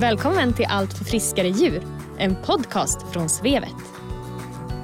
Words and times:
Välkommen 0.00 0.52
till 0.52 0.66
Allt 0.68 0.98
för 0.98 1.04
friskare 1.04 1.48
djur, 1.48 1.82
en 2.18 2.36
podcast 2.36 2.98
från 3.12 3.28
Svevet. 3.28 3.74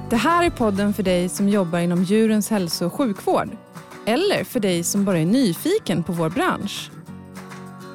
Det 0.09 0.15
här 0.15 0.45
är 0.45 0.49
podden 0.49 0.93
för 0.93 1.03
dig 1.03 1.29
som 1.29 1.49
jobbar 1.49 1.79
inom 1.79 2.03
djurens 2.03 2.49
hälso 2.49 2.85
och 2.85 2.93
sjukvård. 2.93 3.49
Eller 4.05 4.43
för 4.43 4.59
dig 4.59 4.83
som 4.83 5.05
bara 5.05 5.19
är 5.19 5.25
nyfiken 5.25 6.03
på 6.03 6.11
vår 6.11 6.29
bransch. 6.29 6.91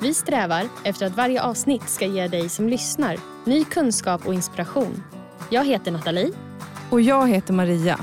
Vi 0.03 0.15
strävar 0.15 0.69
efter 0.85 1.07
att 1.07 1.17
varje 1.17 1.43
avsnitt 1.43 1.89
ska 1.89 2.07
ge 2.07 2.29
dig 2.29 2.48
som 2.48 2.69
lyssnar 2.69 3.17
ny 3.45 3.65
kunskap 3.65 4.27
och 4.27 4.34
inspiration. 4.34 5.02
Jag 5.51 5.65
heter 5.65 5.91
Nathalie. 5.91 6.33
Och 6.91 7.01
jag 7.01 7.29
heter 7.29 7.52
Maria. 7.55 8.01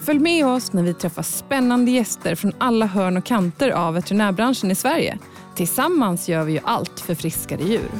Följ 0.00 0.18
med 0.18 0.46
oss 0.46 0.72
när 0.72 0.82
vi 0.82 0.94
träffar 0.94 1.22
spännande 1.22 1.90
gäster 1.90 2.34
från 2.34 2.52
alla 2.58 2.86
hörn 2.86 3.16
och 3.16 3.24
kanter 3.24 3.70
av 3.70 3.94
veterinärbranschen 3.94 4.70
i 4.70 4.74
Sverige. 4.74 5.18
Tillsammans 5.54 6.28
gör 6.28 6.44
vi 6.44 6.52
ju 6.52 6.60
allt 6.64 7.00
för 7.00 7.14
friskare 7.14 7.62
djur. 7.62 7.90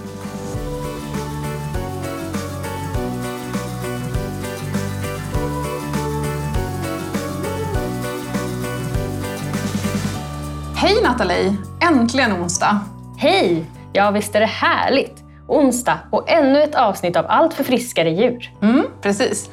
Hej 10.91 11.03
Nathalie! 11.03 11.57
Äntligen 11.91 12.33
onsdag! 12.33 12.81
Hej! 13.19 13.65
Ja, 13.93 14.11
visst 14.11 14.35
är 14.35 14.41
det 14.41 14.47
härligt? 14.47 15.25
Onsdag 15.49 15.99
och 16.13 16.31
ännu 16.31 16.63
ett 16.63 16.75
avsnitt 16.75 17.17
av 17.17 17.25
Allt 17.29 17.55
för 17.55 17.65
friskare 17.65 18.11
djur. 18.11 18.51
Mm, 18.63 18.87
precis. 19.03 19.51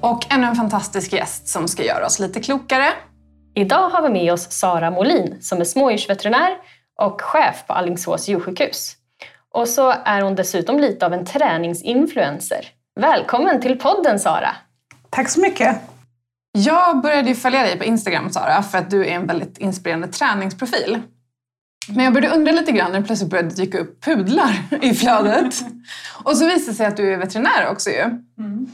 Och 0.00 0.32
ännu 0.32 0.46
en 0.46 0.54
fantastisk 0.54 1.12
gäst 1.12 1.48
som 1.48 1.68
ska 1.68 1.84
göra 1.84 2.06
oss 2.06 2.18
lite 2.18 2.40
klokare. 2.40 2.86
Idag 3.54 3.88
har 3.88 4.02
vi 4.02 4.08
med 4.08 4.32
oss 4.32 4.52
Sara 4.52 4.90
Molin 4.90 5.38
som 5.40 5.60
är 5.60 5.64
smådjursveterinär 5.64 6.56
och 7.00 7.20
chef 7.20 7.66
på 7.66 7.72
Allingsås 7.72 8.28
djursjukhus. 8.28 8.96
Och 9.54 9.68
så 9.68 9.94
är 10.04 10.22
hon 10.22 10.34
dessutom 10.34 10.78
lite 10.78 11.06
av 11.06 11.12
en 11.12 11.26
träningsinfluencer. 11.26 12.66
Välkommen 13.00 13.60
till 13.60 13.78
podden 13.78 14.18
Sara! 14.18 14.50
Tack 15.10 15.28
så 15.28 15.40
mycket! 15.40 15.97
Jag 16.64 17.00
började 17.00 17.28
ju 17.28 17.34
följa 17.34 17.62
dig 17.62 17.78
på 17.78 17.84
Instagram 17.84 18.30
Sara 18.30 18.62
för 18.62 18.78
att 18.78 18.90
du 18.90 19.06
är 19.06 19.10
en 19.10 19.26
väldigt 19.26 19.58
inspirerande 19.58 20.08
träningsprofil. 20.08 21.00
Men 21.94 22.04
jag 22.04 22.14
började 22.14 22.36
undra 22.36 22.52
lite 22.52 22.72
grann 22.72 22.92
när 22.92 23.00
det 23.00 23.06
plötsligt 23.06 23.30
började 23.30 23.54
dyka 23.54 23.78
upp 23.78 24.04
pudlar 24.04 24.62
i 24.82 24.94
flödet. 24.94 25.54
Och 26.24 26.36
så 26.36 26.46
visade 26.46 26.72
det 26.72 26.76
sig 26.76 26.86
att 26.86 26.96
du 26.96 27.12
är 27.12 27.16
veterinär 27.16 27.68
också 27.70 27.90
ju. 27.90 28.02
Mm. 28.38 28.70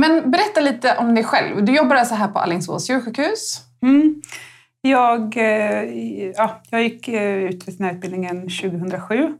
Men 0.00 0.30
berätta 0.30 0.60
lite 0.60 0.96
om 0.96 1.14
dig 1.14 1.24
själv. 1.24 1.64
Du 1.64 1.74
jobbar 1.74 1.96
alltså 1.96 2.14
här 2.14 2.28
på 2.28 2.38
Alingsås 2.38 2.90
djursjukhus. 2.90 3.60
Mm. 3.82 4.22
Jag, 4.80 5.36
eh, 5.36 5.84
ja, 6.36 6.62
jag 6.70 6.82
gick 6.82 7.08
eh, 7.08 7.34
ut 7.34 7.68
veterinärutbildningen 7.68 8.42
2007 8.42 9.34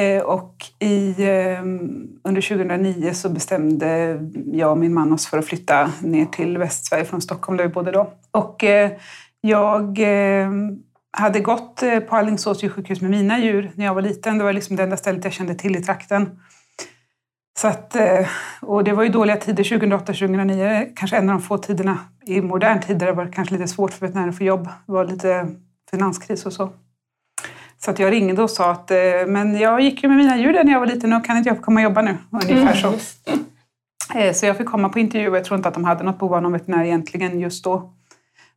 Eh, 0.00 0.22
och 0.22 0.54
i, 0.78 1.14
ehm, 1.18 2.08
under 2.24 2.40
2009 2.40 3.14
så 3.14 3.28
bestämde 3.28 4.20
jag 4.52 4.70
och 4.70 4.78
min 4.78 4.94
man 4.94 5.12
oss 5.12 5.26
för 5.26 5.38
att 5.38 5.46
flytta 5.46 5.90
ner 6.02 6.26
till 6.26 6.58
Västsverige 6.58 7.04
från 7.04 7.22
Stockholm 7.22 7.56
där 7.56 7.64
vi 7.64 7.72
bodde 7.72 7.90
då. 7.90 8.12
Och 8.30 8.64
eh, 8.64 8.90
jag 9.40 9.98
ehm, 9.98 10.78
hade 11.12 11.40
gått 11.40 11.82
eh, 11.82 12.00
på 12.00 12.16
Alingsås 12.16 12.62
djursjukhus 12.62 13.00
med 13.00 13.10
mina 13.10 13.38
djur 13.38 13.70
när 13.74 13.84
jag 13.84 13.94
var 13.94 14.02
liten. 14.02 14.38
Det 14.38 14.44
var 14.44 14.52
liksom 14.52 14.76
det 14.76 14.82
enda 14.82 14.96
stället 14.96 15.24
jag 15.24 15.32
kände 15.32 15.54
till 15.54 15.76
i 15.76 15.82
trakten. 15.82 16.40
Så 17.58 17.68
att, 17.68 17.96
och 18.62 18.84
det 18.84 18.92
var 18.92 19.02
ju 19.02 19.08
dåliga 19.08 19.36
tider 19.36 19.64
2008-2009, 19.64 20.92
kanske 20.96 21.16
en 21.16 21.30
av 21.30 21.36
de 21.36 21.42
få 21.42 21.58
tiderna 21.58 21.98
i 22.26 22.40
modern 22.40 22.80
tid 22.80 22.98
där 22.98 23.06
det 23.06 23.12
var 23.12 23.32
kanske 23.32 23.54
lite 23.54 23.68
svårt 23.68 23.92
för 23.92 24.06
veterinärer 24.06 24.28
att 24.28 24.38
få 24.38 24.44
jobb. 24.44 24.64
Det 24.86 24.92
var 24.92 25.04
lite 25.04 25.48
finanskris 25.90 26.46
och 26.46 26.52
så. 26.52 26.72
Så 27.86 27.90
att 27.90 27.98
jag 27.98 28.12
ringde 28.12 28.42
och 28.42 28.50
sa 28.50 28.70
att 28.70 28.90
men 29.26 29.58
jag 29.58 29.80
gick 29.80 30.02
ju 30.02 30.08
med 30.08 30.18
mina 30.18 30.38
djur 30.38 30.52
där 30.52 30.64
när 30.64 30.72
jag 30.72 30.80
var 30.80 30.86
liten 30.86 31.12
och 31.12 31.24
kan 31.24 31.36
inte 31.36 31.48
jag 31.48 31.56
få 31.56 31.62
komma 31.62 31.80
och 31.80 31.84
jobba 31.84 32.02
nu? 32.02 32.16
Ungefär 32.30 32.74
så. 32.74 32.88
Mm. 32.88 34.34
Så 34.34 34.46
jag 34.46 34.56
fick 34.56 34.66
komma 34.66 34.88
på 34.88 34.98
intervju 34.98 35.28
och 35.30 35.36
jag 35.36 35.44
tror 35.44 35.56
inte 35.56 35.68
att 35.68 35.74
de 35.74 35.84
hade 35.84 36.04
något 36.04 36.18
behov 36.18 36.34
av 36.34 36.42
någon 36.42 36.52
veterinär 36.52 36.84
egentligen 36.84 37.40
just 37.40 37.64
då. 37.64 37.92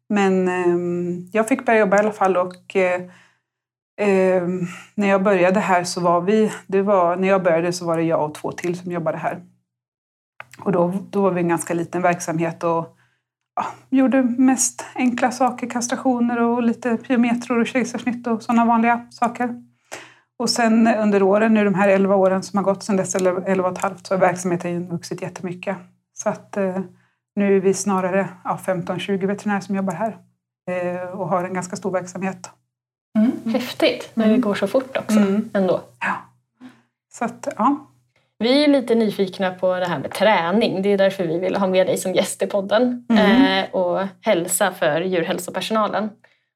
Men 0.09 0.47
eh, 0.47 1.23
jag 1.31 1.47
fick 1.47 1.65
börja 1.65 1.79
jobba 1.79 1.97
i 1.97 1.99
alla 1.99 2.11
fall 2.11 2.37
och 2.37 2.75
eh, 2.75 3.01
eh, 4.01 4.43
när 4.95 5.07
jag 5.07 5.23
började 5.23 5.59
här 5.59 5.83
så 5.83 6.01
var 6.01 6.21
vi, 6.21 6.51
det 6.67 6.81
var, 6.81 7.15
när 7.15 7.27
jag 7.27 7.43
började 7.43 7.73
så 7.73 7.85
var 7.85 7.97
det 7.97 8.03
jag 8.03 8.25
och 8.25 8.35
två 8.35 8.51
till 8.51 8.77
som 8.77 8.91
jobbade 8.91 9.17
här. 9.17 9.41
Och 10.59 10.71
då, 10.71 10.93
då 11.09 11.21
var 11.21 11.31
vi 11.31 11.41
en 11.41 11.47
ganska 11.47 11.73
liten 11.73 12.01
verksamhet 12.01 12.63
och 12.63 12.98
ja, 13.59 13.65
gjorde 13.89 14.23
mest 14.23 14.85
enkla 14.95 15.31
saker, 15.31 15.69
kastrationer 15.69 16.41
och 16.41 16.63
lite 16.63 16.97
pyometror 16.97 17.59
och 17.59 17.67
kejsarsnitt 17.67 18.27
och 18.27 18.43
sådana 18.43 18.65
vanliga 18.65 19.07
saker. 19.09 19.63
Och 20.39 20.49
sen 20.49 20.87
under 20.87 21.23
åren, 21.23 21.53
nu 21.53 21.63
de 21.63 21.73
här 21.73 21.89
11 21.89 22.15
åren 22.15 22.43
som 22.43 22.57
har 22.57 22.63
gått 22.63 22.83
sedan 22.83 22.97
dess, 22.97 23.15
eller 23.15 23.49
11 23.49 23.67
och 23.69 23.77
ett 23.77 23.83
halvt, 23.83 24.07
så 24.07 24.13
har 24.13 24.19
verksamheten 24.19 24.89
vuxit 24.89 25.21
jättemycket. 25.21 25.77
Så 26.13 26.29
att 26.29 26.57
eh, 26.57 26.79
nu 27.35 27.57
är 27.57 27.59
vi 27.59 27.73
snarare 27.73 28.29
ja, 28.43 28.59
15-20 28.65 29.27
veterinärer 29.27 29.61
som 29.61 29.75
jobbar 29.75 29.93
här 29.93 30.17
eh, 30.69 31.09
och 31.09 31.29
har 31.29 31.43
en 31.43 31.53
ganska 31.53 31.75
stor 31.75 31.91
verksamhet. 31.91 32.49
Mm. 33.17 33.53
Häftigt 33.53 34.11
när 34.13 34.29
det 34.29 34.37
går 34.37 34.55
så 34.55 34.67
fort 34.67 34.97
också 34.97 35.19
mm. 35.19 35.49
ändå. 35.53 35.81
Ja. 35.99 36.15
Så 37.13 37.25
att, 37.25 37.47
ja. 37.57 37.88
Vi 38.43 38.63
är 38.63 38.67
lite 38.67 38.95
nyfikna 38.95 39.51
på 39.51 39.79
det 39.79 39.85
här 39.85 39.99
med 39.99 40.11
träning. 40.11 40.81
Det 40.81 40.89
är 40.89 40.97
därför 40.97 41.23
vi 41.23 41.39
vill 41.39 41.55
ha 41.55 41.67
med 41.67 41.87
dig 41.87 41.97
som 41.97 42.13
gäst 42.13 42.41
i 42.41 42.47
podden 42.47 43.05
mm. 43.09 43.63
eh, 43.63 43.69
och 43.71 44.07
hälsa 44.21 44.71
för 44.71 45.01
djurhälsopersonalen. 45.01 46.09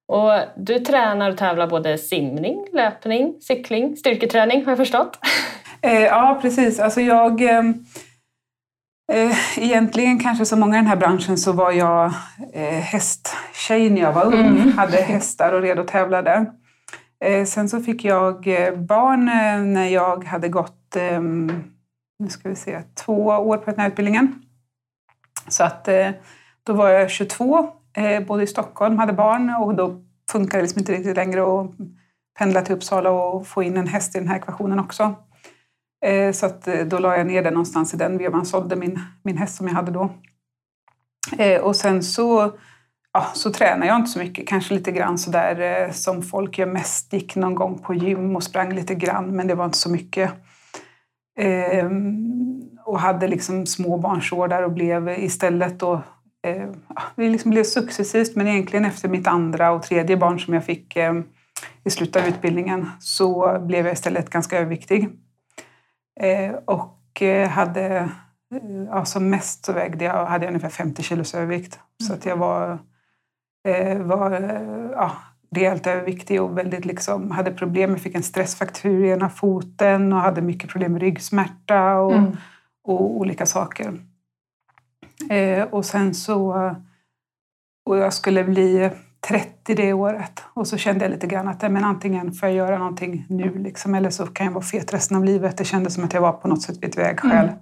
Och 0.08 0.32
du 0.58 0.80
tränar 0.80 1.30
och 1.30 1.38
tävlar 1.38 1.68
både 1.68 1.98
simning, 1.98 2.66
löpning, 2.74 3.34
cykling, 3.42 3.96
styrketräning 3.96 4.66
har 4.66 4.72
jag 4.72 4.78
förstått. 4.78 5.20
Eh, 5.82 6.02
ja, 6.02 6.40
precis. 6.42 6.80
Alltså 6.80 7.02
jag, 7.02 7.42
eh, 7.42 7.64
egentligen 9.58 10.20
kanske 10.20 10.46
som 10.46 10.60
många 10.60 10.76
i 10.76 10.78
den 10.78 10.88
här 10.88 10.96
branschen 10.96 11.38
så 11.38 11.52
var 11.52 11.72
jag 11.72 12.06
eh, 12.54 12.80
hästtjej 12.80 13.90
när 13.90 14.02
jag 14.02 14.14
var 14.14 14.26
ung. 14.26 14.48
Mm. 14.48 14.78
Hade 14.78 14.98
hästar 14.98 15.54
och 15.54 15.62
redo 15.62 15.84
tävlade. 15.84 16.46
Eh, 17.26 17.46
sen 17.46 17.70
så 17.70 17.80
fick 17.80 18.06
jag 18.06 18.48
eh, 18.48 18.76
barn 18.76 19.30
eh, 19.30 19.74
när 19.74 19.88
jag 19.88 20.24
hade 20.24 20.50
gått 20.50 20.96
ehm, 20.96 21.73
nu 22.20 22.30
ska 22.30 22.50
vi 22.50 22.56
se, 22.56 22.82
två 22.96 23.26
år 23.26 23.58
på 23.58 23.72
den 23.72 23.80
här 23.80 23.88
utbildningen. 23.88 24.44
Så 25.48 25.64
att 25.64 25.88
eh, 25.88 26.10
då 26.64 26.74
var 26.74 26.90
jag 26.90 27.10
22, 27.10 27.72
både 27.96 28.16
eh, 28.16 28.26
bodde 28.26 28.44
i 28.44 28.48
Stockholm, 28.48 28.98
hade 28.98 29.14
barn 29.14 29.50
och 29.50 29.76
då 29.76 30.02
funkar 30.32 30.58
det 30.58 30.62
liksom 30.62 30.80
inte 30.80 30.92
riktigt 30.92 31.16
längre 31.16 31.42
att 31.42 31.72
pendla 32.40 32.62
till 32.62 32.76
Uppsala 32.76 33.12
och 33.12 33.48
få 33.48 33.64
in 33.64 33.78
en 33.78 33.88
häst 33.88 34.16
i 34.16 34.20
den 34.20 34.28
här 34.28 34.36
ekvationen 34.36 34.80
också. 34.80 35.16
Eh, 36.06 36.32
så 36.32 36.46
att 36.46 36.68
då 36.86 37.00
la 37.00 37.18
jag 37.18 37.28
ner 37.28 37.44
den 37.44 37.54
någonstans 37.54 37.94
i 37.94 37.98
den 37.98 38.18
vevan, 38.18 38.46
sålde 38.46 38.76
min, 38.76 39.00
min 39.24 39.38
häst 39.38 39.56
som 39.56 39.68
jag 39.68 39.76
hade 39.76 39.92
då. 39.92 40.10
Och 41.62 41.76
sen 41.76 42.04
så, 42.04 42.58
ja, 43.14 43.28
så 43.34 43.52
tränade 43.52 43.88
jag 43.88 43.96
inte 43.96 44.12
så 44.12 44.20
mycket, 44.20 44.48
kanske 44.48 44.74
lite 44.74 44.92
grann 44.92 45.18
sådär 45.18 45.90
som 45.92 46.22
folk 46.22 46.58
gör 46.58 46.66
mest. 46.66 47.14
Gick 47.14 47.36
någon 47.36 47.56
gång 47.56 47.80
på 47.80 47.94
gym 47.94 48.36
och 48.36 48.44
sprang 48.44 48.74
lite 48.74 48.96
grann, 48.96 49.36
men 49.36 49.48
det 49.48 49.56
var 49.56 49.66
inte 49.66 49.78
så 49.78 49.90
mycket 49.90 50.32
och 52.86 53.00
hade 53.00 53.28
liksom 53.28 53.66
småbarnsår 53.66 54.48
där 54.48 54.64
och 54.64 54.72
blev 54.72 55.10
istället 55.10 55.80
då 55.80 55.94
eh, 56.48 56.70
det 57.16 57.30
liksom 57.30 57.52
blev 57.52 57.64
successivt, 57.64 58.36
men 58.36 58.48
egentligen 58.48 58.86
efter 58.86 59.10
mitt 59.10 59.28
andra 59.28 59.72
och 59.72 59.84
tredje 59.84 60.18
barn 60.18 60.40
som 60.40 60.54
jag 60.54 60.66
fick 60.66 60.96
eh, 60.96 61.14
i 61.84 61.90
slutet 61.90 62.24
av 62.24 62.28
utbildningen 62.30 62.90
så 63.00 63.60
blev 63.60 63.86
jag 63.86 63.94
istället 63.94 64.30
ganska 64.30 64.58
överviktig. 64.58 65.10
Eh, 66.20 66.54
och 66.66 67.22
eh, 67.22 67.50
hade, 67.50 68.10
ja, 68.88 69.06
som 69.06 69.30
mest 69.30 69.66
så 69.66 69.74
vägde 69.74 70.06
jag, 70.06 70.26
hade 70.26 70.46
jag 70.46 70.50
ungefär 70.50 70.70
50 70.70 71.04
kilos 71.04 71.36
övervikt. 71.36 71.80
Mm. 72.02 72.08
Så 72.08 72.14
att 72.14 72.26
jag 72.26 72.38
var, 72.38 72.80
eh, 73.68 73.98
var 73.98 74.32
ja, 74.92 75.12
rejält 75.56 75.88
överviktig 75.88 76.42
och 76.42 76.58
väldigt 76.58 76.86
liksom, 76.86 77.32
hade 77.32 77.52
problem. 77.52 77.92
Jag 77.92 78.02
fick 78.02 78.16
en 78.16 78.24
stressfraktur 78.24 79.06
i 79.06 79.10
ena 79.10 79.30
foten 79.30 80.14
och 80.14 80.20
hade 80.20 80.42
mycket 80.42 80.70
problem 80.70 80.94
med 80.94 81.02
ryggsmärta 81.02 81.96
och, 81.96 82.16
mm. 82.16 82.38
och 82.84 83.18
olika 83.18 83.46
saker. 83.46 83.94
Eh, 85.30 85.64
och 85.64 85.86
sen 85.86 86.14
så... 86.14 86.76
Och 87.86 87.98
jag 87.98 88.14
skulle 88.14 88.44
bli 88.44 88.90
30 89.28 89.76
det 89.76 89.94
året. 89.94 90.44
Och 90.54 90.68
så 90.68 90.78
kände 90.78 91.06
jag 91.06 91.12
lite 91.12 91.28
grann 91.28 91.48
att 91.48 91.62
men 91.62 91.84
antingen 91.84 92.34
får 92.34 92.50
jag 92.50 92.56
göra 92.56 92.78
någonting 92.78 93.26
nu 93.30 93.58
liksom, 93.58 93.96
eller 93.96 94.10
så 94.10 94.26
kan 94.28 94.46
jag 94.46 94.54
vara 94.54 94.64
fet 94.64 94.94
resten 94.94 95.18
av 95.18 95.26
livet. 95.26 95.58
Det 95.58 95.66
kändes 95.66 95.94
som 95.94 96.04
att 96.04 96.14
jag 96.14 96.22
var 96.22 96.32
på 96.32 96.48
något 96.48 96.62
sätt 96.62 96.78
vid 96.82 96.90
ett 96.90 96.98
vägskäl. 96.98 97.48
Mm. 97.48 97.56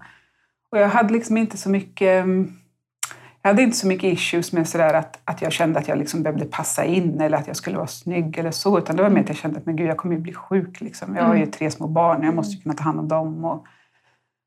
Och 0.71 0.77
jag 0.77 0.89
hade 0.89 1.13
liksom 1.13 1.37
inte 1.37 1.57
så 1.57 1.69
mycket... 1.69 2.25
Jag 3.41 3.49
hade 3.49 3.61
inte 3.61 3.77
så 3.77 3.87
mycket 3.87 4.13
issues 4.13 4.53
med 4.53 4.67
sådär 4.67 4.93
att, 4.93 5.19
att 5.25 5.41
jag 5.41 5.51
kände 5.51 5.79
att 5.79 5.87
jag 5.87 5.97
liksom 5.97 6.23
behövde 6.23 6.45
passa 6.45 6.85
in 6.85 7.21
eller 7.21 7.37
att 7.37 7.47
jag 7.47 7.55
skulle 7.55 7.77
vara 7.77 7.87
snygg 7.87 8.37
eller 8.37 8.51
så. 8.51 8.77
Utan 8.77 8.95
det 8.95 9.03
var 9.03 9.09
mer 9.09 9.21
att 9.21 9.29
jag 9.29 9.37
kände 9.37 9.59
att 9.59 9.65
men 9.65 9.75
gud, 9.75 9.87
jag 9.87 9.97
kommer 9.97 10.15
ju 10.15 10.21
bli 10.21 10.33
sjuk. 10.33 10.81
Liksom. 10.81 11.15
Jag 11.15 11.23
har 11.23 11.33
ju 11.33 11.41
mm. 11.41 11.51
tre 11.51 11.71
små 11.71 11.87
barn 11.87 12.19
och 12.19 12.25
jag 12.25 12.35
måste 12.35 12.63
kunna 12.63 12.75
ta 12.75 12.83
hand 12.83 12.99
om 12.99 13.07
dem. 13.07 13.45
Och, 13.45 13.65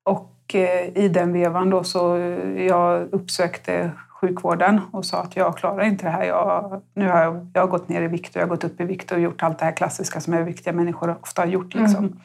och 0.04 0.30
och 0.44 0.54
eh, 0.54 1.04
i 1.04 1.08
den 1.08 1.32
vevan 1.32 1.70
då 1.70 1.84
så 1.84 2.16
eh, 2.16 2.66
jag 2.66 3.14
uppsökte 3.14 3.90
sjukvården 4.20 4.80
och 4.90 5.04
sa 5.04 5.22
att 5.22 5.36
jag 5.36 5.56
klarar 5.56 5.84
inte 5.84 6.04
det 6.04 6.10
här. 6.10 6.24
Jag, 6.24 6.82
nu 6.94 7.08
har 7.08 7.22
jag, 7.22 7.50
jag 7.54 7.62
har 7.62 7.68
gått 7.68 7.88
ner 7.88 8.02
i 8.02 8.08
vikt 8.08 8.30
och 8.30 8.36
jag 8.36 8.42
har 8.42 8.48
gått 8.48 8.64
upp 8.64 8.80
i 8.80 8.84
vikt 8.84 9.12
och 9.12 9.20
gjort 9.20 9.42
allt 9.42 9.58
det 9.58 9.64
här 9.64 9.72
klassiska 9.72 10.20
som 10.20 10.34
överviktiga 10.34 10.72
människor 10.72 11.16
ofta 11.22 11.42
har 11.42 11.46
gjort. 11.46 11.74
Liksom. 11.74 12.04
Mm. 12.04 12.18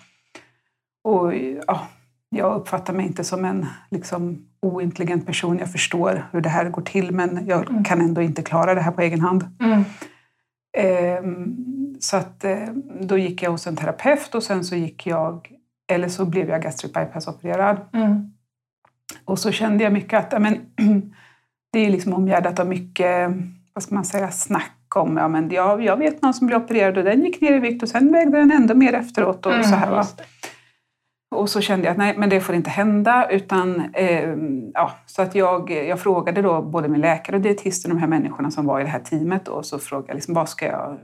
och 1.04 1.34
ja, 1.68 1.88
jag 2.30 2.56
uppfattar 2.56 2.94
mig 2.94 3.06
inte 3.06 3.24
som 3.24 3.46
en 3.46 3.66
liksom, 3.92 4.49
ointelligent 4.62 5.26
person. 5.26 5.60
Jag 5.60 5.72
förstår 5.72 6.30
hur 6.32 6.42
det 6.42 6.50
här 6.50 6.70
går 6.70 6.82
till 6.82 7.12
men 7.12 7.46
jag 7.48 7.70
Mm. 7.70 7.84
kan 7.84 8.02
ändå 8.02 8.22
inte 8.22 8.42
klara 8.42 8.74
det 8.76 8.82
här 8.82 8.92
på 8.92 9.02
egen 9.02 9.22
hand. 9.22 9.46
Mm. 9.62 9.84
Ehm, 10.78 11.56
så 12.00 12.18
att, 12.18 12.44
eh, 12.44 12.58
då 13.02 13.18
gick 13.18 13.44
jag 13.44 13.52
hos 13.52 13.68
en 13.68 13.76
terapeut 13.76 14.36
och 14.36 14.44
sen 14.44 14.64
så 14.64 14.76
gick 14.76 15.08
jag, 15.08 15.52
eller 15.92 16.08
så 16.08 16.26
blev 16.26 16.50
jag 16.50 16.62
gastric 16.62 16.94
bypass-opererad. 16.94 17.78
Mm. 17.94 18.32
Och 19.26 19.40
så 19.40 19.52
kände 19.52 19.84
jag 19.84 19.94
mycket 19.94 20.34
att 20.34 20.42
men, 20.42 20.58
det 21.74 21.80
är 21.86 21.90
liksom 21.90 22.14
omgärdat 22.14 22.60
av 22.60 22.68
mycket, 22.68 23.32
vad 23.74 23.84
ska 23.84 23.96
man 23.96 24.06
säga, 24.06 24.32
snack 24.32 24.76
om, 24.96 25.18
ja 25.18 25.28
men 25.28 25.50
jag, 25.50 25.84
jag 25.84 25.98
vet 25.98 26.22
någon 26.22 26.34
som 26.34 26.48
blev 26.48 26.64
opererad 26.64 26.98
och 26.98 27.04
den 27.04 27.24
gick 27.26 27.42
ner 27.42 27.54
i 27.54 27.60
vikt 27.60 27.84
och 27.84 27.90
sen 27.90 28.12
vägde 28.12 28.38
den 28.38 28.52
ändå 28.52 28.76
mer 28.76 28.94
efteråt 28.94 29.46
och 29.46 29.66
så 29.66 29.76
här. 29.76 29.92
Va? 29.92 30.06
Och 31.32 31.50
så 31.50 31.62
kände 31.62 31.86
jag 31.86 31.92
att 31.92 31.98
nej, 31.98 32.18
men 32.18 32.30
det 32.30 32.42
får 32.42 32.56
inte 32.56 32.70
hända. 32.70 33.30
Utan, 33.30 33.94
eh, 33.94 34.30
ja, 34.74 34.92
så 35.06 35.22
att 35.22 35.36
jag, 35.36 35.72
jag 35.72 36.00
frågade 36.00 36.42
då 36.42 36.62
både 36.62 36.88
min 36.88 37.02
läkare 37.02 37.36
och 37.36 37.42
dietisten, 37.42 37.92
de 37.92 37.98
här 37.98 38.08
människorna 38.08 38.52
som 38.52 38.66
var 38.66 38.80
i 38.80 38.84
det 38.84 38.90
här 38.90 39.00
teamet. 39.00 39.46
Då, 39.46 39.64
så 39.64 39.80
frågade 39.80 40.08
jag, 40.08 40.16
liksom, 40.16 40.34
vad 40.34 40.50
ska 40.50 40.66
jag, 40.66 40.98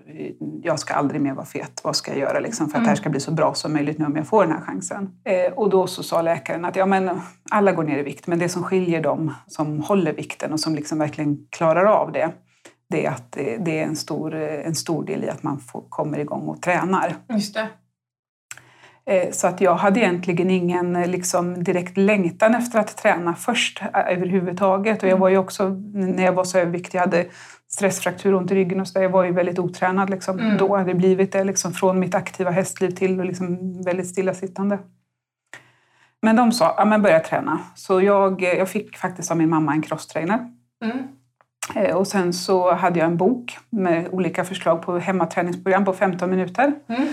jag 0.64 0.80
ska 0.80 0.94
aldrig 0.94 1.22
mer 1.22 1.34
vara 1.34 1.46
fet. 1.46 1.82
Vad 1.84 1.96
ska 1.96 2.12
jag 2.12 2.20
göra 2.20 2.40
liksom, 2.40 2.70
för 2.70 2.78
att 2.78 2.84
det 2.84 2.90
här 2.90 2.96
ska 2.96 3.10
bli 3.10 3.20
så 3.20 3.32
bra 3.32 3.54
som 3.54 3.74
möjligt 3.74 3.98
nu 3.98 4.06
om 4.06 4.16
jag 4.16 4.28
får 4.28 4.44
den 4.44 4.52
här 4.52 4.62
chansen? 4.62 5.10
Eh, 5.24 5.54
och 5.54 5.70
då 5.70 5.88
så 5.88 6.04
sa 6.04 6.22
läkaren 6.22 6.66
att 6.66 6.76
ja, 6.76 6.86
men, 6.86 7.22
alla 7.52 7.72
går 7.72 7.84
ner 7.84 7.98
i 7.98 8.04
vikt, 8.04 8.28
men 8.28 8.40
det 8.40 8.50
som 8.50 8.64
skiljer 8.64 9.02
dem 9.02 9.34
som 9.48 9.80
håller 9.80 10.14
vikten 10.14 10.54
och 10.54 10.60
som 10.60 10.76
liksom 10.76 11.00
verkligen 11.00 11.38
klarar 11.50 11.86
av 11.86 12.12
det, 12.12 12.32
det 12.90 13.06
är 13.06 13.10
att 13.10 13.32
det, 13.32 13.58
det 13.66 13.80
är 13.80 13.84
en 13.84 13.96
stor, 13.96 14.36
en 14.36 14.76
stor 14.76 15.06
del 15.06 15.24
i 15.24 15.30
att 15.30 15.44
man 15.44 15.60
får, 15.60 15.84
kommer 15.90 16.20
igång 16.20 16.48
och 16.48 16.62
tränar. 16.62 17.16
Just 17.30 17.54
det. 17.54 17.68
Eh, 19.08 19.32
Så 19.32 19.48
att 19.48 19.62
jag 19.62 19.76
hade 19.76 20.00
egentligen 20.00 20.50
ingen 20.50 20.96
eh, 20.96 21.08
liksom, 21.08 21.64
direkt 21.64 21.98
längtan 21.98 22.56
efter 22.56 22.80
att 22.80 22.98
träna 22.98 23.36
först 23.36 23.82
eh, 23.82 23.88
överhuvudtaget. 23.94 25.04
Och 25.04 25.10
jag 25.10 25.18
var 25.18 25.30
ju 25.30 25.38
också, 25.38 25.70
när 25.94 26.24
jag 26.24 26.34
var 26.34 26.44
så 26.44 26.58
överviktig, 26.58 26.98
jag 26.98 27.02
hade 27.02 27.26
stressfraktur 27.68 28.36
ont 28.36 28.52
i 28.52 28.56
ryggen 28.56 28.82
och 28.82 28.88
så 28.88 28.94
där. 28.94 29.02
Jag 29.02 29.10
var 29.10 29.24
ju 29.24 29.32
väldigt 29.32 29.60
otränad 29.60 30.10
liksom. 30.10 30.40
Mm. 30.40 30.58
då. 30.58 30.78
hade 30.78 30.90
det 30.90 30.96
blivit 30.96 31.32
det 31.32 31.44
liksom, 31.44 31.74
från 31.74 32.00
mitt 32.00 32.16
aktiva 32.16 32.52
hästliv 32.52 32.90
till 32.90 33.22
liksom, 33.22 33.82
väldigt 33.84 34.08
stillasittande. 34.08 34.80
Men 36.22 36.36
de 36.36 36.52
sa, 36.52 36.76
ja 36.78 36.86
men 36.86 37.02
börja 37.02 37.20
träna. 37.20 37.60
Så 37.76 38.02
jag, 38.02 38.42
jag 38.42 38.70
fick 38.70 38.98
faktiskt 38.98 39.32
av 39.32 39.38
min 39.38 39.50
mamma 39.50 39.74
en 39.74 39.82
crosstrainer. 39.82 40.52
Mm. 40.84 41.96
Och 41.96 42.08
sen 42.08 42.34
så 42.34 42.74
hade 42.74 43.00
jag 43.00 43.08
en 43.08 43.18
bok 43.18 43.58
med 43.70 44.08
olika 44.12 44.44
förslag 44.44 44.82
på 44.82 44.98
hemmaträningsprogram 44.98 45.86
på 45.86 45.94
15 45.94 46.30
minuter. 46.30 46.74
Mm. 46.88 47.08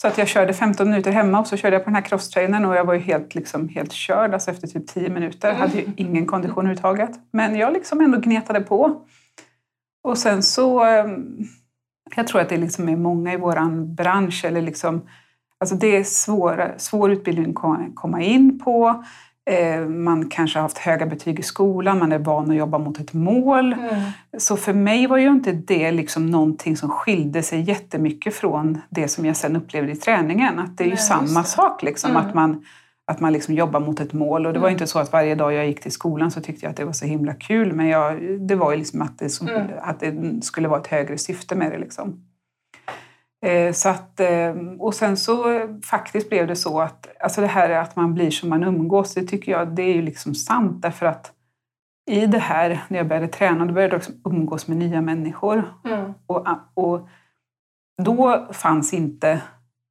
Så 0.00 0.08
att 0.08 0.18
jag 0.18 0.28
körde 0.28 0.52
15 0.54 0.90
minuter 0.90 1.10
hemma 1.12 1.40
och 1.40 1.46
så 1.46 1.56
körde 1.56 1.76
jag 1.76 1.84
på 1.84 1.90
den 1.90 1.94
här 1.94 2.02
crosstrainern 2.02 2.64
och 2.64 2.76
jag 2.76 2.84
var 2.84 2.94
ju 2.94 3.00
helt, 3.00 3.34
liksom, 3.34 3.68
helt 3.68 3.92
körd 3.92 4.34
alltså 4.34 4.50
efter 4.50 4.66
typ 4.68 4.86
10 4.86 5.08
minuter. 5.10 5.48
Mm. 5.48 5.60
Hade 5.60 5.76
ju 5.78 5.86
ingen 5.96 6.26
kondition 6.26 6.58
överhuvudtaget. 6.58 7.10
Men 7.32 7.56
jag 7.56 7.72
liksom 7.72 8.00
ändå 8.00 8.18
gnetade 8.20 8.60
på. 8.60 9.00
Och 10.02 10.18
sen 10.18 10.42
så... 10.42 10.84
eh, 10.86 11.06
Jag 12.16 12.26
tror 12.26 12.40
att 12.40 12.48
det 12.48 12.56
liksom 12.56 12.88
är 12.88 12.96
många 12.96 13.32
i 13.32 13.36
vår 13.36 13.84
bransch 13.94 14.44
eller 14.44 14.62
liksom... 14.62 15.02
Alltså 15.60 15.74
det 15.76 15.96
är 15.96 16.04
svår, 16.04 16.74
svår 16.76 17.10
utbildning 17.12 17.48
att 17.48 17.54
ko- 17.54 17.92
komma 17.94 18.20
in 18.22 18.58
på. 18.58 19.04
Eh, 19.48 19.80
Man 19.88 20.28
kanske 20.28 20.58
har 20.58 20.62
haft 20.62 20.78
höga 20.78 21.06
betyg 21.06 21.38
i 21.38 21.42
skolan, 21.42 21.98
man 21.98 22.12
är 22.12 22.18
van 22.18 22.50
att 22.50 22.56
jobba 22.56 22.78
mot 22.78 23.00
ett 23.00 23.12
mål. 23.12 23.72
Mm. 23.72 23.94
Så 24.38 24.56
för 24.56 24.72
mig 24.72 25.06
var 25.06 25.16
ju 25.18 25.28
inte 25.28 25.52
det 25.52 25.90
liksom 25.92 26.26
någonting 26.30 26.76
som 26.76 26.88
skilde 26.88 27.42
sig 27.42 27.60
jättemycket 27.60 28.34
från 28.34 28.78
det 28.90 29.08
som 29.08 29.24
jag 29.26 29.36
sen 29.36 29.56
upplevde 29.56 29.92
i 29.92 29.96
träningen. 29.96 30.58
Att 30.58 30.76
det 30.78 30.84
är 30.84 30.88
ju 30.88 30.90
Nej, 30.94 30.98
samma 30.98 31.44
sak, 31.44 31.82
liksom, 31.82 32.10
Mm. 32.10 32.22
att 32.26 32.34
man, 32.34 32.64
att 33.06 33.20
man 33.20 33.32
liksom 33.32 33.54
jobbar 33.54 33.80
mot 33.80 34.00
ett 34.00 34.12
mål. 34.12 34.46
Och 34.46 34.52
det 34.52 34.58
var 34.58 34.68
Mm. 34.68 34.74
inte 34.74 34.86
så 34.86 34.98
att 34.98 35.12
varje 35.12 35.34
dag 35.34 35.52
jag 35.52 35.66
gick 35.66 35.80
till 35.80 35.92
skolan 35.92 36.30
så 36.30 36.40
tyckte 36.40 36.66
jag 36.66 36.70
att 36.70 36.76
det 36.76 36.84
var 36.84 36.92
så 36.92 37.06
himla 37.06 37.34
kul. 37.34 37.72
Men 37.72 37.86
jag, 37.88 38.20
det 38.40 38.54
var 38.54 38.70
ju 38.72 38.76
liksom 38.78 39.02
att 39.02 39.18
det, 39.18 39.28
som, 39.28 39.48
Mm. 39.48 39.66
att 39.82 40.00
det 40.00 40.44
skulle 40.44 40.68
vara 40.68 40.80
ett 40.80 40.86
högre 40.86 41.18
syfte 41.18 41.54
med 41.54 41.70
det. 41.72 41.78
Liksom. 41.78 42.20
Eh, 43.46 43.72
Så 43.72 43.88
att, 43.88 44.20
eh, 44.20 44.54
och 44.78 44.94
sen 44.94 45.16
så 45.16 45.44
faktiskt 45.84 46.28
blev 46.28 46.46
det 46.46 46.56
så 46.56 46.80
att 46.80 47.06
alltså 47.20 47.40
det 47.40 47.46
här 47.46 47.70
att 47.70 47.96
man 47.96 48.14
blir 48.14 48.30
som 48.30 48.48
man 48.48 48.64
umgås, 48.64 49.14
det 49.14 49.22
tycker 49.22 49.52
jag 49.52 49.68
det 49.74 49.82
är 49.82 49.94
ju 49.94 50.02
liksom 50.02 50.34
sant. 50.34 50.82
Därför 50.82 51.06
att 51.06 51.32
i 52.10 52.26
det 52.26 52.38
här, 52.38 52.82
när 52.88 52.98
jag 52.98 53.08
började 53.08 53.28
träna, 53.28 53.64
då 53.66 53.74
började 53.74 53.94
jag 53.94 53.98
också 53.98 54.12
umgås 54.24 54.68
med 54.68 54.76
nya 54.76 55.00
människor. 55.00 55.74
Mm. 55.84 56.12
Och, 56.26 56.46
och 56.74 57.08
då 58.02 58.46
fanns 58.52 58.92
inte 58.94 59.40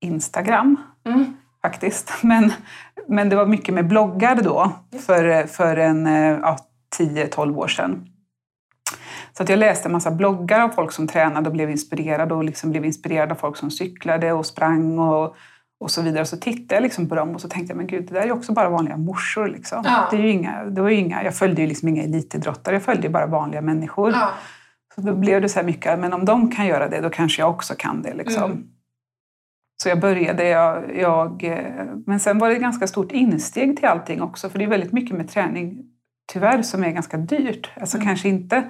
Instagram 0.02 0.76
Mm. 1.06 1.26
faktiskt. 1.62 2.14
Men, 2.24 2.52
men 3.08 3.30
det 3.30 3.36
var 3.36 3.46
mycket 3.46 3.74
med 3.74 3.88
bloggar 3.88 4.36
då, 4.36 4.72
för, 5.06 5.48
för 5.48 5.78
en 5.78 6.08
eh, 6.08 6.40
ja, 6.42 6.58
10-12 7.00 7.58
år 7.58 7.68
sedan. 7.68 8.10
Så 9.38 9.44
att 9.44 9.50
jag 9.50 9.60
läste 9.60 9.88
en 9.88 9.92
massa 9.92 10.12
bloggar 10.12 10.60
av 10.60 10.70
folk 10.70 10.92
som 10.92 11.08
tränade 11.08 11.50
och 11.50 11.54
blev 11.54 11.70
inspirerade 11.70 12.34
och 12.34 12.44
liksom 12.44 12.70
blev 12.70 12.86
inspirerad 12.86 13.32
av 13.32 13.36
folk 13.36 13.58
som 13.58 13.72
cyklade 13.72 14.34
och 14.34 14.46
sprang 14.46 15.00
och, 15.00 15.36
och 15.80 15.92
så 15.92 16.02
vidare. 16.02 16.26
Så 16.26 16.38
tittade 16.38 16.76
jag 16.76 16.84
liksom 16.84 17.10
på 17.10 17.16
dem 17.16 17.36
och 17.36 17.42
så 17.42 17.50
tänkte 17.50 17.72
jag, 17.72 17.78
men 17.78 17.88
gud, 17.88 18.06
det 18.08 18.14
där 18.14 18.22
är 18.22 18.26
ju 18.26 18.32
också 18.32 18.54
bara 18.54 18.70
vanliga 18.70 18.98
morsor. 18.98 19.48
Liksom. 19.48 19.82
Ja. 19.86 20.08
Det 20.12 20.18
är 20.18 20.24
inga, 20.24 20.64
det 20.66 20.82
var 20.82 20.90
inga, 20.90 21.24
jag 21.24 21.36
följde 21.36 21.62
ju 21.62 21.68
liksom 21.68 21.88
inga 21.88 22.04
elitidrottare, 22.04 22.76
jag 22.76 22.84
följde 22.84 23.08
ju 23.08 23.14
bara 23.14 23.26
vanliga 23.26 23.62
människor. 23.62 24.12
Ja. 24.12 24.30
Så 24.96 25.02
då 25.02 25.16
blev 25.16 25.42
det 25.42 25.50
så 25.50 25.60
här 25.60 25.66
mycket, 25.66 26.00
men 26.00 26.14
om 26.14 26.26
de 26.26 26.52
kan 26.52 26.66
göra 26.66 26.90
det, 26.90 27.02
då 27.02 27.10
kanske 27.10 27.42
jag 27.42 27.50
också 27.50 27.74
kan 27.78 28.02
det. 28.02 28.14
Liksom. 28.14 28.44
Mm. 28.44 28.68
Så 29.84 29.90
jag 29.90 30.00
började, 30.00 30.48
jag, 30.48 30.98
jag, 30.98 31.44
eh, 31.44 31.86
men 32.06 32.20
sen 32.20 32.40
var 32.40 32.50
det 32.50 32.56
ett 32.56 32.62
ganska 32.62 32.88
stort 32.88 33.12
insteg 33.12 33.78
till 33.78 33.86
allting 33.86 34.22
också, 34.22 34.50
för 34.50 34.60
det 34.60 34.66
är 34.66 34.70
väldigt 34.70 34.94
mycket 34.94 35.18
med 35.18 35.30
träning, 35.30 35.84
tyvärr, 36.34 36.62
som 36.62 36.84
är 36.84 36.92
ganska 36.92 37.18
dyrt. 37.18 37.72
Alltså 37.82 37.98
Mm. 37.98 38.08
kanske 38.08 38.30
inte, 38.30 38.64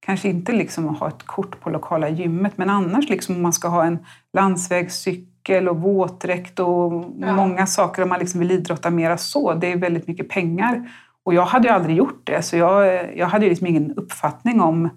kanske 0.00 0.28
inte 0.28 0.52
liksom 0.52 0.88
att 0.88 0.98
ha 0.98 1.08
ett 1.08 1.26
kort 1.26 1.60
på 1.60 1.70
lokala 1.70 2.08
gymmet, 2.08 2.52
men 2.58 2.70
annars 2.70 3.08
liksom 3.08 3.36
om 3.36 3.42
man 3.42 3.52
ska 3.52 3.68
ha 3.68 3.84
en 3.84 3.98
landsvägscykel 4.32 5.68
och 5.68 5.76
våtdräkt 5.80 6.58
och 6.60 6.92
Ja. 7.18 7.32
många 7.34 7.66
saker 7.66 8.02
om 8.02 8.08
man 8.08 8.18
liksom 8.18 8.40
vill 8.40 8.50
idrotta 8.50 8.90
mera 8.90 9.18
så, 9.18 9.54
det 9.54 9.72
är 9.72 9.76
väldigt 9.76 10.06
mycket 10.06 10.28
pengar. 10.28 10.90
Och 11.24 11.34
jag 11.34 11.44
hade 11.46 11.68
ju 11.68 11.74
aldrig 11.74 11.96
gjort 11.96 12.20
det, 12.24 12.42
så 12.42 12.56
jag, 12.56 13.08
jag 13.16 13.26
hade 13.26 13.44
ju 13.44 13.48
liksom 13.50 13.66
ingen 13.66 13.92
uppfattning 13.96 14.60
om 14.60 14.88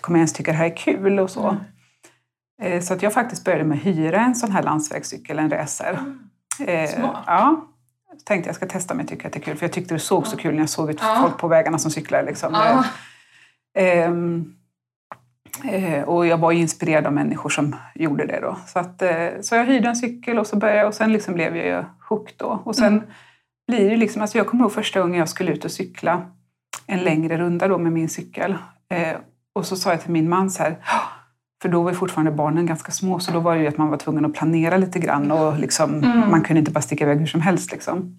kommer 0.00 0.18
jag 0.18 0.20
ens 0.20 0.32
tycka 0.32 0.50
det 0.52 0.56
här 0.58 0.64
är 0.66 0.76
kul 0.76 1.18
och 1.18 1.30
så. 1.30 1.48
Mm. 1.48 2.72
Eh, 2.72 2.80
Så 2.80 2.94
att 2.94 3.02
jag 3.02 3.12
faktiskt 3.12 3.44
började 3.44 3.64
med 3.64 3.78
att 3.78 3.84
hyra 3.84 4.20
en 4.20 4.34
sån 4.34 4.50
här 4.50 4.62
landsvägscykel, 4.62 5.38
en 5.38 5.50
racer. 5.50 5.98
Eh, 6.66 6.90
Smart. 6.90 7.24
Ja. 7.26 7.66
Tänkte 8.24 8.48
jag 8.48 8.56
ska 8.56 8.66
testa 8.66 8.94
om 8.94 9.00
jag 9.00 9.08
tycker 9.08 9.26
att 9.26 9.32
det 9.32 9.38
är 9.38 9.42
kul, 9.42 9.56
för 9.56 9.64
jag 9.66 9.72
tyckte 9.72 9.94
det 9.94 10.00
såg 10.00 10.26
så 10.26 10.36
kul 10.36 10.54
när 10.54 10.60
jag 10.62 10.68
såg 10.70 10.90
ut 10.90 10.98
Ja. 11.02 11.18
folk 11.22 11.38
på 11.38 11.48
vägarna 11.48 11.78
som 11.78 11.90
cyklar. 11.90 12.22
Liksom. 12.22 12.52
Ja. 12.54 12.84
Ehm, 13.78 14.54
eh, 15.64 16.02
och 16.02 16.26
jag 16.26 16.38
var 16.38 16.52
inspirerad 16.52 17.06
av 17.06 17.12
människor 17.12 17.50
som 17.50 17.76
gjorde 17.94 18.26
det 18.26 18.40
då. 18.40 18.56
Så, 18.66 18.78
att, 18.78 19.02
eh, 19.02 19.26
så 19.40 19.54
jag 19.54 19.64
hyrde 19.66 19.88
en 19.88 19.96
cykel 19.96 20.38
och 20.38 20.46
så 20.46 20.56
började 20.56 20.86
och 20.88 20.94
sen 20.94 21.12
liksom 21.12 21.34
blev 21.34 21.56
jag 21.56 21.66
ju 21.66 21.84
hooked 22.08 22.34
då. 22.36 22.62
Och 22.64 22.76
sen 22.76 22.92
Mm. 22.92 23.04
blir 23.68 23.90
det 23.90 23.96
liksom, 23.96 24.22
alltså 24.22 24.38
jag 24.38 24.46
kommer 24.46 24.64
ihåg 24.64 24.72
första 24.72 25.00
gången 25.00 25.18
jag 25.18 25.28
skulle 25.28 25.52
ut 25.52 25.64
och 25.64 25.70
cykla 25.72 26.26
en 26.86 26.98
längre 26.98 27.36
runda 27.38 27.68
då 27.68 27.78
med 27.78 27.92
min 27.92 28.08
cykel. 28.08 28.56
Eh, 28.90 29.16
och 29.54 29.66
så 29.66 29.76
sa 29.76 29.90
jag 29.90 30.00
till 30.02 30.10
min 30.12 30.28
man 30.28 30.50
så 30.50 30.62
här, 30.62 30.76
för 31.62 31.68
då 31.68 31.82
var 31.82 31.90
ju 31.90 31.96
fortfarande 31.96 32.32
barnen 32.32 32.66
ganska 32.66 32.92
små, 32.92 33.18
så 33.20 33.32
då 33.32 33.40
var 33.40 33.54
det 33.56 33.60
ju 33.62 33.68
att 33.68 33.78
man 33.78 33.88
var 33.88 33.96
tvungen 33.96 34.24
att 34.24 34.34
planera 34.34 34.76
lite 34.76 34.98
grann 34.98 35.30
och 35.30 35.58
liksom, 35.58 35.90
Mm. 36.04 36.30
man 36.30 36.42
kunde 36.42 36.58
inte 36.60 36.72
bara 36.72 36.80
sticka 36.82 37.04
iväg 37.04 37.18
hur 37.18 37.26
som 37.26 37.40
helst. 37.40 37.72
Liksom. 37.72 38.16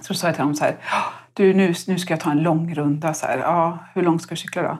Så 0.00 0.14
sa 0.14 0.26
jag 0.26 0.34
till 0.34 0.42
honom 0.42 0.54
så 0.54 0.64
här, 0.64 0.76
"Ah, 0.90 1.12
du 1.42 1.54
nu, 1.54 1.74
nu 1.86 1.98
ska 1.98 2.12
jag 2.12 2.20
ta 2.20 2.30
en 2.30 2.42
lång 2.42 2.74
runda. 2.74 3.14
Så 3.14 3.26
här, 3.26 3.38
ja, 3.38 3.78
hur 3.94 4.02
långt 4.02 4.22
ska 4.22 4.30
du 4.34 4.36
cykla 4.36 4.62
då? 4.62 4.78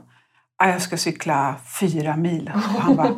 "Ja, 0.61 0.69
jag 0.69 0.83
ska 0.83 0.97
cykla 0.97 1.55
fyra 1.81 2.17
mil. 2.17 2.51
Och 2.55 2.81
han 2.83 2.97
bara, 2.97 3.09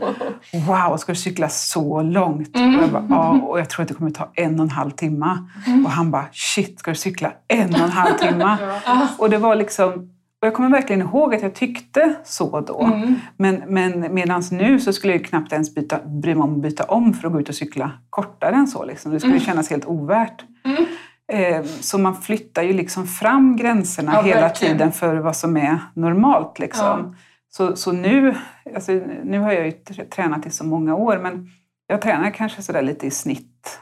wow, 0.66 0.96
ska 0.96 1.12
du 1.12 1.16
cykla 1.18 1.48
så 1.48 2.02
långt? 2.02 2.56
Mm. 2.56 2.76
Och 2.76 2.82
jag 2.82 2.90
bara, 2.90 3.06
ja, 3.10 3.28
och 3.30 3.60
jag 3.60 3.70
tror 3.70 3.82
att 3.82 3.88
det 3.88 3.94
kommer 3.94 4.10
ta 4.10 4.30
en 4.34 4.54
och 4.60 4.64
en 4.64 4.70
halv 4.70 4.90
timme. 4.90 5.38
Och 5.84 5.90
han 5.90 6.10
bara, 6.10 6.24
shit, 6.32 6.78
ska 6.78 6.90
du 6.90 6.94
cykla 6.94 7.32
en 7.48 7.74
och 7.74 7.80
en 7.80 7.90
halv 7.90 8.14
timme? 8.14 8.56
Ja. 8.86 9.08
Och 9.18 9.30
det 9.30 9.38
var 9.38 9.54
liksom, 9.56 9.92
och 10.40 10.46
jag 10.46 10.54
kommer 10.54 10.68
verkligen 10.70 11.00
ihåg 11.02 11.34
att 11.34 11.42
jag 11.42 11.54
tyckte 11.54 12.14
så 12.24 12.60
då. 12.60 12.80
Mm. 12.80 13.14
Men, 13.36 13.62
men 13.68 14.14
medan 14.14 14.42
nu 14.50 14.80
så 14.80 14.92
skulle 14.92 15.12
jag 15.12 15.24
knappt 15.24 15.52
ens 15.52 15.74
byta, 15.74 15.98
bry 16.06 16.34
mig 16.34 16.42
om 16.44 16.54
att 16.56 16.62
byta 16.62 16.84
om 16.84 17.14
för 17.14 17.26
att 17.26 17.32
gå 17.32 17.40
ut 17.40 17.48
och 17.48 17.54
cykla 17.54 17.90
kortare 18.10 18.54
än 18.54 18.66
så. 18.66 18.84
Liksom. 18.84 19.12
Det 19.12 19.20
skulle 19.20 19.32
Mm. 19.34 19.44
kännas 19.44 19.70
helt 19.70 19.86
ovärt. 19.86 20.44
Mm. 20.64 20.84
Eh, 21.30 21.62
Så 21.64 21.98
man 21.98 22.14
flyttar 22.16 22.62
ju 22.62 22.72
liksom 22.72 23.06
fram 23.06 23.56
gränserna 23.56 24.12
Ja, 24.14 24.22
hela 24.22 24.40
verkligen. 24.40 24.74
tiden 24.76 24.92
för 24.92 25.16
vad 25.16 25.36
som 25.36 25.56
är 25.56 25.78
normalt. 25.94 26.58
Liksom. 26.58 26.86
Ja. 26.86 27.14
Så, 27.48 27.76
så 27.76 27.92
nu, 27.92 28.34
alltså, 28.74 28.92
nu 29.24 29.38
har 29.38 29.52
jag 29.52 29.66
ju 29.66 29.72
tränat 30.10 30.46
i 30.46 30.50
så 30.50 30.64
många 30.64 30.94
år 30.94 31.18
men 31.18 31.48
jag 31.86 32.00
tränar 32.02 32.30
kanske 32.30 32.62
sådär 32.62 32.82
lite 32.82 33.06
i 33.06 33.10
snitt, 33.10 33.80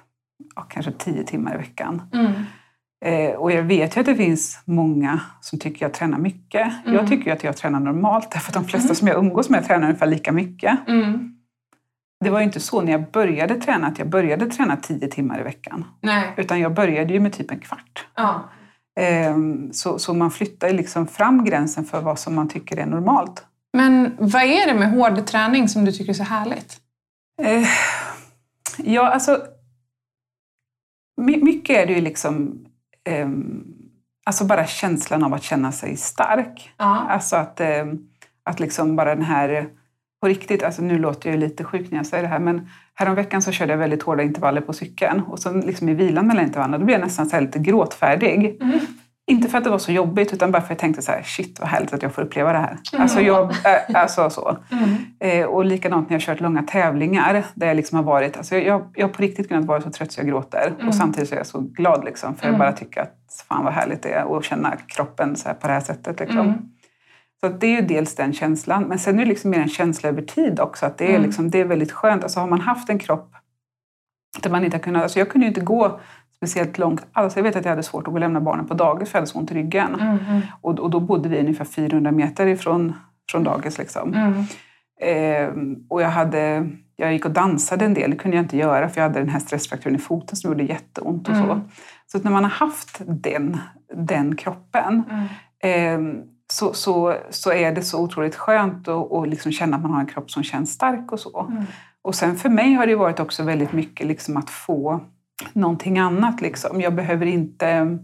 ja, 0.57 0.63
kanske 0.63 0.93
tio 0.93 1.25
timmar 1.25 1.55
i 1.55 1.59
veckan. 1.59 2.03
Mm. 2.13 2.33
Eh, 3.05 3.35
och 3.37 3.53
jag 3.53 3.63
vet 3.63 3.97
ju 3.97 4.01
att 4.01 4.07
det 4.07 4.15
finns 4.15 4.63
många 4.65 5.21
som 5.41 5.59
tycker 5.59 5.85
jag 5.85 5.93
tränar 5.95 6.19
mycket. 6.19 6.69
Mm. 6.85 6.95
Jag 6.95 7.09
tycker 7.09 7.27
ju 7.27 7.33
att 7.33 7.45
jag 7.45 7.57
tränar 7.57 7.81
normalt 7.81 8.31
därför 8.31 8.51
att 8.51 8.55
de 8.55 8.65
flesta 8.65 8.95
som 8.95 9.09
jag 9.09 9.17
umgås 9.17 9.51
med 9.51 9.67
tränar 9.67 9.87
ungefär 9.87 10.07
lika 10.07 10.33
mycket. 10.33 10.79
Mm. 10.89 11.35
Det 12.25 12.31
var 12.31 12.39
ju 12.39 12.45
inte 12.45 12.61
så 12.61 12.81
när 12.83 12.93
jag 12.93 13.11
började 13.11 13.55
träna 13.55 13.87
att 13.87 13.99
jag 13.99 14.09
började 14.09 14.47
träna 14.47 14.77
tio 14.77 15.09
timmar 15.09 15.41
i 15.41 15.43
veckan. 15.43 15.85
Nej. 16.03 16.35
Utan 16.37 16.61
jag 16.61 16.75
började 16.75 17.13
ju 17.13 17.21
med 17.21 17.33
typ 17.33 17.51
en 17.51 17.59
kvart. 17.61 18.07
Ja. 18.15 18.49
Ehm, 19.01 19.73
Så, 19.73 19.99
så 19.99 20.15
man 20.15 20.31
flyttar 20.31 20.69
ju 20.69 20.75
liksom 20.75 21.07
fram 21.07 21.45
gränsen 21.45 21.85
för 21.85 22.01
vad 22.01 22.19
som 22.19 22.35
man 22.35 22.49
tycker 22.49 22.77
är 22.77 22.87
normalt. 22.87 23.45
Men 23.73 24.17
vad 24.19 24.43
är 24.43 24.67
det 24.67 24.75
med 24.79 24.91
hård 24.91 25.27
träning 25.27 25.69
som 25.69 25.85
du 25.85 25.93
tycker 25.93 26.11
är 26.11 26.15
så 26.15 26.23
härligt? 26.23 26.77
Eh, 27.43 27.67
Ja, 28.79 29.13
alltså... 29.13 29.43
my- 31.21 31.43
Mycket 31.45 31.77
är 31.77 31.87
det 31.87 31.93
ju 31.93 32.01
liksom... 32.01 32.65
ehm, 33.05 33.65
Alltså 34.27 34.45
bara 34.45 34.67
känslan 34.67 35.25
av 35.25 35.35
att 35.35 35.43
känna 35.43 35.73
sig 35.73 35.97
stark. 35.97 36.71
Ja. 36.77 36.85
Alltså 37.09 37.37
att, 37.37 37.61
ehm, 37.61 37.99
att 38.43 38.61
liksom 38.61 38.97
bara 38.97 39.15
den 39.15 39.25
här... 39.25 39.69
På 40.21 40.29
riktigt, 40.29 40.63
alltså 40.63 40.83
nu 40.83 40.99
låter 40.99 41.29
jag 41.29 41.35
ju 41.35 41.41
lite 41.41 41.65
sjuk 41.65 41.91
när 41.91 41.99
jag 41.99 42.07
säger 42.07 42.23
det 42.23 42.29
här, 42.29 42.39
men 42.39 42.69
häromveckan 42.95 43.43
så 43.43 43.53
körde 43.53 43.73
jag 43.73 43.79
väldigt 43.79 44.03
hårda 44.03 44.23
intervaller 44.23 44.61
på 44.61 44.73
cykeln. 44.73 45.21
Och 45.21 45.39
så 45.39 45.53
liksom 45.53 45.89
i 45.89 45.95
vilan 45.95 46.27
mellan 46.27 46.45
intervallerna, 46.45 46.79
då 46.79 46.85
blev 46.85 46.99
jag 46.99 47.07
nästan 47.07 47.27
så 47.27 47.41
lite 47.41 47.59
gråtfärdig. 47.59 48.59
Mm. 48.63 48.79
Inte 49.31 49.49
för 49.49 49.59
att 49.59 49.65
det 49.65 49.71
var 49.71 49.79
så 49.79 49.93
jobbigt, 49.93 50.33
utan 50.33 50.53
bara 50.53 50.63
för 50.63 50.67
att 50.67 50.71
jag 50.71 50.79
tänkte 50.79 51.03
så 51.03 51.13
här, 51.13 51.23
shit 51.23 51.61
vad 51.61 51.69
härligt 51.69 51.93
att 51.93 52.03
jag 52.03 52.15
får 52.15 52.23
uppleva 52.23 52.53
det 52.53 52.59
här. 52.59 52.79
Alltså, 52.99 53.21
jag, 53.21 53.51
äh, 53.51 54.01
alltså 54.03 54.31
så. 54.31 54.57
Mm. 54.73 54.95
Eh, 55.21 55.47
och 55.47 55.65
likadant 55.65 56.11
när 56.11 56.15
jag 56.15 56.23
kört 56.23 56.41
långa 56.41 56.63
tävlingar 56.63 57.45
där 57.55 57.67
jag 57.67 57.77
liksom 57.77 57.97
har 57.97 58.05
varit, 58.05 58.37
alltså 58.37 58.55
jag, 58.55 58.65
jag, 58.67 58.91
jag 58.95 59.07
har 59.07 59.15
på 59.15 59.23
riktigt 59.23 59.49
kunnat 59.49 59.65
vara 59.65 59.81
så 59.81 59.91
trött 59.91 60.13
så 60.13 60.21
jag 60.21 60.29
gråter. 60.29 60.73
Mm. 60.75 60.89
Och 60.89 60.95
samtidigt 60.95 61.29
så 61.29 61.35
är 61.35 61.39
jag 61.39 61.47
så 61.47 61.61
glad 61.61 62.05
liksom, 62.05 62.37
för 62.37 62.49
jag 62.49 62.59
bara 62.59 62.73
tycker 62.73 63.01
att 63.01 63.15
fan 63.49 63.65
vad 63.65 63.73
härligt 63.73 64.03
det 64.03 64.09
är 64.09 64.37
att 64.39 64.45
känna 64.45 64.77
kroppen 64.87 65.37
så 65.37 65.49
här 65.49 65.55
på 65.55 65.67
det 65.67 65.73
här 65.73 65.81
sättet. 65.81 66.21
Liksom. 66.21 66.71
Så 67.41 67.49
det 67.49 67.67
är 67.67 67.81
ju 67.81 67.87
dels 67.87 68.15
den 68.15 68.33
känslan, 68.33 68.85
men 68.85 68.99
sen 68.99 69.15
är 69.19 69.23
det 69.23 69.29
liksom 69.29 69.51
mer 69.51 69.61
en 69.61 69.69
känsla 69.69 70.09
över 70.09 70.23
tid 70.23 70.61
också. 70.61 70.87
Att 70.87 70.99
det, 70.99 71.05
är 71.05 71.11
Mm. 71.11 71.23
liksom, 71.23 71.51
det 71.51 71.61
är 71.61 71.65
väldigt 71.65 71.93
skönt. 71.93 72.23
Alltså 72.23 72.41
har 72.41 72.47
man 72.47 72.61
haft 72.61 72.91
en 72.91 72.99
kropp 72.99 73.35
där 74.43 74.51
man 74.51 74.65
inte 74.65 74.77
har 74.77 74.83
kunnat... 74.83 75.03
Alltså 75.03 75.19
jag 75.19 75.29
kunde 75.29 75.45
ju 75.45 75.49
inte 75.49 75.61
gå 75.61 76.01
speciellt 76.37 76.79
långt 76.79 77.07
alls. 77.13 77.37
Jag 77.37 77.43
vet 77.43 77.57
att 77.57 77.65
jag 77.65 77.71
hade 77.73 77.83
svårt 77.83 78.01
att 78.07 78.13
gå 78.13 78.13
och 78.15 78.21
lämna 78.21 78.41
barnen 78.41 78.67
på 78.67 78.75
dagis 78.75 79.11
för 79.11 79.17
jag 79.17 79.21
hade 79.21 79.31
så 79.31 79.39
ont 79.39 79.51
i 79.51 79.55
ryggen. 79.55 79.95
Mm. 79.95 80.41
Och, 80.61 80.79
och 80.79 80.91
då 80.91 81.01
bodde 81.01 81.29
vi 81.29 81.39
ungefär 81.41 81.65
400 81.65 82.13
meter 82.13 82.47
ifrån 82.47 82.93
från 83.31 83.45
dagis. 83.45 83.79
Liksom. 83.79 84.15
Mm. 84.15 84.45
Ehm, 85.01 85.77
och 85.89 86.03
jag, 86.03 86.09
hade, 86.11 86.69
jag 86.97 87.13
gick 87.13 87.25
och 87.25 87.31
dansade 87.31 87.85
en 87.85 87.95
del, 87.95 88.11
det 88.11 88.17
kunde 88.17 88.37
jag 88.37 88.45
inte 88.45 88.57
göra 88.57 88.89
för 88.89 89.01
jag 89.01 89.09
hade 89.09 89.19
den 89.21 89.29
här 89.29 89.41
stressfrakturen 89.41 89.97
i 89.97 89.99
foten 89.99 90.37
som 90.37 90.51
gjorde 90.51 90.65
jätteont 90.65 91.29
och 91.29 91.37
så. 91.37 91.43
Mm. 91.45 91.61
Så 92.07 92.19
när 92.19 92.31
man 92.31 92.45
har 92.45 92.51
haft 92.51 93.01
den, 93.07 93.57
den 93.95 94.37
kroppen 94.37 95.03
Mm. 95.63 96.23
Så, 96.53 96.75
så, 96.75 97.17
så 97.31 97.53
är 97.53 97.73
det 97.73 97.83
så 97.83 98.03
otroligt 98.03 98.37
skönt 98.37 98.89
att 98.89 99.13
att 99.13 99.29
liksom 99.29 99.53
känna 99.53 99.77
att 99.77 99.83
man 99.83 99.91
har 99.91 100.01
en 100.01 100.07
kropp 100.07 100.31
som 100.31 100.43
känns 100.43 100.73
stark 100.73 101.13
och 101.13 101.21
så. 101.21 101.47
Mm. 101.51 101.65
Och 102.03 102.15
sen 102.15 102.37
för 102.37 102.49
mig 102.49 102.73
har 102.73 102.87
det 102.87 102.97
varit 102.97 103.21
också 103.21 103.43
väldigt 103.43 103.73
mycket 103.73 104.07
liksom 104.07 104.37
att 104.37 104.51
få 104.51 105.01
någonting 105.53 105.99
annat. 105.99 106.41
Liksom. 106.41 106.81
Jag 106.81 106.95
behöver 106.95 107.27
inte... 107.27 107.99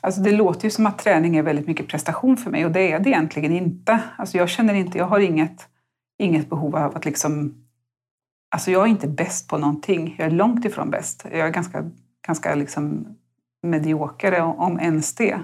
Alltså 0.00 0.20
det 0.20 0.32
låter 0.32 0.64
ju 0.64 0.70
som 0.70 0.86
att 0.86 0.98
träning 0.98 1.36
är 1.36 1.42
väldigt 1.42 1.66
mycket 1.66 1.88
prestation 1.88 2.36
för 2.36 2.50
mig 2.50 2.64
och 2.64 2.72
det 2.72 2.92
är 2.92 3.00
det 3.00 3.10
egentligen 3.10 3.52
inte. 3.52 4.00
Alltså 4.16 4.36
jag 4.36 4.48
känner 4.48 4.74
inte, 4.74 4.98
jag 4.98 5.04
har 5.04 5.20
inget, 5.20 5.68
inget 6.18 6.50
behov 6.50 6.76
av 6.76 6.96
att 6.96 7.04
liksom... 7.04 7.54
Alltså 8.54 8.70
jag 8.70 8.82
är 8.82 8.86
inte 8.86 9.08
bäst 9.08 9.48
på 9.48 9.58
någonting. 9.58 10.14
Jag 10.18 10.26
är 10.26 10.30
långt 10.30 10.64
ifrån 10.64 10.90
bäst. 10.90 11.26
Jag 11.30 11.40
är 11.40 11.50
ganska, 11.50 11.90
ganska 12.26 12.54
liksom 12.54 13.06
medioker, 13.62 14.40
om 14.40 14.80
ens 14.80 15.14
det. 15.14 15.40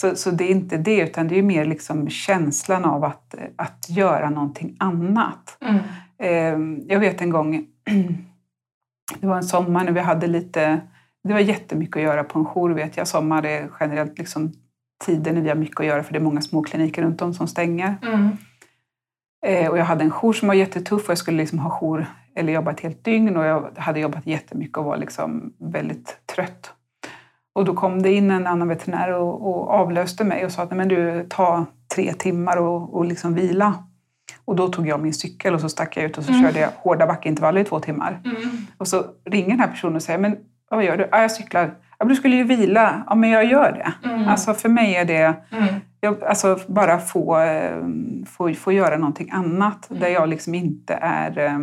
Så, 0.00 0.16
så 0.16 0.30
det 0.30 0.44
är 0.44 0.50
inte 0.50 0.76
det, 0.76 1.00
utan 1.00 1.28
det 1.28 1.38
är 1.38 1.42
mer 1.42 1.64
liksom 1.64 2.10
känslan 2.10 2.84
av 2.84 3.04
att, 3.04 3.34
att 3.56 3.86
göra 3.88 4.30
någonting 4.30 4.76
annat. 4.78 5.58
Mm. 5.60 5.78
Eh, 6.18 6.82
jag 6.88 7.00
vet 7.00 7.20
en 7.20 7.30
gång, 7.30 7.66
det 9.20 9.26
var 9.26 9.36
en 9.36 9.44
sommar 9.44 9.84
när 9.84 9.92
vi 9.92 10.00
hade 10.00 10.26
lite, 10.26 10.80
det 11.24 11.32
var 11.32 11.40
jättemycket 11.40 11.96
att 11.96 12.02
göra 12.02 12.24
på 12.24 12.38
en 12.38 12.44
jour 12.44 12.70
vet 12.70 12.96
jag. 12.96 13.08
Sommar 13.08 13.46
är 13.46 13.70
generellt 13.80 14.18
liksom 14.18 14.52
tider 15.04 15.32
när 15.32 15.40
vi 15.40 15.48
har 15.48 15.56
mycket 15.56 15.80
att 15.80 15.86
göra 15.86 16.02
för 16.02 16.12
det 16.12 16.18
är 16.18 16.22
många 16.22 16.40
små 16.40 16.62
kliniker 16.62 17.02
runt 17.02 17.22
om 17.22 17.34
som 17.34 17.48
stänger. 17.48 17.96
Mm. 18.02 18.36
Eh, 19.46 19.70
och 19.70 19.78
jag 19.78 19.84
hade 19.84 20.04
en 20.04 20.10
jour 20.10 20.32
som 20.32 20.48
var 20.48 20.54
jättetuff 20.54 21.04
och 21.04 21.10
jag 21.10 21.18
skulle 21.18 21.38
liksom 21.38 21.58
ha 21.58 21.70
jour 21.70 22.06
eller 22.34 22.52
jobba 22.52 22.70
ett 22.70 22.80
helt 22.80 23.04
dygn 23.04 23.36
och 23.36 23.44
jag 23.44 23.70
hade 23.76 24.00
jobbat 24.00 24.26
jättemycket 24.26 24.78
och 24.78 24.84
var 24.84 24.96
liksom 24.96 25.54
väldigt 25.58 26.18
trött. 26.26 26.72
Och 27.56 27.64
då 27.64 27.74
kom 27.74 28.02
det 28.02 28.12
in 28.12 28.30
en 28.30 28.46
annan 28.46 28.68
veterinär 28.68 29.12
och, 29.12 29.48
och 29.48 29.70
avlöste 29.70 30.24
mig 30.24 30.44
och 30.44 30.52
sa 30.52 30.62
att 30.62 30.70
"Nej, 30.70 30.78
men 30.78 30.88
du, 30.88 31.26
ta 31.28 31.66
tre 31.94 32.12
timmar 32.12 32.56
och, 32.56 32.94
och 32.96 33.04
liksom 33.04 33.34
vila. 33.34 33.74
Och 34.44 34.56
då 34.56 34.68
tog 34.68 34.88
jag 34.88 35.00
min 35.00 35.14
cykel 35.14 35.54
och 35.54 35.60
så 35.60 35.68
stack 35.68 35.96
jag 35.96 36.04
ut 36.04 36.18
och 36.18 36.24
så 36.24 36.32
körde 36.32 36.60
jag 36.60 36.68
hårda 36.76 37.06
backintervaller 37.06 37.60
i 37.60 37.64
två 37.64 37.80
timmar. 37.80 38.20
Mm. 38.24 38.40
Och 38.78 38.88
så 38.88 39.04
ringer 39.24 39.48
den 39.50 39.60
här 39.60 39.68
personen 39.68 39.96
och 39.96 40.02
säger, 40.02 40.18
men 40.18 40.36
vad 40.70 40.84
gör 40.84 40.96
du? 40.96 41.08
Ja, 41.12 41.20
jag 41.20 41.30
cyklar. 41.30 41.64
Ja, 41.98 42.04
men 42.04 42.08
du 42.08 42.16
skulle 42.16 42.36
ju 42.36 42.44
vila. 42.44 43.02
Ja, 43.06 43.14
men 43.14 43.30
jag 43.30 43.44
gör 43.44 43.72
det. 43.72 44.08
Mm. 44.08 44.28
Alltså 44.28 44.54
för 44.54 44.68
mig 44.68 44.94
är 44.96 45.04
det, 45.04 45.34
Mm. 45.52 45.74
jag, 46.00 46.24
alltså 46.24 46.58
bara 46.68 46.98
få, 46.98 47.38
eh, 47.40 47.76
få, 48.26 48.54
få 48.54 48.72
göra 48.72 48.96
någonting 48.96 49.30
annat 49.32 49.86
där 50.00 50.08
jag 50.08 50.28
liksom 50.28 50.54
inte 50.54 50.94
är 51.02 51.38
eh, 51.38 51.58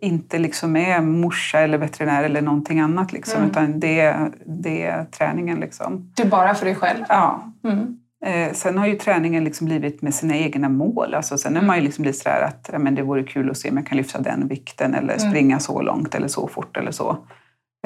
inte 0.00 0.38
liksom 0.38 0.76
är 0.76 1.00
morsa 1.00 1.58
eller 1.60 1.78
veterinär 1.78 2.22
eller 2.24 2.42
någonting 2.42 2.80
annat. 2.80 3.12
Liksom, 3.12 3.36
Mm. 3.38 3.50
Utan 3.50 3.80
det, 3.80 4.00
är- 4.00 4.30
det 4.46 4.82
är 4.82 5.04
träningen. 5.04 5.60
Liksom. 5.60 6.12
Du 6.16 6.24
bara 6.24 6.54
för 6.54 6.66
dig 6.66 6.74
själv? 6.74 7.04
Ja. 7.08 7.52
Mm. 7.64 7.98
Eh, 8.26 8.52
sen 8.52 8.78
har 8.78 8.86
ju 8.86 8.94
träningen 8.96 9.44
liksom 9.44 9.64
blivit 9.66 10.02
med 10.02 10.14
sina 10.14 10.36
egna 10.36 10.68
mål. 10.68 11.14
Alltså, 11.14 11.38
sen 11.38 11.56
har 11.56 11.62
man 11.62 11.76
ju 11.76 11.82
liksom 11.82 12.02
blivit 12.02 12.18
sådär 12.20 12.42
att 12.42 12.70
ja, 12.72 12.78
men 12.78 12.94
det 12.94 13.02
vore 13.02 13.22
kul 13.22 13.50
att 13.50 13.56
se 13.58 13.70
om 13.70 13.76
jag 13.76 13.86
kan 13.86 13.96
lyfta 13.98 14.20
den 14.20 14.48
vikten 14.48 14.94
eller 14.94 15.14
Mm. 15.18 15.30
springa 15.30 15.58
så 15.60 15.82
långt 15.82 16.14
eller 16.14 16.28
så 16.28 16.48
fort 16.48 16.76
eller 16.76 16.90
så. 16.90 17.10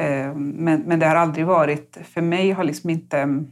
Eh, 0.00 0.34
men, 0.34 0.80
men 0.80 0.98
det 0.98 1.06
har 1.06 1.16
aldrig 1.16 1.46
varit, 1.46 1.98
för 2.14 2.22
mig 2.22 2.50
har 2.52 2.64
liksom 2.64 2.90
inte, 2.90 3.44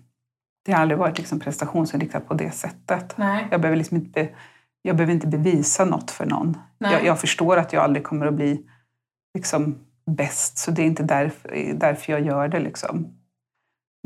det 0.66 0.72
har 0.72 0.80
aldrig 0.82 0.98
varit 0.98 1.18
liksom 1.18 1.40
prestationsinriktat 1.40 2.28
på 2.28 2.34
det 2.34 2.50
sättet. 2.50 3.14
Nej. 3.16 3.46
Jag 3.50 3.60
behöver, 3.60 3.76
liksom 3.76 3.96
inte, 3.96 4.28
jag 4.88 4.96
behöver 4.96 5.14
inte 5.14 5.26
bevisa 5.26 5.84
något 5.84 6.10
för 6.10 6.26
någon. 6.26 6.56
Jag, 6.78 7.04
jag 7.04 7.20
förstår 7.20 7.56
att 7.56 7.72
jag 7.72 7.84
aldrig 7.84 8.04
kommer 8.04 8.26
att 8.26 8.34
bli 8.34 8.66
liksom 9.34 9.78
bäst, 10.06 10.58
så 10.58 10.70
det 10.70 10.82
är 10.82 10.86
inte 10.86 11.02
därför, 11.02 11.72
därför 11.74 12.12
jag 12.12 12.20
gör 12.20 12.48
det. 12.48 12.60
Liksom. 12.60 13.06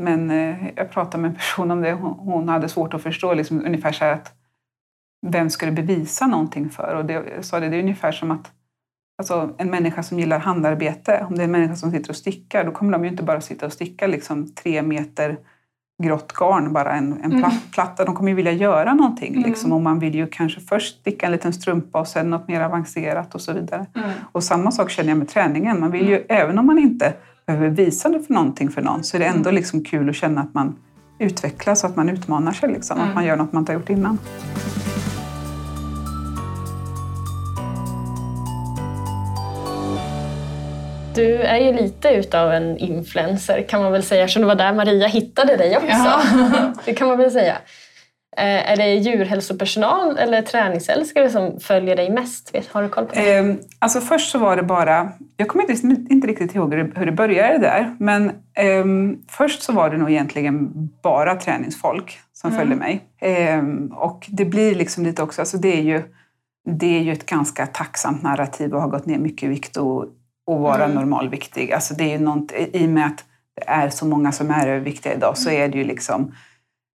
Men 0.02 0.30
eh, 0.30 0.68
jag 0.76 0.90
pratade 0.90 1.22
med 1.22 1.28
en 1.28 1.34
person 1.34 1.70
om 1.70 1.80
det. 1.80 1.92
Hon, 1.92 2.12
hon 2.18 2.48
hade 2.48 2.68
svårt 2.68 2.94
att 2.94 3.02
förstå 3.02 3.34
liksom, 3.34 3.66
ungefär 3.66 3.92
så 3.92 4.04
att 4.04 4.34
vem 5.26 5.50
ska 5.50 5.66
du 5.66 5.72
bevisa 5.72 6.26
någonting 6.26 6.70
för? 6.70 6.94
Och 6.94 7.04
det, 7.04 7.12
jag 7.12 7.44
sa 7.44 7.60
det, 7.60 7.68
det 7.68 7.76
är 7.76 7.82
ungefär 7.82 8.12
som 8.12 8.30
att 8.30 8.52
alltså, 9.18 9.54
en 9.58 9.70
människa 9.70 10.02
som 10.02 10.18
gillar 10.18 10.38
handarbete, 10.38 11.26
om 11.28 11.34
det 11.34 11.42
är 11.42 11.44
en 11.44 11.50
människa 11.52 11.76
som 11.76 11.90
sitter 11.90 12.10
och 12.10 12.16
stickar, 12.16 12.64
då 12.64 12.72
kommer 12.72 12.92
de 12.92 13.04
ju 13.04 13.10
inte 13.10 13.22
bara 13.22 13.40
sitta 13.40 13.66
och 13.66 13.72
sticka 13.72 14.06
liksom, 14.06 14.54
tre 14.54 14.82
meter 14.82 15.38
grått 16.02 16.32
garn, 16.32 16.72
bara 16.72 16.92
en, 16.92 17.12
en 17.12 17.32
Mm. 17.32 17.44
pla- 17.44 17.72
platta. 17.72 18.04
De 18.04 18.14
kommer 18.14 18.30
ju 18.30 18.34
vilja 18.36 18.52
göra 18.52 18.94
någonting. 18.94 19.34
Mm. 19.34 19.48
Liksom, 19.48 19.72
och 19.72 19.80
man 19.80 19.98
vill 19.98 20.14
ju 20.14 20.26
kanske 20.26 20.60
först 20.60 21.00
sticka 21.00 21.26
en 21.26 21.32
liten 21.32 21.52
strumpa 21.52 22.00
och 22.00 22.08
sen 22.08 22.30
något 22.30 22.48
mer 22.48 22.60
avancerat 22.60 23.34
och 23.34 23.40
så 23.40 23.52
vidare. 23.52 23.86
Mm. 23.94 24.10
Och 24.32 24.44
samma 24.44 24.70
sak 24.70 24.90
känner 24.90 25.08
jag 25.08 25.18
med 25.18 25.28
träningen. 25.28 25.80
Man 25.80 25.90
vill 25.90 26.08
ju, 26.08 26.24
även 26.28 26.58
om 26.58 26.66
man 26.66 26.78
inte 26.78 27.12
behöver 27.46 27.68
visa 27.68 28.08
det 28.08 28.20
för 28.22 28.34
någonting 28.34 28.70
för 28.70 28.82
någon, 28.82 29.04
så 29.04 29.16
är 29.16 29.18
det 29.18 29.26
ändå 29.26 29.50
liksom 29.50 29.84
kul 29.84 30.08
att 30.10 30.16
känna 30.16 30.40
att 30.40 30.54
man 30.54 30.76
utvecklas 31.18 31.84
och 31.84 31.90
att 31.90 31.96
man 31.96 32.08
utmanar 32.08 32.52
sig. 32.52 32.72
Liksom, 32.72 32.96
Mm. 32.96 33.08
Att 33.08 33.14
man 33.14 33.24
gör 33.24 33.36
något 33.36 33.52
man 33.52 33.60
inte 33.62 33.72
har 33.72 33.78
gjort 33.80 33.90
innan. 33.90 34.18
Du 41.14 41.34
är 41.36 41.58
ju 41.58 41.72
lite 41.72 42.08
utav 42.08 42.52
en 42.52 42.76
influencer 42.78 43.62
kan 43.68 43.82
man 43.82 43.92
väl 43.92 44.02
säga, 44.02 44.22
eftersom 44.24 44.42
det 44.42 44.48
var 44.48 44.54
där 44.54 44.72
Maria 44.72 45.06
hittade 45.06 45.56
dig 45.56 45.76
också. 45.76 45.88
Ja. 45.88 46.22
Det 46.84 46.94
kan 46.94 47.08
man 47.08 47.18
väl 47.18 47.30
säga. 47.30 47.56
Eh, 48.36 48.70
Är 48.72 48.76
det 48.76 48.94
djurhälsopersonal 48.94 50.18
eller 50.18 50.42
träningsälskare 50.42 51.30
som 51.30 51.60
följer 51.60 51.96
dig 51.96 52.10
mest? 52.10 52.52
Har 52.72 52.82
du 52.82 52.88
koll 52.88 53.04
på 53.06 53.14
det? 53.14 53.34
Eh, 53.36 53.54
alltså 53.78 54.00
först 54.00 54.30
så 54.30 54.38
var 54.38 54.56
det 54.56 54.62
bara, 54.62 55.12
jag 55.36 55.48
kommer 55.48 55.70
inte, 55.70 55.86
inte 56.14 56.26
riktigt 56.26 56.54
ihåg 56.54 56.74
hur 56.74 57.06
det, 57.06 57.12
började 57.12 57.58
där, 57.58 57.96
men 57.98 58.32
ehm, 58.58 59.16
först 59.30 59.62
så 59.62 59.72
var 59.72 59.90
det 59.90 59.96
nog 59.96 60.10
egentligen 60.10 60.70
bara 61.02 61.34
träningsfolk 61.34 62.18
som 62.32 62.50
Mm. 62.50 62.60
följde 62.60 62.76
mig. 62.76 63.02
Ehm, 63.20 63.92
och 63.92 64.26
det 64.28 64.44
blir 64.44 64.74
liksom 64.74 65.04
lite 65.04 65.22
också, 65.22 65.42
alltså 65.42 65.56
det 65.56 65.78
är 65.78 65.82
ju, 65.82 66.02
det 66.78 66.98
är 66.98 67.00
ju 67.02 67.12
ett 67.12 67.26
ganska 67.26 67.66
tacksamt 67.66 68.22
narrativ 68.22 68.74
att 68.74 68.80
ha 68.82 68.88
gått 68.88 69.06
ner 69.06 69.18
mycket 69.18 69.42
i 69.42 69.46
vikt 69.48 69.76
och, 69.76 70.06
och 70.46 70.60
vara 70.60 70.84
Mm. 70.84 70.94
normalviktig. 70.96 71.72
Alltså 71.72 71.94
det 71.94 72.14
är 72.14 72.18
något, 72.18 72.52
I 72.52 72.86
och 72.86 72.88
med 72.90 73.06
att 73.06 73.24
det 73.56 73.62
är 73.68 73.90
så 73.90 74.06
många 74.06 74.32
som 74.32 74.50
är 74.50 74.66
överviktiga 74.68 75.14
idag 75.14 75.38
så 75.38 75.50
Mm. 75.50 75.62
är 75.62 75.68
det 75.68 75.78
ju 75.78 75.84
liksom 75.84 76.34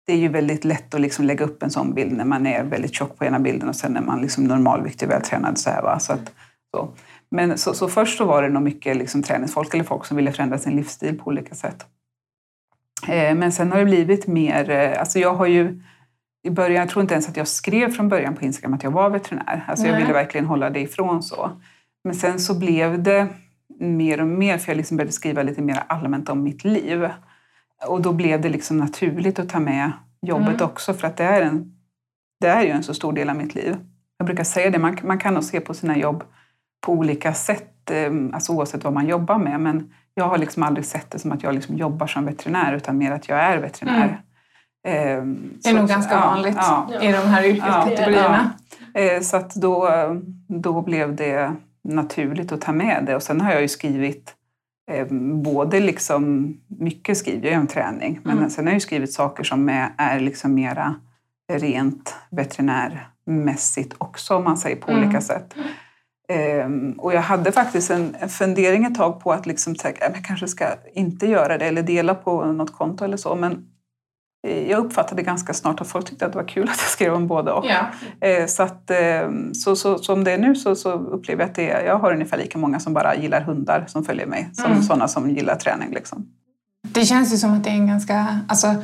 det 0.07 0.13
är 0.13 0.17
ju 0.17 0.27
väldigt 0.27 0.65
lätt 0.65 0.93
att 0.93 1.01
liksom 1.01 1.25
lägga 1.25 1.45
upp 1.45 1.63
en 1.63 1.69
sån 1.69 1.93
bild 1.93 2.11
när 2.11 2.25
man 2.25 2.47
är 2.47 2.63
väldigt 2.63 2.93
tjock 2.93 3.17
på 3.17 3.25
ena 3.25 3.39
bilden 3.39 3.69
och 3.69 3.75
sen 3.75 3.91
när 3.93 4.01
man 4.01 4.21
liksom 4.21 4.43
normalviktig 4.43 5.07
och 5.07 5.11
vältränad. 5.13 5.57
Så 5.57 5.69
här, 5.69 5.81
va? 5.81 5.99
Så 5.99 6.13
att, 6.13 6.31
så. 6.75 6.89
Men 7.31 7.57
så, 7.57 7.73
så 7.73 7.87
först 7.87 8.17
så 8.17 8.25
var 8.25 8.41
det 8.43 8.49
nog 8.49 8.63
mycket 8.63 8.97
liksom 8.97 9.23
träningsfolk 9.23 9.73
eller 9.73 9.83
folk 9.83 10.05
som 10.05 10.17
ville 10.17 10.31
förändra 10.31 10.57
sin 10.57 10.75
livsstil 10.75 11.19
på 11.19 11.27
olika 11.27 11.55
sätt. 11.55 11.85
Eh, 13.07 13.35
men 13.35 13.51
sen 13.51 13.71
har 13.71 13.79
det 13.79 13.85
blivit 13.85 14.27
mer, 14.27 14.69
eh, 14.69 14.99
alltså 14.99 15.19
jag 15.19 15.33
har 15.35 15.45
ju 15.45 15.81
i 16.43 16.49
början, 16.49 16.79
jag 16.79 16.89
tror 16.89 17.01
inte 17.01 17.13
ens 17.13 17.29
att 17.29 17.37
jag 17.37 17.47
skrev 17.47 17.91
från 17.91 18.09
början 18.09 18.35
på 18.35 18.45
Instagram 18.45 18.73
att 18.73 18.83
jag 18.83 18.91
var 18.91 19.09
veterinär. 19.09 19.65
Alltså 19.67 19.87
jag 19.87 19.97
ville 19.97 20.13
verkligen 20.13 20.45
hålla 20.45 20.69
det 20.69 20.79
ifrån 20.79 21.23
så. 21.23 21.51
Men 22.05 22.15
sen 22.15 22.39
så 22.39 22.59
blev 22.59 23.03
det 23.03 23.27
mer 23.79 24.21
och 24.21 24.27
mer, 24.27 24.57
för 24.57 24.71
jag 24.71 24.77
liksom 24.77 24.97
började 24.97 25.11
skriva 25.11 25.43
lite 25.43 25.61
mer 25.61 25.83
allmänt 25.87 26.29
om 26.29 26.43
mitt 26.43 26.63
liv. 26.63 27.09
Och 27.87 28.01
då 28.01 28.13
blev 28.13 28.41
det 28.41 28.49
liksom 28.49 28.77
naturligt 28.77 29.39
att 29.39 29.49
ta 29.49 29.59
med 29.59 29.91
jobbet 30.21 30.47
Mm. 30.47 30.61
också, 30.65 30.93
för 30.93 31.07
att 31.07 31.17
det 31.17 31.23
är, 31.23 31.41
en, 31.41 31.71
det 32.41 32.47
är 32.47 32.61
ju 32.61 32.69
en 32.69 32.83
så 32.83 32.93
stor 32.93 33.13
del 33.13 33.29
av 33.29 33.35
mitt 33.35 33.55
liv. 33.55 33.77
Jag 34.17 34.25
brukar 34.25 34.43
säga 34.43 34.69
det, 34.69 34.79
man, 34.79 34.97
man 35.03 35.17
kan 35.19 35.33
nog 35.33 35.43
se 35.43 35.59
på 35.59 35.73
sina 35.73 35.97
jobb 35.97 36.23
på 36.85 36.91
olika 36.93 37.33
sätt, 37.33 37.91
eh, 37.91 38.11
alltså 38.33 38.51
oavsett 38.51 38.83
vad 38.83 38.93
man 38.93 39.07
jobbar 39.07 39.37
med. 39.37 39.59
Men 39.59 39.93
jag 40.13 40.25
har 40.27 40.37
liksom 40.37 40.63
aldrig 40.63 40.85
sett 40.85 41.11
det 41.11 41.19
som 41.19 41.31
att 41.31 41.43
jag 41.43 41.53
liksom 41.55 41.75
jobbar 41.75 42.07
som 42.07 42.25
veterinär, 42.25 42.73
utan 42.73 42.97
mer 42.97 43.11
att 43.11 43.29
jag 43.29 43.39
är 43.39 43.57
veterinär. 43.57 44.21
Mm. 44.87 45.49
Det 45.63 45.69
är 45.69 45.73
så- 45.73 45.79
nog 45.79 45.87
ganska 45.89 46.13
ja, 46.13 46.19
vanligt 46.19 46.55
ja. 46.57 46.87
i 47.01 47.11
de 47.11 47.17
här 47.17 47.43
yrkeskategorierna. 47.45 48.51
Eh, 48.93 49.21
Så 49.21 49.37
att 49.37 49.55
då, 49.55 49.89
då 50.47 50.81
blev 50.81 51.15
det 51.15 51.53
naturligt 51.85 52.51
att 52.51 52.61
ta 52.61 52.71
med 52.71 53.03
det. 53.05 53.15
Och 53.15 53.23
sen 53.23 53.41
har 53.41 53.51
jag 53.51 53.61
ju 53.61 53.67
skrivit 53.67 54.33
eh, 54.91 55.07
både 55.43 55.79
liksom, 55.79 56.53
mycket 56.67 57.17
skriver 57.17 57.49
jag 57.51 57.59
om 57.59 57.67
träning, 57.67 58.19
men 58.23 58.37
Mm. 58.37 58.49
sen 58.49 58.65
har 58.65 58.71
jag 58.71 58.75
ju 58.75 58.79
skrivit 58.79 59.13
saker 59.13 59.43
som 59.43 59.69
är, 59.69 59.89
är 59.97 60.19
liksom 60.19 60.53
mera 60.53 60.95
rent 61.51 62.15
veterinärmässigt 62.31 63.93
också, 63.97 64.35
om 64.35 64.43
man 64.43 64.57
säger 64.57 64.75
på 64.75 64.91
Mm. 64.91 65.03
olika 65.03 65.21
sätt. 65.21 65.55
Ehm, 66.29 66.91
och 66.91 67.13
jag 67.13 67.21
hade 67.21 67.51
faktiskt 67.51 67.91
en, 67.91 68.15
en 68.19 68.29
fundering 68.29 68.85
ett 68.85 68.95
tag 68.95 69.19
på 69.19 69.31
att 69.31 69.45
liksom, 69.45 69.75
jag 69.83 70.25
kanske 70.25 70.47
ska 70.47 70.65
inte 70.93 71.27
göra 71.27 71.57
det 71.57 71.65
eller 71.65 71.83
dela 71.83 72.15
på 72.15 72.45
något 72.45 72.73
konto 72.73 73.05
eller 73.05 73.17
så. 73.17 73.35
Men 73.35 73.65
jag 74.67 74.85
uppfattade 74.85 75.21
ganska 75.21 75.53
snart 75.53 75.81
att 75.81 75.87
folk 75.87 76.05
tyckte 76.09 76.25
att 76.25 76.31
det 76.31 76.37
var 76.37 76.47
kul 76.47 76.63
att 76.63 76.77
jag 76.77 76.89
skrev 76.89 77.13
om 77.13 77.27
både 77.27 77.51
och. 77.51 77.65
Ja. 77.65 78.27
Eh, 78.27 78.45
Så, 78.45 78.63
att, 78.63 78.91
eh, 78.91 79.29
så, 79.53 79.75
så, 79.75 79.97
som 79.97 80.23
det 80.23 80.31
är 80.31 80.37
nu 80.37 80.55
så, 80.55 80.75
så 80.75 80.91
upplever 80.91 81.41
jag 81.43 81.49
att 81.49 81.55
det 81.55 81.71
är, 81.71 81.85
jag 81.85 81.99
har 81.99 82.13
ungefär 82.13 82.37
lika 82.37 82.57
många 82.57 82.79
som 82.79 82.93
bara 82.93 83.15
gillar 83.15 83.41
hundar 83.41 83.85
som 83.87 84.03
följer 84.05 84.25
mig 84.25 84.49
som 84.53 84.65
Mm. 84.71 84.83
sådana 84.83 85.07
som 85.07 85.29
gillar 85.29 85.55
träning. 85.55 85.91
Liksom. 85.93 86.25
Det 86.87 87.05
känns 87.05 87.33
ju 87.33 87.37
som 87.37 87.53
att 87.53 87.63
det 87.63 87.69
är 87.69 87.73
en 87.73 87.87
ganska... 87.87 88.39
Alltså, 88.47 88.75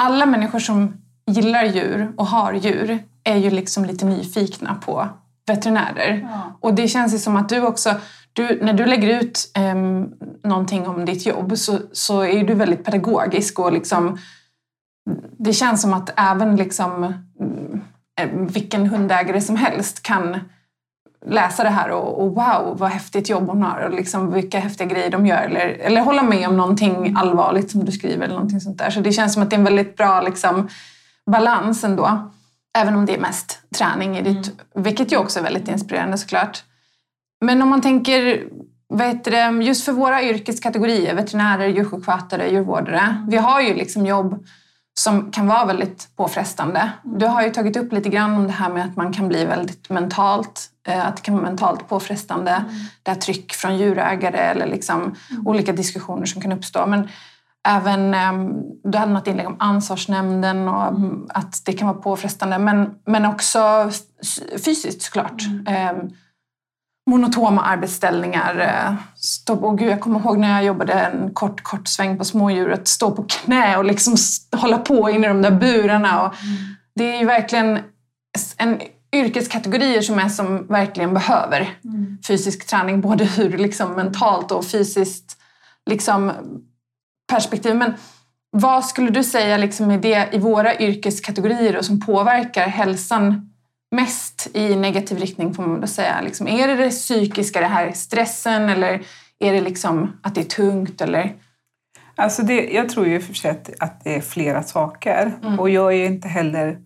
alla 0.00 0.26
människor 0.26 0.58
som 0.58 0.94
gillar 1.26 1.64
djur 1.64 2.12
och 2.16 2.26
har 2.26 2.52
djur 2.52 2.98
är 3.24 3.36
ju 3.36 3.50
liksom 3.50 3.84
lite 3.84 4.04
nyfikna 4.04 4.74
på 4.84 5.08
veterinärer. 5.46 6.28
Och 6.60 6.74
det 6.74 6.88
känns 6.88 7.14
ju 7.14 7.18
som 7.18 7.36
att 7.36 7.48
du 7.48 7.60
också, 7.60 7.94
du, 8.32 8.58
när 8.62 8.72
du 8.72 8.86
lägger 8.86 9.20
ut 9.22 9.52
um, 9.74 10.12
någonting 10.44 10.88
om 10.88 11.04
ditt 11.04 11.26
jobb 11.26 11.58
så, 11.58 11.78
så 11.92 12.24
är 12.24 12.44
du 12.44 12.54
väldigt 12.54 12.84
pedagogisk 12.84 13.58
och 13.58 13.72
liksom, 13.72 14.18
det 15.38 15.52
känns 15.52 15.82
som 15.82 15.94
att 15.94 16.10
även 16.16 16.56
liksom, 16.56 17.14
mm, 17.40 17.80
eh, 18.20 18.28
vilken 18.52 18.86
hundägare 18.86 19.40
som 19.40 19.56
helst 19.56 20.02
kan 20.02 20.38
läsa 21.26 21.62
det 21.62 21.70
här 21.70 21.90
och, 21.90 22.22
och 22.22 22.28
wow 22.28 22.78
vad 22.78 22.90
häftigt 22.90 23.28
jobb 23.28 23.48
hon 23.48 23.62
har 23.62 23.80
och 23.80 23.94
liksom 23.94 24.32
vilka 24.32 24.58
häftiga 24.58 24.86
grejer 24.86 25.10
de 25.10 25.26
gör 25.26 25.42
eller, 25.42 25.68
eller 25.68 26.00
hålla 26.00 26.22
med 26.22 26.48
om 26.48 26.56
någonting 26.56 27.14
allvarligt 27.16 27.70
som 27.70 27.84
du 27.84 27.92
skriver 27.92 28.24
eller 28.24 28.34
någonting 28.34 28.60
sånt 28.60 28.78
där. 28.78 28.90
Så 28.90 29.00
det 29.00 29.12
känns 29.12 29.34
som 29.34 29.42
att 29.42 29.50
det 29.50 29.56
är 29.56 29.58
en 29.58 29.64
väldigt 29.64 29.96
bra 29.96 30.20
liksom, 30.20 30.68
balans 31.30 31.84
ändå. 31.84 32.30
Även 32.78 32.94
om 32.94 33.06
det 33.06 33.14
är 33.14 33.20
mest 33.20 33.58
träning 33.76 34.16
i 34.16 34.22
ditt, 34.22 34.52
vilket 34.74 35.12
ju 35.12 35.16
också 35.16 35.38
är 35.38 35.42
väldigt 35.42 35.68
inspirerande 35.68 36.18
såklart. 36.18 36.62
Men 37.44 37.62
om 37.62 37.68
man 37.68 37.80
tänker, 37.80 38.44
vad 38.88 39.06
heter 39.06 39.30
det, 39.30 39.64
just 39.64 39.84
för 39.84 39.92
våra 39.92 40.22
yrkeskategorier, 40.22 41.14
veterinärer, 41.14 41.66
djursjukskötare, 41.66 42.50
djurvårdare. 42.50 43.26
Vi 43.28 43.36
har 43.36 43.60
ju 43.60 43.74
liksom 43.74 44.06
jobb 44.06 44.44
som 44.94 45.30
kan 45.30 45.46
vara 45.46 45.64
väldigt 45.64 46.08
påfrestande. 46.16 46.90
Du 47.02 47.26
har 47.26 47.42
ju 47.42 47.50
tagit 47.50 47.76
upp 47.76 47.92
lite 47.92 48.08
grann 48.08 48.34
om 48.34 48.46
det 48.46 48.52
här 48.52 48.70
med 48.70 48.84
att 48.84 48.96
man 48.96 49.12
kan 49.12 49.28
bli 49.28 49.44
väldigt 49.44 49.90
mentalt, 49.90 50.66
eh, 50.86 51.06
att 51.06 51.16
det 51.16 51.22
kan 51.22 51.34
vara 51.34 51.44
mentalt 51.44 51.88
påfrestande. 51.88 52.64
Det 53.02 53.10
här 53.10 53.18
tryck 53.18 53.52
från 53.52 53.78
djurägare 53.78 54.38
eller 54.38 54.66
liksom 54.66 55.14
olika 55.44 55.72
diskussioner 55.72 56.26
som 56.26 56.42
kan 56.42 56.52
uppstå. 56.52 56.86
Men 56.86 57.08
även, 57.68 58.14
eh, 58.14 58.32
du 58.84 58.98
hade 58.98 59.12
något 59.12 59.26
inlägg 59.26 59.46
om 59.46 59.56
ansvarsnämnden 59.58 60.68
och 60.68 60.88
mm, 60.88 61.26
att 61.28 61.62
det 61.64 61.72
kan 61.72 61.88
vara 61.88 61.98
påfrestande. 61.98 62.58
Men, 62.58 62.94
men 63.06 63.26
också 63.26 63.90
fysiskt 64.64 65.02
såklart. 65.02 65.42
Eh, 65.68 65.92
monotoma 67.10 67.62
arbetsställningar. 67.62 68.60
eh, 68.60 68.94
Stå 69.16 69.56
på, 69.56 69.70
gud, 69.70 69.90
jag 69.90 70.00
kommer 70.00 70.20
ihåg 70.20 70.38
när 70.38 70.54
jag 70.54 70.64
jobbade 70.64 70.92
en 70.92 71.34
kort, 71.34 71.62
kort 71.62 71.88
sväng 71.88 72.18
på 72.18 72.24
smådjuret. 72.24 72.88
Stå 72.88 73.10
på 73.10 73.22
knä 73.22 73.76
och 73.76 73.84
liksom 73.84 74.16
hålla 74.56 74.78
på 74.78 75.10
in 75.10 75.24
i 75.24 75.28
de 75.28 75.42
där 75.42 75.50
burarna. 75.50 76.22
Och 76.22 76.34
det 76.94 77.14
är 77.14 77.18
ju 77.20 77.26
verkligen 77.26 77.78
en 78.56 78.80
yrkeskategorier 79.12 80.00
som 80.00 80.18
är 80.18 80.28
som 80.28 80.66
verkligen 80.66 81.14
behöver 81.14 81.78
fysisk 82.26 82.66
träning. 82.66 83.00
Både 83.00 83.28
ur 83.38 83.58
liksom 83.58 83.92
mentalt 83.92 84.52
och 84.52 84.64
fysiskt 84.64 85.36
liksom, 85.90 86.32
perspektiv. 87.32 87.76
Men 87.76 87.94
vad 88.50 88.84
skulle 88.84 89.10
du 89.10 89.24
säga 89.24 89.56
liksom 89.56 89.90
är 89.90 89.98
det 89.98 90.28
i 90.32 90.38
våra 90.38 90.78
yrkeskategorier 90.78 91.72
då, 91.72 91.82
som 91.82 92.00
påverkar 92.00 92.66
hälsan 92.66 93.51
mest 93.92 94.48
i 94.54 94.76
negativ 94.76 95.18
riktning 95.18 95.54
får 95.54 95.62
man 95.62 95.80
väl 95.80 95.88
säga. 95.88 96.20
Liksom, 96.20 96.48
är 96.48 96.68
det 96.68 96.74
det 96.74 96.90
psykiska, 96.90 97.60
det 97.60 97.66
här 97.66 97.92
stressen 97.92 98.68
eller 98.68 99.02
är 99.38 99.52
det 99.52 99.60
liksom 99.60 100.20
att 100.22 100.34
det 100.34 100.40
är 100.40 100.44
tungt? 100.44 101.00
Eller? 101.00 101.34
Alltså 102.14 102.42
det, 102.42 102.70
jag 102.70 102.88
tror 102.88 103.06
ju 103.06 103.20
för 103.20 103.34
sig 103.34 103.50
att, 103.50 103.70
att 103.80 104.04
det 104.04 104.16
är 104.16 104.20
flera 104.20 104.62
saker. 104.62 105.32
Och 105.58 105.70
jag 105.70 105.94
är 105.94 106.06
inte 106.06 106.28
heller 106.28 106.78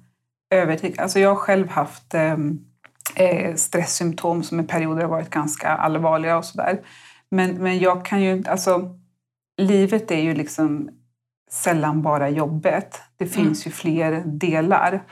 övertygad. 0.54 1.00
Alltså 1.00 1.20
jag 1.20 1.28
har 1.28 1.36
själv 1.36 1.68
haft 1.68 2.14
ehm, 2.14 2.58
eh, 3.14 3.54
stresssymptom 3.54 4.42
som 4.42 4.60
i 4.60 4.62
perioder 4.62 5.02
har 5.02 5.08
varit 5.08 5.30
ganska 5.30 5.68
allvarliga 5.68 6.38
och 6.38 6.44
sådär. 6.44 6.80
Men, 7.30 7.54
men 7.54 7.78
jag 7.78 8.04
kan 8.04 8.22
ju 8.22 8.32
inte... 8.32 8.50
Alltså, 8.50 8.98
livet 9.56 10.10
är 10.10 10.20
ju 10.20 10.34
liksom 10.34 10.88
sällan 11.50 12.02
bara 12.02 12.28
jobbet. 12.28 13.00
Det 13.16 13.26
finns 13.26 13.66
ju 13.66 13.70
fler 13.70 14.22
delar. 14.26 15.02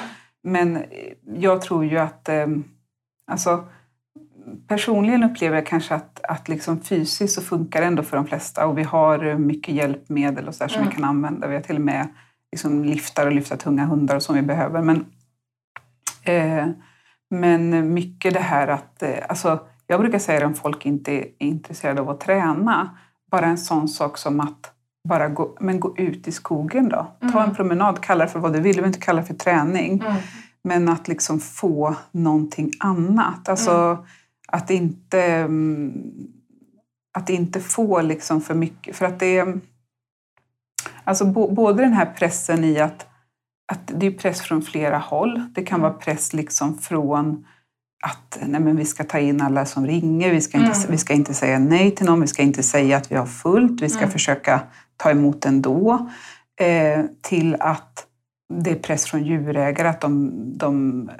Men 0.44 0.76
eh, 0.76 0.82
jag 1.24 1.62
tror 1.62 1.84
ju 1.84 1.98
att... 1.98 2.28
ehm, 2.28 2.64
alltså, 3.26 3.64
personligen 4.68 5.24
upplever 5.24 5.56
jag 5.56 5.66
kanske 5.66 5.94
att, 5.94 6.20
att 6.24 6.48
liksom 6.48 6.80
fysiskt 6.80 7.34
så 7.34 7.42
funkar 7.42 7.80
det 7.80 7.86
ändå 7.86 8.02
för 8.02 8.16
de 8.16 8.26
flesta 8.26 8.66
och 8.66 8.78
vi 8.78 8.82
har 8.82 9.26
eh, 9.26 9.38
mycket 9.38 9.74
hjälpmedel 9.74 10.48
och 10.48 10.54
så 10.54 10.68
som 10.68 10.86
vi 10.86 10.94
kan 10.94 11.04
använda. 11.04 11.48
Vi 11.48 11.54
har 11.54 11.62
till 11.62 11.76
och 11.76 11.82
med 11.82 12.08
liksom 12.52 12.84
liftar 12.84 13.26
och 13.26 13.32
lyfta 13.32 13.56
tunga 13.56 13.84
hundar 13.84 14.16
och 14.16 14.22
som 14.22 14.34
vi 14.34 14.42
behöver. 14.42 14.82
Men, 14.82 15.06
eh, 16.22 16.68
men 17.30 17.94
mycket 17.94 18.34
det 18.34 18.40
här 18.40 18.68
att... 18.68 19.02
Eh, 19.02 19.18
alltså, 19.28 19.66
jag 19.86 20.00
brukar 20.00 20.18
säga 20.18 20.40
det 20.40 20.46
om 20.46 20.54
folk 20.54 20.86
inte 20.86 21.12
är 21.12 21.26
intresserade 21.38 22.00
av 22.00 22.10
att 22.10 22.20
träna. 22.20 22.98
Bara 23.30 23.46
en 23.46 23.58
sån 23.58 23.88
sak 23.88 24.18
som 24.18 24.40
att 24.40 24.73
bara 25.08 25.28
gå, 25.28 25.56
men 25.60 25.80
gå 25.80 25.96
ut 25.96 26.28
i 26.28 26.32
skogen 26.32 26.88
då. 26.88 27.06
Ta 27.32 27.42
en 27.42 27.54
promenad, 27.54 28.00
kalla 28.00 28.24
det 28.24 28.30
för 28.30 28.40
vad 28.40 28.52
du 28.52 28.60
vill. 28.60 28.72
Du 28.72 28.76
behöver 28.76 28.88
inte 28.88 29.06
kalla 29.06 29.20
det 29.20 29.26
för 29.26 29.34
träning. 29.34 30.02
Men 30.64 30.88
att 30.88 31.08
liksom 31.08 31.40
få 31.40 31.96
någonting 32.12 32.70
annat. 32.80 33.48
Alltså 33.48 34.04
att 34.48 34.70
inte, 34.70 35.22
mm, 35.22 35.92
att 37.18 37.30
inte 37.30 37.60
få 37.60 38.02
liksom 38.02 38.40
för 38.40 38.54
mycket. 38.54 38.96
För 38.96 39.06
att 39.06 39.18
det 39.18 39.38
är... 39.38 39.60
Alltså 41.04 41.24
både 41.54 41.82
den 41.82 41.92
här 41.92 42.14
pressen 42.18 42.64
i 42.64 42.78
att, 42.80 43.06
att 43.72 43.90
det 43.94 44.06
är 44.06 44.10
press 44.10 44.40
från 44.40 44.62
flera 44.62 44.98
håll. 44.98 45.42
Det 45.54 45.62
kan 45.62 45.80
vara 45.80 45.92
press 45.92 46.32
liksom 46.32 46.78
från 46.78 47.44
att 48.04 48.38
nej 48.46 48.60
men 48.60 48.76
vi 48.76 48.84
ska 48.84 49.04
ta 49.04 49.18
in 49.18 49.40
alla 49.40 49.66
som 49.66 49.86
ringer, 49.86 50.30
vi 50.30 50.40
ska, 50.40 50.58
inte, 50.58 50.86
vi 50.88 50.98
ska 50.98 51.14
inte 51.14 51.34
säga 51.34 51.58
nej 51.58 51.90
till 51.90 52.06
någon, 52.06 52.20
vi 52.20 52.26
ska 52.26 52.42
inte 52.42 52.62
säga 52.62 52.96
att 52.96 53.12
vi 53.12 53.16
har 53.16 53.26
fullt, 53.26 53.82
vi 53.82 53.88
ska 53.88 54.08
försöka 54.08 54.60
ta 54.96 55.10
emot 55.10 55.44
ändå. 55.46 56.08
Eh, 56.60 57.04
till 57.22 57.56
att 57.60 58.06
det 58.54 58.70
är 58.70 58.74
press 58.74 59.04
från 59.06 59.24
djurägare, 59.24 59.88
att 59.88 60.00
de, 60.00 60.30
de 60.58 61.10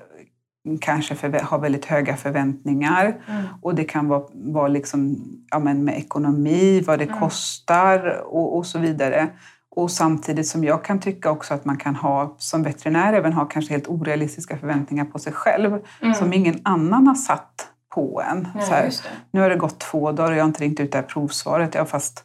kanske 0.81 1.15
förvä- 1.15 1.43
har 1.43 1.59
väldigt 1.59 1.85
höga 1.85 2.17
förväntningar. 2.17 3.15
Och 3.63 3.75
det 3.75 3.85
kan 3.85 4.09
vara, 4.09 4.23
vara 4.33 4.69
liksom, 4.69 5.17
ja, 5.51 5.59
men 5.59 5.85
med 5.85 5.99
ekonomi, 5.99 6.81
vad 6.87 6.99
det 6.99 7.07
kostar 7.21 8.23
och, 8.27 8.57
och 8.57 8.67
så 8.67 8.79
vidare. 8.79 9.29
Och 9.77 9.91
samtidigt 9.91 10.47
som 10.47 10.65
jag 10.65 10.85
kan 10.85 11.01
tycka 11.01 11.31
också 11.31 11.55
att 11.55 11.65
man 11.65 11.77
kan 11.77 11.97
ha, 11.97 12.35
som 12.39 12.63
veterinär, 12.63 13.13
även 13.13 13.33
ha 13.33 13.45
kanske 13.45 13.73
helt 13.75 13.89
orealistiska 13.89 14.57
förväntningar 14.59 15.05
på 15.05 15.19
sig 15.19 15.33
själv 15.33 15.79
som 16.15 16.33
ingen 16.33 16.61
annan 16.63 17.07
har 17.07 17.15
satt 17.15 17.69
på 17.95 18.23
en. 18.31 18.49
så 18.67 18.73
här, 18.75 18.83
nu 19.31 19.41
har 19.41 19.51
det 19.51 19.57
gått 19.57 19.79
två 19.79 20.13
dagar 20.13 20.31
och 20.31 20.37
jag 20.37 20.43
har 20.43 20.49
inte 20.49 20.65
ringt 20.65 20.81
ut 20.81 20.93
det 20.93 20.99
här 20.99 21.05
provsvaret. 21.05 21.75
Ja, 21.75 21.85
fast 21.85 22.25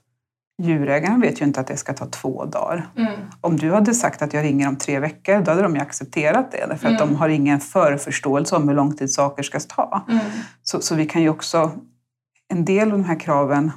djurägaren 0.59 1.21
vet 1.21 1.41
ju 1.41 1.45
inte 1.45 1.59
att 1.59 1.67
det 1.67 1.77
ska 1.77 1.93
ta 1.93 2.05
två 2.05 2.45
dagar. 2.45 2.87
Om 3.41 3.57
du 3.57 3.73
hade 3.73 3.93
sagt 3.93 4.21
att 4.21 4.33
jag 4.33 4.43
ringer 4.43 4.67
om 4.67 4.75
tre 4.75 4.99
veckor, 4.99 5.41
då 5.41 5.51
hade 5.51 5.63
de 5.63 5.75
ju 5.75 5.81
accepterat 5.81 6.51
det. 6.51 6.65
Därför 6.67 6.89
att 6.89 6.99
de 6.99 7.15
har 7.15 7.29
ingen 7.29 7.59
förförståelse 7.59 8.55
om 8.55 8.67
hur 8.67 8.75
lång 8.75 8.95
tid 8.95 9.13
saker 9.13 9.43
ska 9.43 9.59
ta. 9.59 10.05
Så, 10.63 10.81
så 10.81 10.95
vi 10.95 11.05
kan 11.05 11.21
ju 11.21 11.29
också... 11.29 11.71
En 12.51 12.65
del 12.65 12.91
av 12.91 12.97
de 12.97 13.03
här 13.03 13.19
kraven, 13.19 13.71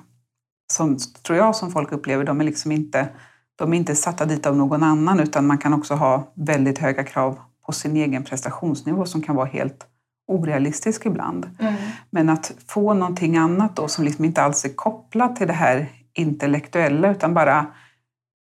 som 0.73 0.99
tror 1.27 1.39
jag 1.39 1.57
som 1.57 1.73
folk 1.73 1.93
upplever, 1.93 2.25
de 2.25 2.41
är 2.41 2.45
liksom 2.45 2.73
inte, 2.73 3.09
de 3.57 3.73
är 3.73 3.77
inte 3.77 3.95
satta 3.95 4.25
dit 4.25 4.47
av 4.47 4.57
någon 4.57 4.83
annan 4.83 5.21
utan 5.21 5.47
man 5.47 5.59
kan 5.59 5.75
också 5.75 5.95
ha 5.95 6.33
väldigt 6.35 6.79
höga 6.79 7.05
krav 7.05 7.39
på 7.67 7.73
sin 7.73 7.97
egen 7.97 8.25
prestationsnivå 8.25 9.07
som 9.07 9.23
kan 9.23 9.37
vara 9.37 9.47
helt 9.47 9.87
orealistisk 10.29 11.07
ibland. 11.07 11.51
Mm. 11.59 11.75
Men 12.11 12.29
att 12.29 12.53
få 12.69 12.95
någonting 12.95 13.37
annat 13.37 13.77
då 13.77 13.89
som 13.89 14.05
liksom 14.05 14.25
inte 14.25 14.43
alls 14.43 14.65
är 14.65 14.75
kopplat 14.75 15.37
till 15.37 15.47
det 15.47 15.53
här 15.53 15.89
intellektuella 16.15 17.11
utan 17.11 17.35
bara 17.35 17.67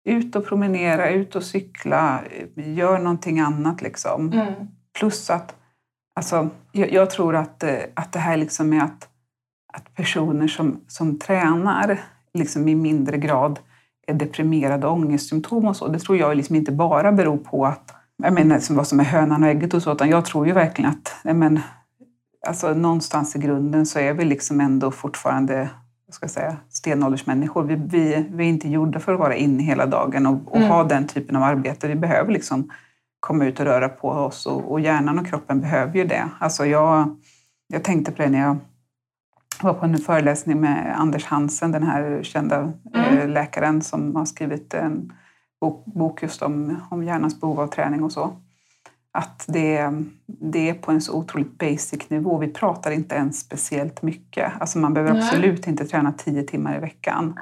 ut 0.05 0.35
och 0.35 0.45
promenera, 0.45 1.09
ut 1.09 1.35
och 1.35 1.43
cykla, 1.43 2.19
gör 2.55 2.99
någonting 2.99 3.39
annat 3.39 3.81
liksom. 3.81 4.33
Mm. 4.33 4.53
Plus 4.99 5.29
att 5.29 5.55
alltså, 6.15 6.49
jag, 6.71 6.91
jag 6.91 7.09
tror 7.09 7.35
att, 7.35 7.63
eh, 7.63 7.77
att 7.93 8.11
det 8.11 8.19
här 8.19 8.37
liksom 8.37 8.73
är 8.73 8.81
att, 8.81 9.09
att 9.73 9.95
personer 9.95 10.47
som, 10.47 10.81
som 10.87 11.19
tränar 11.19 11.99
liksom 12.33 12.67
i 12.67 12.75
mindre 12.75 13.17
grad 13.17 13.59
är 14.07 14.13
deprimerade 14.13 14.87
och 14.87 14.93
ångestsymptom 14.93 15.65
och 15.65 15.75
så. 15.75 15.87
Det 15.87 15.99
tror 15.99 16.17
jag 16.17 16.37
liksom 16.37 16.55
inte 16.55 16.71
bara 16.71 17.11
beror 17.11 17.37
på 17.37 17.65
att 17.65 17.95
jag 18.23 18.33
menar, 18.33 18.59
som 18.59 18.75
vad 18.75 18.87
som 18.87 18.99
är 18.99 19.03
hönan 19.03 19.43
och 19.43 19.49
ägget 19.49 19.73
och 19.73 19.83
så, 19.83 19.91
utan 19.91 20.09
jag 20.09 20.25
tror 20.25 20.47
ju 20.47 20.53
verkligen 20.53 20.91
att 20.91 21.15
jag 21.23 21.35
men, 21.35 21.59
alltså, 22.47 22.73
någonstans 22.73 23.35
i 23.35 23.39
grunden 23.39 23.85
så 23.85 23.99
är 23.99 24.13
vi 24.13 24.25
liksom 24.25 24.61
ändå 24.61 24.91
fortfarande 24.91 25.69
vad 26.05 26.13
ska 26.13 26.23
jag 26.23 26.31
säga, 26.31 26.57
stenåldersmänniskor. 26.79 27.63
Vi, 27.63 27.75
vi, 27.75 28.25
vi 28.31 28.43
är 28.43 28.49
inte 28.49 28.69
gjorda 28.69 28.99
för 28.99 29.13
att 29.13 29.19
vara 29.19 29.35
inne 29.35 29.63
hela 29.63 29.85
dagen 29.85 30.27
och, 30.27 30.39
och 30.45 30.55
Mm. 30.55 30.69
ha 30.69 30.83
den 30.83 31.07
typen 31.07 31.35
av 31.35 31.43
arbete. 31.43 31.87
Vi 31.87 31.95
behöver 31.95 32.33
liksom 32.33 32.69
komma 33.19 33.45
ut 33.45 33.59
och 33.59 33.65
röra 33.65 33.89
på 33.89 34.09
oss 34.09 34.45
och, 34.45 34.71
och 34.71 34.79
hjärnan 34.79 35.19
och 35.19 35.27
kroppen 35.27 35.61
behöver 35.61 35.95
ju 35.95 36.03
det. 36.05 36.29
Alltså 36.39 36.65
jag, 36.65 37.17
jag 37.67 37.83
tänkte 37.83 38.11
på 38.11 38.21
det 38.21 38.29
när 38.29 38.39
jag 38.39 38.57
var 39.61 39.73
på 39.73 39.85
en 39.85 39.97
föreläsning 39.97 40.61
med 40.61 40.95
Anders 40.97 41.25
Hansen, 41.25 41.71
den 41.71 41.83
här 41.83 42.19
kända 42.23 42.73
eh, 42.93 43.27
läkaren 43.27 43.81
som 43.81 44.15
har 44.15 44.25
skrivit 44.25 44.73
en 44.73 45.13
bok, 45.61 45.85
bok 45.85 46.23
just 46.23 46.41
om, 46.41 46.75
om 46.89 47.03
hjärnans 47.03 47.41
behov 47.41 47.59
av 47.59 47.67
träning 47.67 48.03
och 48.03 48.11
så. 48.11 48.31
Att 49.19 49.45
det, 49.47 49.93
det 50.27 50.69
är 50.69 50.73
på 50.73 50.91
en 50.91 51.01
så 51.01 51.13
otroligt 51.17 51.57
basic 51.57 52.09
nivå. 52.09 52.37
Vi 52.37 52.47
pratar 52.47 52.91
inte 52.91 53.15
ens 53.15 53.39
speciellt 53.39 54.01
mycket. 54.01 54.51
Alltså 54.59 54.79
man 54.79 54.93
behöver 54.93 55.13
Nej. 55.13 55.21
absolut 55.23 55.67
inte 55.67 55.85
träna 55.85 56.11
tio 56.11 56.43
timmar 56.43 56.77
i 56.77 56.79
veckan. 56.79 57.39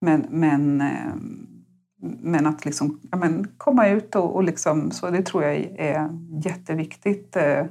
Men, 0.00 0.26
men, 0.30 0.80
eh, 0.80 1.14
men 2.20 2.46
att 2.46 2.64
liksom, 2.64 3.00
ja, 3.10 3.16
men 3.18 3.48
komma 3.56 3.88
ut 3.88 4.14
och, 4.14 4.36
och 4.36 4.42
liksom, 4.44 4.90
så 4.90 5.10
det 5.10 5.22
tror 5.22 5.44
jag 5.44 5.54
är 5.78 6.08
jätteviktigt. 6.44 7.36
eh, 7.36 7.64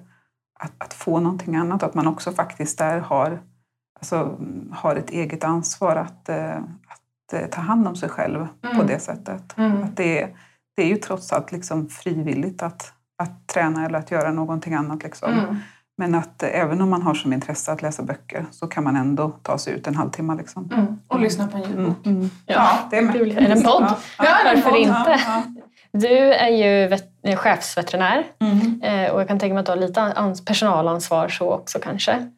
Att, 0.59 0.73
att 0.77 0.93
få 0.93 1.19
någonting 1.19 1.55
annat. 1.55 1.83
Att 1.83 1.93
man 1.93 2.07
också 2.07 2.31
faktiskt 2.31 2.77
där 2.77 2.99
har, 2.99 3.39
alltså, 3.99 4.37
har 4.71 4.95
ett 4.95 5.09
eget 5.09 5.43
ansvar 5.43 5.95
att, 5.95 6.29
eh, 6.29 6.55
att 6.87 7.51
ta 7.51 7.61
hand 7.61 7.87
om 7.87 7.95
sig 7.95 8.09
själv 8.09 8.47
på 8.61 8.67
Mm. 8.67 8.87
det 8.87 8.99
sättet. 8.99 9.57
Mm. 9.57 9.83
Att 9.83 9.95
det, 9.97 10.21
är- 10.21 10.29
det 10.75 10.83
är 10.83 10.87
ju 10.87 10.95
trots 10.95 11.33
allt 11.33 11.51
liksom 11.51 11.87
frivilligt 11.89 12.63
att, 12.63 12.93
att 13.17 13.47
träna 13.47 13.85
eller 13.85 13.99
att 13.99 14.11
göra 14.11 14.31
någonting 14.31 14.73
annat. 14.73 15.03
Liksom. 15.03 15.33
Mm. 15.33 15.55
Men 15.97 16.15
att 16.15 16.43
eh, 16.43 16.49
även 16.59 16.81
om 16.81 16.89
man 16.89 17.01
har 17.01 17.13
som 17.13 17.33
intresse 17.33 17.71
att 17.71 17.81
läsa 17.81 18.03
böcker 18.03 18.45
så 18.51 18.67
kan 18.67 18.83
man 18.83 18.95
ändå 18.95 19.29
ta 19.29 19.57
sig 19.57 19.73
ut 19.73 19.87
en 19.87 19.95
halvtimme. 19.95 20.35
Liksom. 20.35 20.69
Mm. 20.73 20.99
Och 21.07 21.19
lyssna 21.19 21.47
på 21.47 21.57
en 21.57 21.63
ljudbok. 21.63 22.05
Mm. 22.05 22.17
Mm. 22.17 22.29
Ja, 22.45 22.69
det 22.91 22.97
är 22.97 23.01
med. 23.01 23.13
det 23.15 23.51
en 23.51 23.63
podd? 23.63 23.83
Ja, 23.83 23.97
Ja, 24.17 24.35
Varför 24.45 24.69
podd. 24.69 24.79
inte? 24.79 25.19
Ja, 25.25 25.43
Du 25.91 26.33
är 26.33 26.49
ju 26.49 26.87
vet, 26.87 27.39
chefsveterinär 27.39 28.23
ja. 28.37 28.45
Mm. 28.47 28.81
eh, 28.81 29.11
och 29.11 29.21
jag 29.21 29.27
kan 29.27 29.39
tänka 29.39 29.53
mig 29.53 29.59
att 29.59 29.65
du 29.65 29.71
har 29.71 29.77
lite 29.79 29.99
ans- 30.01 30.45
personalansvar 30.45 31.27
så 31.27 31.51
också 31.53 31.79
kanske. 31.79 32.31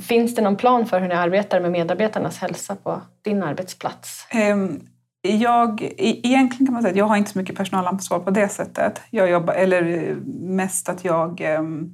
Finns 0.00 0.34
det 0.34 0.42
någon 0.42 0.56
plan 0.56 0.86
för 0.86 1.00
hur 1.00 1.08
ni 1.08 1.14
arbetar 1.14 1.60
med 1.60 1.70
medarbetarnas 1.72 2.38
hälsa 2.38 2.76
på 2.76 3.00
din 3.22 3.42
arbetsplats? 3.42 4.26
Ehm, 4.30 4.80
jag, 5.28 5.82
e-, 5.82 6.20
egentligen 6.26 6.66
kan 6.66 6.72
man 6.72 6.82
säga 6.82 6.90
att 6.90 6.98
jag 6.98 7.04
har 7.04 7.16
inte 7.16 7.30
så 7.30 7.38
mycket 7.38 7.56
personalansvar 7.56 8.18
på 8.18 8.30
det 8.30 8.48
sättet. 8.48 9.00
Jag 9.10 9.30
jobbar, 9.30 9.54
eller 9.54 10.14
mest 10.40 10.88
att 10.88 11.04
jag 11.04 11.40
ehm, 11.40 11.90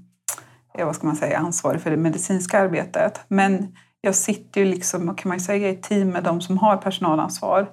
är 0.74 0.84
vad 0.84 0.96
ska 0.96 1.06
man 1.06 1.16
säga, 1.16 1.38
ansvarig 1.38 1.80
för 1.80 1.90
det 1.90 1.96
medicinska 1.96 2.60
arbetet. 2.60 3.20
Men 3.28 3.76
jag 4.00 4.14
sitter 4.14 4.60
ju 4.60 4.66
liksom, 4.66 5.14
kan 5.14 5.28
man 5.28 5.40
säga, 5.40 5.68
i 5.68 5.76
team 5.76 6.08
med 6.08 6.24
de 6.24 6.40
som 6.40 6.58
har 6.58 6.76
personalansvar. 6.76 7.70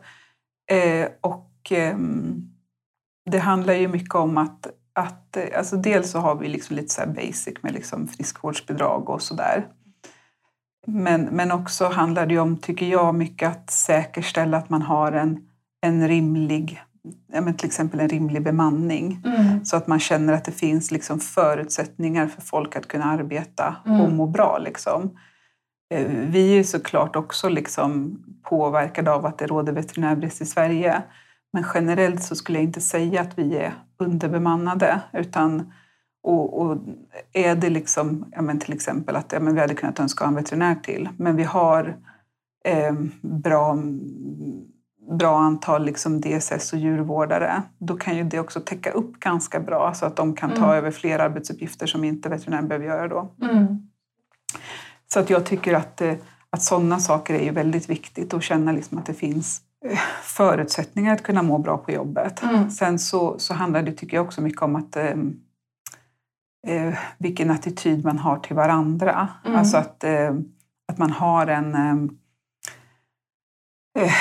Eh, 0.71 1.08
och 1.21 1.71
ehm, 1.71 2.52
det 3.32 3.39
handlar 3.39 3.74
ju 3.74 3.88
mycket 3.88 4.15
om 4.15 4.38
att, 4.38 4.67
att 4.93 5.38
alltså 5.58 5.78
dels 5.78 6.12
så 6.12 6.19
har 6.19 6.36
vi 6.36 6.47
liksom 6.47 6.76
lite 6.76 6.93
så 6.93 7.02
här 7.02 7.08
basic 7.08 7.54
med 7.62 7.74
liksom 7.74 8.08
friskvårdsbidrag 8.08 9.10
och 9.10 9.21
sådär. 9.21 9.67
Men, 10.88 11.21
men 11.21 11.52
också 11.52 11.86
handlar 11.86 12.26
det 12.26 12.34
ju 12.34 12.39
om, 12.39 12.58
tycker 12.58 12.86
jag, 12.86 13.15
mycket 13.15 13.50
att 13.50 13.71
säkerställa 13.71 14.58
att 14.58 14.69
man 14.69 14.82
har 14.82 15.12
en, 15.12 15.47
en 15.82 16.08
rimlig, 16.08 16.82
ja, 17.34 17.41
men 17.41 17.54
till 17.58 17.67
exempel 17.67 18.00
en 18.00 18.10
rimlig 18.10 18.44
bemanning. 18.44 19.22
Mm. 19.26 19.65
Så 19.65 19.78
att 19.78 19.88
man 19.88 20.00
känner 20.00 20.34
att 20.34 20.46
det 20.46 20.52
finns 20.52 20.91
liksom 20.91 21.20
förutsättningar 21.20 22.28
för 22.28 22.41
folk 22.41 22.76
att 22.76 22.88
kunna 22.88 23.06
arbeta 23.06 23.76
Mm. 23.86 24.02
och 24.02 24.12
må 24.12 24.28
bra. 24.28 24.58
Liksom. 24.58 25.17
Eh, 25.94 26.08
Vi 26.08 26.60
är 26.60 26.63
såklart 26.63 27.15
också 27.15 27.50
liksom 27.50 28.20
påverkade 28.50 29.12
av 29.12 29.26
att 29.26 29.38
det 29.38 29.48
råder 29.48 29.74
veterinärbrist 29.74 30.41
i 30.41 30.46
Sverige. 30.46 31.02
Men 31.54 31.65
generellt 31.74 32.24
så 32.24 32.36
skulle 32.36 32.58
jag 32.58 32.63
inte 32.65 32.82
säga 32.82 33.22
att 33.22 33.38
vi 33.39 33.58
är 33.58 33.74
underbemannade. 34.00 35.02
Utan, 35.13 35.72
och, 36.24 36.62
och 36.62 36.78
är 37.34 37.56
det 37.56 37.70
liksom, 37.70 38.26
ja 38.32 38.41
men 38.41 38.60
till 38.60 38.74
exempel 38.74 39.15
att 39.15 39.32
ja 39.32 39.39
men 39.39 39.54
vi 39.56 39.62
hade 39.62 39.74
kunnat 39.76 40.00
önska 40.00 40.26
en 40.26 40.36
veterinär 40.36 40.76
till, 40.76 41.10
men 41.17 41.36
vi 41.36 41.44
har 41.44 41.98
eh, 42.65 42.94
bra, 43.22 43.78
bra 45.20 45.40
antal 45.40 45.86
liksom 45.86 46.22
DSS 46.22 46.74
och 46.74 46.80
djurvårdare, 46.80 47.62
då 47.78 47.98
kan 47.98 48.18
ju 48.18 48.24
det 48.24 48.40
också 48.40 48.60
täcka 48.60 48.92
upp 48.92 49.20
ganska 49.20 49.60
bra 49.60 49.94
så 49.94 50.06
att 50.06 50.16
de 50.16 50.36
kan 50.36 50.50
ta 50.50 50.64
Mm. 50.64 50.78
över 50.78 50.92
fler 50.92 51.20
arbetsuppgifter 51.20 51.88
som 51.88 52.04
inte 52.04 52.30
veterinären 52.30 52.68
behöver 52.68 52.86
göra 52.86 53.08
då. 53.08 53.32
Mm. 53.42 53.88
Så 55.14 55.20
att 55.20 55.30
jag 55.30 55.46
tycker 55.46 55.74
att, 55.74 56.02
eh, 56.02 56.14
att 56.50 56.62
sådana 56.64 57.00
saker 57.00 57.34
är 57.34 57.44
ju 57.44 57.52
väldigt 57.52 57.90
viktigt 57.90 58.34
och 58.34 58.44
känna 58.44 58.72
liksom 58.72 58.98
att 58.98 59.06
det 59.06 59.14
finns 59.14 59.62
eh, 59.86 60.00
förutsättningar 60.24 61.14
att 61.14 61.24
kunna 61.24 61.42
må 61.42 61.58
bra 61.58 61.78
på 61.78 61.92
jobbet. 61.92 62.44
Mm. 62.44 62.70
Sen 62.70 63.00
så, 63.00 63.40
så 63.40 63.54
handlar 63.54 63.82
det, 63.82 63.92
tycker 63.92 64.18
jag, 64.18 64.26
också 64.26 64.42
mycket 64.42 64.62
om 64.62 64.76
att 64.76 64.96
eh, 64.96 65.16
eh, 66.68 66.94
vilken 67.18 67.52
attityd 67.52 68.06
man 68.06 68.20
har 68.20 68.40
till 68.40 68.56
varandra. 68.56 69.28
Mm. 69.46 69.58
Alltså 69.60 69.78
att, 69.78 70.04
eh, 70.04 70.34
att 70.88 70.98
man 70.98 71.12
har 71.12 71.48
en 71.48 71.76
eh, 71.76 71.96
eh, 74.04 74.12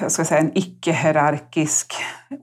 jag 0.00 0.12
ska 0.12 0.24
säga, 0.24 0.40
en 0.40 0.58
icke-hierarkisk 0.58 1.94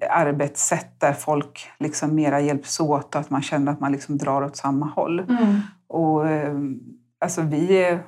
arbetssätt 0.09 0.99
där 0.99 1.13
folk 1.13 1.69
liksom 1.79 2.15
mera 2.15 2.39
hjälps 2.41 2.79
åt 2.79 3.15
och 3.15 3.21
att 3.21 3.29
man 3.29 3.41
känner 3.41 3.71
att 3.71 3.79
man 3.79 3.91
liksom 3.91 4.17
drar 4.17 4.41
åt 4.41 4.57
samma 4.57 4.85
håll. 4.85 5.19
Mm. 5.19 5.59
Och 5.87 6.27
eh, 6.29 6.53
alltså 7.25 7.41
vi 7.41 7.77
är, 7.83 7.99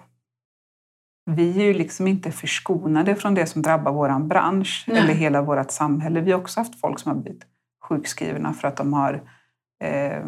vi 1.31 1.59
är 1.59 1.63
ju 1.65 1.73
liksom 1.73 2.07
inte 2.07 2.31
förskonade 2.31 3.15
från 3.15 3.33
det 3.35 3.45
som 3.45 3.61
drabbar 3.61 3.91
vår 3.91 4.19
bransch 4.19 4.85
Nej. 4.87 4.97
eller 4.97 5.13
hela 5.13 5.41
vårt 5.41 5.71
samhälle. 5.71 6.21
Vi 6.21 6.31
har 6.31 6.39
också 6.39 6.59
haft 6.59 6.79
folk 6.79 6.99
som 6.99 7.11
har 7.15 7.21
blivit 7.21 7.43
sjukskrivna 7.83 8.53
för 8.53 8.67
att 8.67 8.77
de 8.77 8.93
har 8.93 9.13
eh, 9.83 10.23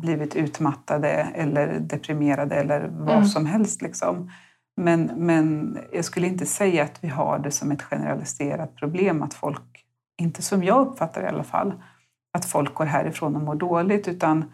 blivit 0.00 0.36
utmattade 0.36 1.08
eller 1.34 1.80
deprimerade 1.80 2.54
eller 2.54 2.88
vad 2.92 3.14
Mm. 3.16 3.24
som 3.24 3.46
helst. 3.46 3.82
Liksom. 3.82 4.30
Men, 4.76 5.04
men 5.16 5.78
jag 5.92 6.04
skulle 6.04 6.26
inte 6.26 6.46
säga 6.46 6.84
att 6.84 7.04
vi 7.04 7.08
har 7.08 7.38
det 7.38 7.50
som 7.50 7.72
ett 7.72 7.82
generaliserat 7.82 8.76
problem 8.76 9.22
att 9.22 9.34
folk, 9.34 9.84
inte 10.18 10.42
som 10.42 10.64
jag 10.64 10.86
uppfattar 10.86 11.22
i 11.22 11.26
alla 11.26 11.44
fall, 11.44 11.72
att 12.32 12.44
folk 12.44 12.74
går 12.74 12.84
härifrån 12.86 13.36
och 13.36 13.42
mår 13.42 13.54
dåligt 13.54 14.08
utan 14.08 14.44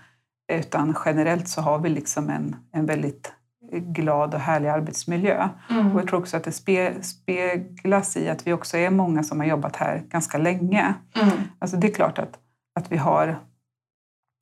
utan 0.53 0.97
generellt 1.05 1.49
så 1.49 1.61
har 1.61 1.79
vi 1.79 1.89
liksom 1.89 2.31
en, 2.31 2.57
en 2.73 2.87
väldigt 2.87 3.33
glad 3.71 4.35
och 4.35 4.41
härlig 4.41 4.69
arbetsmiljö. 4.69 5.49
Mm. 5.71 5.93
Och 5.93 6.01
jag 6.01 6.09
tror 6.09 6.21
också 6.21 6.37
att 6.37 6.45
det 6.45 6.53
spe, 6.53 7.03
speglas 7.03 8.17
i 8.17 8.29
att 8.29 8.47
vi 8.47 8.53
också 8.53 8.77
är 8.77 8.91
många 8.91 9.23
som 9.23 9.41
har 9.41 9.47
jobbat 9.47 9.77
här 9.77 10.03
ganska 10.09 10.39
länge. 10.39 10.95
Mm. 11.15 11.35
Alltså 11.59 11.77
det 11.77 11.87
är 11.87 11.95
klart 11.95 12.19
att, 12.19 12.39
att 12.81 12.93
vi 12.93 12.97
har... 12.97 13.39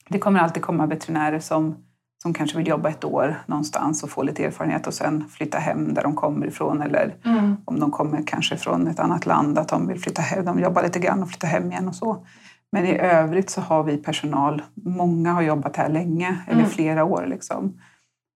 Det 0.08 0.18
kommer 0.18 0.40
alltid 0.40 0.62
komma 0.62 0.86
veterinärer 0.86 1.38
som, 1.38 1.84
som 2.22 2.32
kanske 2.34 2.56
vill 2.58 2.66
jobba 2.68 2.88
ett 2.88 3.04
år 3.04 3.42
någonstans 3.46 4.02
och 4.02 4.10
få 4.10 4.22
lite 4.22 4.44
erfarenhet 4.44 4.86
och 4.86 4.94
sen 4.94 5.28
flytta 5.28 5.58
hem 5.58 5.94
där 5.94 6.02
de 6.02 6.14
kommer 6.14 6.46
ifrån. 6.46 6.82
Eller 6.82 7.14
Mm. 7.24 7.56
om 7.64 7.80
de 7.80 7.90
kommer 7.90 8.22
kanske 8.26 8.56
från 8.56 8.86
ett 8.88 9.00
annat 9.00 9.26
land, 9.26 9.58
att 9.58 9.68
de 9.68 9.86
vill 9.86 10.00
flytta 10.00 10.22
hem. 10.22 10.44
De 10.44 10.60
jobbar 10.60 10.82
lite 10.82 10.98
grann 10.98 11.22
och 11.22 11.28
flytta 11.28 11.46
hem 11.46 11.70
igen 11.72 11.88
och 11.88 11.94
så. 11.94 12.26
Men 12.72 12.86
i 12.86 12.98
övrigt 12.98 13.50
så 13.50 13.60
har 13.60 13.82
vi 13.82 13.96
personal, 13.96 14.62
många 14.74 15.32
har 15.32 15.42
jobbat 15.42 15.76
här 15.76 15.88
länge, 15.88 16.36
eller 16.46 16.58
Mm. 16.60 16.70
flera 16.70 17.04
år. 17.04 17.26
Liksom. 17.28 17.80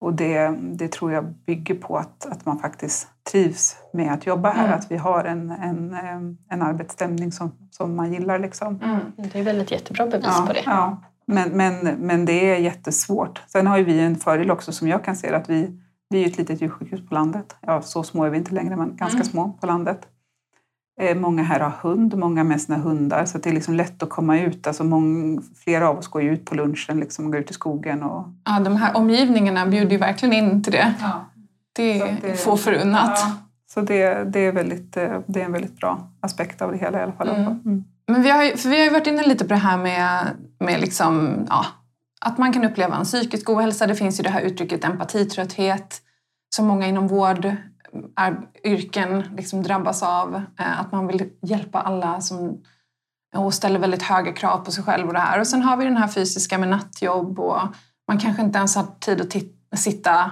Och 0.00 0.14
det, 0.14 0.48
det 0.62 0.92
tror 0.92 1.12
jag 1.12 1.24
bygger 1.46 1.74
på 1.74 1.96
att, 1.96 2.26
att 2.26 2.46
man 2.46 2.58
faktiskt 2.58 3.08
trivs 3.30 3.76
med 3.92 4.12
att 4.12 4.26
jobba 4.26 4.50
här. 4.50 4.64
Mm. 4.66 4.78
Att 4.78 4.90
vi 4.90 4.96
har 4.96 5.24
en, 5.24 5.50
en, 5.50 5.94
em, 5.94 6.38
en 6.50 6.62
arbetsstämning 6.62 7.32
som, 7.32 7.52
som 7.70 7.96
man 7.96 8.12
gillar. 8.12 8.38
Liksom. 8.38 8.80
Mm. 8.84 8.98
Det 9.32 9.38
är 9.38 9.42
väl 9.44 9.60
ett 9.60 9.70
jättebra 9.70 10.06
bevis 10.06 10.26
Ja, 10.38 10.44
på 10.46 10.52
det. 10.52 10.62
ja. 10.66 10.98
Men, 11.26 11.48
men, 11.50 11.74
men 11.98 12.24
det 12.24 12.50
är 12.50 12.58
jättesvårt. 12.58 13.42
Sen 13.46 13.66
har 13.66 13.78
ju 13.78 13.84
vi 13.84 14.00
en 14.00 14.16
fördel 14.16 14.50
också 14.50 14.72
som 14.72 14.88
jag 14.88 15.04
kan 15.04 15.16
se 15.16 15.34
att 15.34 15.50
vi, 15.50 15.80
vi 16.08 16.22
är 16.24 16.26
ett 16.26 16.38
litet 16.38 16.60
djursjukhus 16.62 17.08
på 17.08 17.14
landet. 17.14 17.56
Ja, 17.60 17.82
så 17.82 18.02
små 18.02 18.24
är 18.24 18.30
vi 18.30 18.38
inte 18.38 18.54
längre, 18.54 18.76
men 18.76 18.96
ganska 18.96 19.16
Mm. 19.16 19.26
små 19.26 19.52
på 19.60 19.66
landet. 19.66 19.98
Eh, 21.00 21.16
många 21.16 21.42
här 21.42 21.60
har 21.60 21.70
hund, 21.90 22.14
många 22.18 22.44
med 22.44 22.60
sina 22.60 22.78
hundar, 22.78 23.24
så 23.24 23.38
det 23.38 23.50
är 23.50 23.54
liksom 23.54 23.74
lätt 23.74 24.02
att 24.02 24.08
komma 24.10 24.40
ut. 24.40 24.66
Alltså 24.66 24.84
många, 24.84 25.40
flera 25.64 25.88
av 25.88 25.98
oss 25.98 26.08
går 26.08 26.22
ju 26.22 26.30
ut 26.32 26.44
på 26.44 26.54
lunchen 26.54 27.00
liksom, 27.00 27.30
går 27.30 27.40
ut 27.40 27.50
i 27.50 27.54
skogen. 27.54 28.02
Och... 28.02 28.26
Ja, 28.44 28.60
de 28.60 28.76
här 28.76 28.96
omgivningarna 28.96 29.66
bjuder 29.66 29.90
ju 29.90 29.98
verkligen 29.98 30.32
in 30.34 30.62
till 30.62 30.72
det. 30.72 30.94
Ja. 31.00 31.24
Det 31.72 32.00
är 32.00 32.16
det- 32.22 32.36
få 32.36 32.56
förunnat. 32.56 33.18
Ja. 33.24 33.32
Så 33.66 33.80
det, 33.80 34.24
det, 34.24 34.40
är 34.40 34.52
väldigt, 34.52 34.96
eh, 34.96 35.20
det 35.26 35.40
är 35.40 35.44
en 35.44 35.52
väldigt 35.52 35.76
bra 35.76 36.08
aspekt 36.20 36.62
av 36.62 36.72
det 36.72 36.78
hela 36.78 36.98
i 37.00 37.02
alla 37.02 37.12
fall. 37.12 37.28
Mm. 37.28 37.42
Mm. 37.64 37.84
Men 38.08 38.22
vi 38.22 38.30
har, 38.30 38.44
ju, 38.44 38.56
för 38.56 38.68
vi 38.68 38.76
har 38.76 38.84
ju 38.84 38.90
varit 38.90 39.06
inne 39.06 39.22
lite 39.22 39.44
på 39.44 39.54
det 39.54 39.60
här 39.60 39.78
med, 39.78 40.36
med 40.58 40.80
liksom, 40.80 41.46
ja, 41.48 41.66
att 42.20 42.38
man 42.38 42.52
kan 42.52 42.64
uppleva 42.64 42.96
en 42.96 43.04
psykisk 43.04 43.50
ohälsa. 43.50 43.86
Det 43.86 43.94
finns 43.94 44.18
ju 44.20 44.22
det 44.22 44.30
här 44.30 44.40
uttrycket 44.40 44.84
empatitrötthet 44.84 46.00
som 46.56 46.66
många 46.66 46.86
inom 46.86 47.08
vård 47.08 47.56
är, 48.16 48.40
yrken 48.64 49.24
liksom 49.36 49.62
drabbas 49.62 50.02
av. 50.02 50.42
Eh, 50.58 50.80
att 50.80 50.92
man 50.92 51.06
vill 51.06 51.30
hjälpa 51.42 51.80
alla 51.80 52.20
som, 52.20 52.62
och 53.36 53.54
ställer 53.54 53.78
väldigt 53.78 54.02
höga 54.02 54.32
krav 54.32 54.64
på 54.64 54.70
sig 54.70 54.84
själv. 54.84 55.06
Och 55.06 55.12
det 55.12 55.20
här. 55.20 55.40
Och 55.40 55.46
sen 55.46 55.62
har 55.62 55.76
vi 55.76 55.84
den 55.84 55.96
här 55.96 56.08
fysiska 56.08 56.58
med 56.58 56.68
nattjobb 56.68 57.40
och 57.40 57.60
man 58.08 58.18
kanske 58.18 58.42
inte 58.42 58.58
ens 58.58 58.76
har 58.76 58.86
tid 59.00 59.20
att 59.20 59.78
sitta 59.80 60.30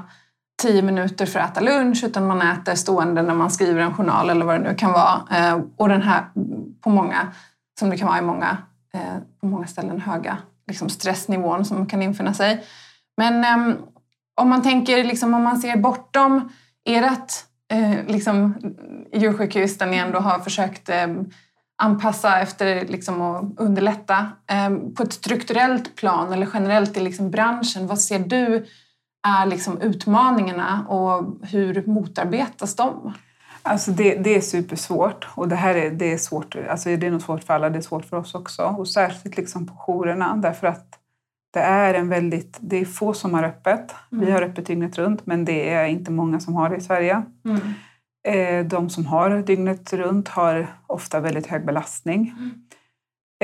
tio 0.62 0.82
minuter 0.82 1.26
för 1.26 1.40
att 1.40 1.50
äta 1.50 1.60
lunch 1.60 2.04
utan 2.04 2.26
man 2.26 2.42
äter 2.42 2.74
stående 2.74 3.22
när 3.22 3.34
man 3.34 3.50
skriver 3.50 3.80
en 3.80 3.94
journal 3.94 4.30
eller 4.30 4.46
vad 4.46 4.60
det 4.60 4.68
nu 4.68 4.74
kan 4.74 4.92
vara. 4.92 5.22
Eh, 5.30 5.60
och 5.76 5.88
den 5.88 6.02
här 6.02 6.24
på 6.80 6.90
många, 6.90 7.32
som 7.82 7.90
det 7.90 7.98
kan 7.98 8.08
vara 8.08 8.18
i 8.18 8.22
många, 8.22 8.56
eh, 8.94 9.18
på 9.40 9.46
många 9.46 9.66
ställen, 9.66 10.00
höga 10.00 10.38
liksom 10.66 10.88
stressnivån 10.88 11.64
som 11.64 11.86
kan 11.86 12.02
infinna 12.02 12.34
sig. 12.34 12.64
Men 13.16 13.44
eh, 13.44 13.76
om 14.40 14.48
man 14.48 14.62
tänker, 14.62 15.04
liksom, 15.04 15.34
om 15.34 15.42
man 15.42 15.60
ser 15.60 15.76
bortom 15.76 16.52
ert 16.84 17.32
eh, 17.72 18.06
liksom, 18.06 18.54
djursjukhus 19.12 19.78
där 19.78 19.86
ni 19.86 19.96
ändå 19.96 20.18
har 20.18 20.38
försökt 20.38 20.88
eh, 20.88 21.06
anpassa 21.82 22.40
efter 22.40 22.86
liksom, 22.86 23.20
och 23.20 23.60
underlätta. 23.60 24.26
Eh, 24.46 24.70
på 24.96 25.02
ett 25.02 25.12
strukturellt 25.12 25.96
plan 25.96 26.32
eller 26.32 26.48
generellt 26.54 26.96
i 26.96 27.00
liksom, 27.00 27.30
branschen, 27.30 27.86
vad 27.86 28.00
ser 28.00 28.18
du 28.18 28.66
är 29.28 29.46
liksom, 29.46 29.80
utmaningarna 29.80 30.86
och 30.88 31.46
hur 31.48 31.86
motarbetas 31.86 32.76
de? 32.76 33.12
Alltså 33.62 33.90
det, 33.90 34.14
det 34.14 34.36
är 34.36 34.40
supersvårt 34.40 35.26
och 35.34 35.48
det 35.48 35.56
här 35.56 35.74
är, 35.74 35.90
det 35.90 36.12
är 36.12 36.16
svårt. 36.18 36.56
Alltså 36.70 36.96
det 36.96 37.06
är 37.06 37.10
nog 37.10 37.22
svårt 37.22 37.44
för 37.44 37.54
alla, 37.54 37.70
det 37.70 37.78
är 37.78 37.82
svårt 37.82 38.04
för 38.04 38.16
oss 38.16 38.34
också. 38.34 38.62
Och 38.64 38.88
särskilt 38.88 39.36
liksom 39.36 39.66
på 39.66 39.74
jourerna 39.74 40.36
därför 40.36 40.66
att 40.66 40.98
det 41.52 41.60
är 41.60 41.94
en 41.94 42.08
väldigt, 42.08 42.58
det 42.60 42.76
är 42.80 42.84
få 42.84 43.12
som 43.14 43.34
har 43.34 43.42
öppet. 43.42 43.94
Vi 44.10 44.30
har 44.30 44.42
öppet 44.42 44.66
dygnet 44.66 44.98
runt 44.98 45.26
men 45.26 45.44
det 45.44 45.68
är 45.68 45.86
inte 45.86 46.10
många 46.12 46.40
som 46.40 46.54
har 46.54 46.70
det 46.70 46.76
i 46.76 46.80
Sverige. 46.80 47.22
Eh, 48.28 48.66
De 48.66 48.90
som 48.90 49.06
har 49.06 49.30
dygnet 49.42 49.92
runt 49.92 50.28
har 50.28 50.66
ofta 50.86 51.20
väldigt 51.20 51.46
hög 51.46 51.66
belastning. 51.66 52.34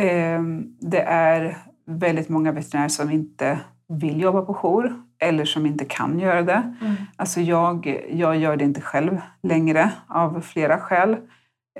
Eh, 0.00 0.42
Det 0.80 1.00
är 1.02 1.58
väldigt 1.86 2.28
många 2.28 2.52
veterinärer 2.52 2.88
som 2.88 3.10
inte 3.10 3.60
vill 3.88 4.20
jobba 4.20 4.42
på 4.42 4.54
jour 4.54 5.02
eller 5.18 5.44
som 5.44 5.66
inte 5.66 5.84
kan 5.84 6.18
göra 6.18 6.42
det. 6.42 6.74
Alltså 7.16 7.40
jag, 7.40 8.02
jag 8.10 8.36
gör 8.36 8.56
det 8.56 8.64
inte 8.64 8.80
själv 8.80 9.20
längre 9.42 9.92
av 10.06 10.40
flera 10.40 10.78
skäl. 10.78 11.16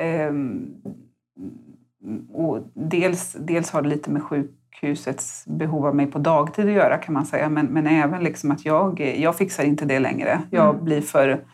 Ehm, 0.00 0.74
och 2.32 2.70
dels, 2.74 3.32
dels 3.32 3.70
har 3.70 3.82
det 3.82 3.88
lite 3.88 4.10
med 4.10 4.22
sjukhusets 4.22 5.44
behov 5.46 5.86
av 5.86 5.96
mig 5.96 6.06
på 6.06 6.18
dagtid 6.18 6.66
att 6.66 6.72
göra 6.72 6.98
kan 6.98 7.14
man 7.14 7.26
säga. 7.26 7.48
Men, 7.48 7.66
men 7.66 7.86
även 7.86 8.24
liksom 8.24 8.50
att 8.50 8.64
jag, 8.64 9.00
jag 9.00 9.36
fixar 9.36 9.64
inte 9.64 9.84
det 9.84 9.98
längre. 9.98 10.40
Jag 10.50 10.82
blir 10.84 11.00
för, 11.00 11.44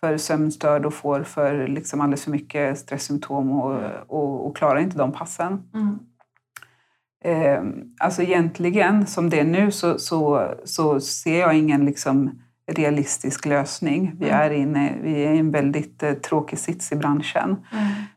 för 0.00 0.16
sömnstörd 0.16 0.86
och 0.86 0.94
får 0.94 1.22
för 1.22 1.68
liksom 1.68 2.00
alldeles 2.00 2.24
för 2.24 2.30
mycket 2.30 2.78
stresssymptom 2.78 3.50
och, 3.52 3.80
och, 4.06 4.46
och 4.46 4.56
klarar 4.56 4.80
inte 4.80 4.98
de 4.98 5.12
passen. 5.12 5.62
Eh, 7.24 7.62
alltså 7.98 8.22
egentligen, 8.22 9.06
som 9.06 9.30
det 9.30 9.40
är 9.40 9.44
nu, 9.44 9.70
så, 9.70 9.98
så, 9.98 10.50
så 10.64 11.00
ser 11.00 11.40
jag 11.40 11.54
ingen 11.58 11.84
liksom 11.84 12.30
realistisk 12.72 13.46
lösning. 13.46 14.12
Vi 14.18 14.28
är, 14.28 14.50
inne, 14.50 14.94
vi 15.02 15.24
är 15.24 15.32
i 15.32 15.38
en 15.38 15.50
väldigt 15.50 16.02
eh, 16.02 16.12
tråkig 16.12 16.58
sits 16.58 16.92
i 16.92 16.96
branschen. 16.96 17.56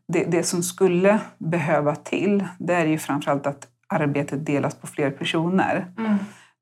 Det, 0.08 0.24
det 0.24 0.44
som 0.44 0.64
skulle 0.64 1.20
behöva 1.38 1.96
till, 1.96 2.46
det 2.60 2.74
är 2.74 2.86
ju 2.86 2.98
framförallt 2.98 3.48
att 3.48 3.68
arbetet 3.88 4.46
delas 4.46 4.76
på 4.76 4.88
fler 4.88 5.12
personer. 5.12 5.86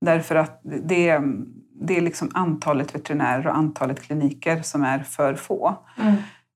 Därför 0.02 0.36
att 0.36 0.62
det, 0.63 1.19
det 1.82 1.97
är 1.97 2.02
liksom 2.02 2.30
antalet 2.34 2.95
veterinärer 2.95 3.47
och 3.47 3.58
antalet 3.58 4.02
kliniker 4.02 4.62
som 4.62 4.84
är 4.84 4.99
för 4.99 5.34
få. 5.34 5.75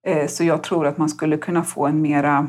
Eh, 0.07 0.27
Så 0.27 0.43
jag 0.43 0.63
tror 0.63 0.87
att 0.87 0.97
man 0.97 1.09
skulle 1.09 1.37
kunna 1.37 1.63
få 1.63 1.87
en 1.87 2.01
mera, 2.01 2.47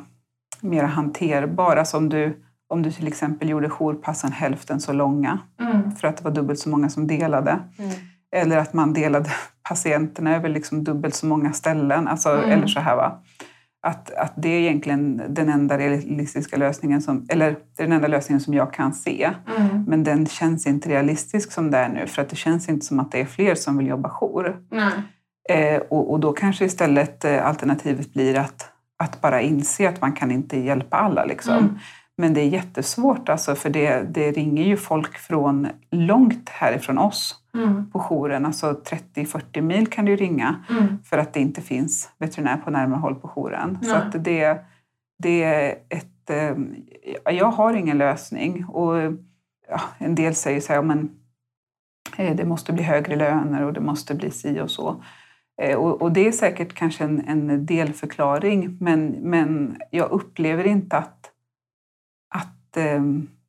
mera 0.61 0.87
hanterbar, 0.87 1.77
alltså 1.77 1.97
om 1.97 2.09
du, 2.09 2.44
om 2.69 2.83
du 2.83 2.93
till 2.93 3.07
exempel 3.07 3.49
gjorde 3.49 3.69
jourpassen 3.69 4.33
hälften 4.33 4.81
så 4.81 4.93
långa 4.93 5.39
för 6.01 6.09
att 6.09 6.17
det 6.17 6.25
var 6.25 6.31
dubbelt 6.31 6.59
så 6.59 6.69
många 6.69 6.89
som 6.89 7.07
delade. 7.07 7.59
Eller 8.37 8.57
att 8.59 8.73
man 8.73 8.93
delade 8.93 9.31
patienterna 9.69 10.37
över 10.37 10.49
liksom 10.49 10.85
dubbelt 10.85 11.15
så 11.15 11.27
många 11.27 11.53
ställen. 11.53 12.09
Alltså, 12.09 12.29
Eller 12.53 12.67
så 12.67 12.81
här 12.81 12.97
va. 12.97 13.23
Att, 13.87 14.11
att 14.15 14.33
det 14.37 14.49
är 14.49 14.61
egentligen 14.61 15.23
den 15.29 15.49
enda 15.49 15.79
realistiska 15.79 16.57
lösningen, 16.57 17.03
som, 17.03 17.27
eller 17.29 17.57
den 17.77 17.93
enda 17.93 18.09
lösningen 18.09 18.41
som 18.41 18.55
jag 18.55 18.73
kan 18.73 18.93
se. 18.95 19.31
Men 19.87 20.05
den 20.05 20.27
känns 20.27 20.67
inte 20.67 20.89
realistisk 20.89 21.53
som 21.53 21.71
det 21.71 21.79
är 21.79 21.89
nu 21.89 22.07
för 22.07 22.23
att 22.23 22.29
det 22.29 22.37
känns 22.37 22.69
inte 22.69 22.87
som 22.87 23.01
att 23.01 23.13
det 23.13 23.21
är 23.21 23.25
fler 23.25 23.55
som 23.55 23.79
vill 23.79 23.87
jobba 23.87 24.09
jour. 24.09 24.57
Eh, 25.49 25.81
och, 25.91 26.13
och 26.13 26.21
då 26.21 26.33
kanske 26.33 26.65
istället 26.65 27.25
eh, 27.25 27.47
alternativet 27.47 28.13
blir 28.13 28.39
att, 28.39 28.71
att 28.99 29.21
bara 29.21 29.41
inse 29.41 29.89
att 29.89 30.01
man 30.01 30.13
kan 30.13 30.31
inte 30.31 30.59
hjälpa 30.59 30.97
alla. 30.97 31.25
Liksom. 31.25 31.79
Men 32.17 32.35
det 32.35 32.41
är 32.41 32.49
jättesvårt 32.49 33.29
alltså, 33.29 33.55
för 33.55 33.71
det, 33.71 34.03
det 34.03 34.33
ringer 34.33 34.65
ju 34.65 34.77
folk 34.77 35.19
från 35.19 35.69
långt 35.91 36.49
härifrån 36.49 36.99
oss 36.99 37.35
på 37.93 37.99
jouren. 37.99 38.47
Alltså 38.47 38.81
30-40 39.15 39.61
mil 39.61 39.87
kan 39.87 40.05
det 40.05 40.11
ju 40.11 40.17
ringa 40.17 40.65
för 41.05 41.19
att 41.19 41.33
det 41.35 41.41
inte 41.41 41.61
finns 41.63 42.11
veterinär 42.19 42.57
på 42.57 42.71
närmare 42.71 43.01
håll 43.01 43.15
på 43.15 43.29
jouren. 43.37 43.79
Så 43.83 43.95
att 43.95 44.25
det, 44.25 44.59
det 45.19 45.43
är 45.43 45.75
ett... 45.89 46.31
eh, 46.31 47.35
Jag 47.35 47.51
har 47.51 47.75
ingen 47.75 47.99
lösning. 47.99 48.65
Och 48.65 48.97
ja, 49.69 49.81
en 49.99 50.15
del 50.15 50.35
säger 50.35 50.61
så 50.61 50.73
här, 50.73 50.83
men 50.83 51.11
eh, 52.17 52.37
det 52.37 52.45
måste 52.45 52.73
bli 52.73 52.83
högre 52.83 53.17
löner 53.17 53.63
och 53.63 53.73
det 53.73 53.81
måste 53.81 54.15
bli 54.15 54.31
si 54.31 54.61
och 54.61 54.71
så. 54.71 55.03
Eh, 55.63 55.77
Och, 55.77 56.13
det 56.13 56.29
är 56.29 56.33
säkert 56.33 56.75
kanske 56.75 57.05
en, 57.05 57.25
en 57.29 57.67
delförklaring, 57.67 58.77
men, 58.81 59.07
men 59.07 59.77
jag 59.91 60.11
upplever 60.11 60.65
inte 60.67 60.97
att, 60.97 61.24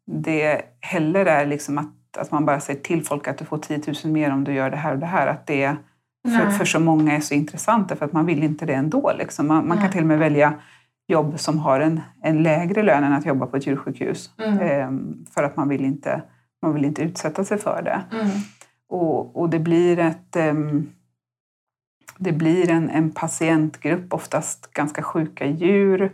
det 0.05 0.61
heller 0.81 1.25
är 1.25 1.45
liksom 1.45 1.77
att, 1.77 2.17
att 2.17 2.31
man 2.31 2.45
bara 2.45 2.59
säger 2.59 2.79
till 2.79 3.05
folk 3.05 3.27
att 3.27 3.37
du 3.37 3.45
får 3.45 3.57
10 3.57 3.81
000 4.03 4.13
mer 4.13 4.31
om 4.31 4.43
du 4.43 4.53
gör 4.53 4.69
det 4.69 4.77
här 4.77 4.93
och 4.93 4.99
det 4.99 5.05
här. 5.05 5.27
Att 5.27 5.47
det 5.47 5.75
för, 6.25 6.49
för 6.49 6.65
så 6.65 6.79
många 6.79 7.15
är 7.15 7.19
så 7.19 7.33
intressant, 7.33 7.91
för 7.97 8.05
att 8.05 8.13
man 8.13 8.25
vill 8.25 8.43
inte 8.43 8.65
det 8.65 8.73
ändå. 8.73 9.11
Liksom. 9.17 9.47
Man, 9.47 9.67
man 9.67 9.77
kan 9.77 9.91
till 9.91 10.01
och 10.01 10.07
med 10.07 10.19
välja 10.19 10.53
jobb 11.07 11.39
som 11.39 11.59
har 11.59 11.79
en, 11.79 12.01
en 12.21 12.43
lägre 12.43 12.83
lön 12.83 13.03
än 13.03 13.13
att 13.13 13.25
jobba 13.25 13.45
på 13.45 13.57
ett 13.57 13.67
djursjukhus. 13.67 14.31
Eh, 14.61 14.91
för 15.33 15.43
att 15.43 15.57
man 15.57 15.69
vill, 15.69 15.85
inte, 15.85 16.21
man 16.61 16.73
vill 16.73 16.85
inte 16.85 17.01
utsätta 17.01 17.43
sig 17.43 17.57
för 17.57 17.81
det. 17.81 18.01
Och, 18.89 19.41
och 19.41 19.49
det 19.49 19.59
blir 19.59 19.99
ett... 19.99 20.35
ehm, 20.35 20.89
det 22.17 22.31
blir 22.31 22.69
en, 22.69 22.89
en 22.89 23.11
patientgrupp, 23.11 24.13
oftast 24.13 24.73
ganska 24.73 25.03
sjuka 25.03 25.45
djur, 25.45 26.11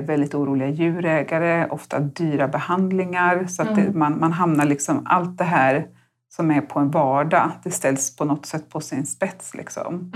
väldigt 0.00 0.34
oroliga 0.34 0.68
djurägare, 0.68 1.68
ofta 1.70 2.00
dyra 2.00 2.48
behandlingar. 2.48 3.46
Så 3.46 3.62
att 3.62 3.74
det, 3.74 3.94
man, 3.94 4.20
man 4.20 4.32
hamnar 4.32 4.64
liksom, 4.64 5.02
allt 5.06 5.38
det 5.38 5.44
här 5.44 5.86
som 6.28 6.50
är 6.50 6.60
på 6.60 6.78
en 6.80 6.90
vardag, 6.90 7.50
det 7.64 7.70
ställs 7.70 8.16
på 8.16 8.24
något 8.24 8.46
sätt 8.46 8.70
på 8.70 8.80
sin 8.80 9.06
spets. 9.06 9.54
Liksom. 9.54 10.12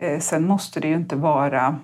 Eh, 0.00 0.18
sen 0.18 0.46
måste 0.46 0.80
det 0.80 0.88
ju 0.88 0.94
inte 0.94 1.16
vara... 1.16 1.76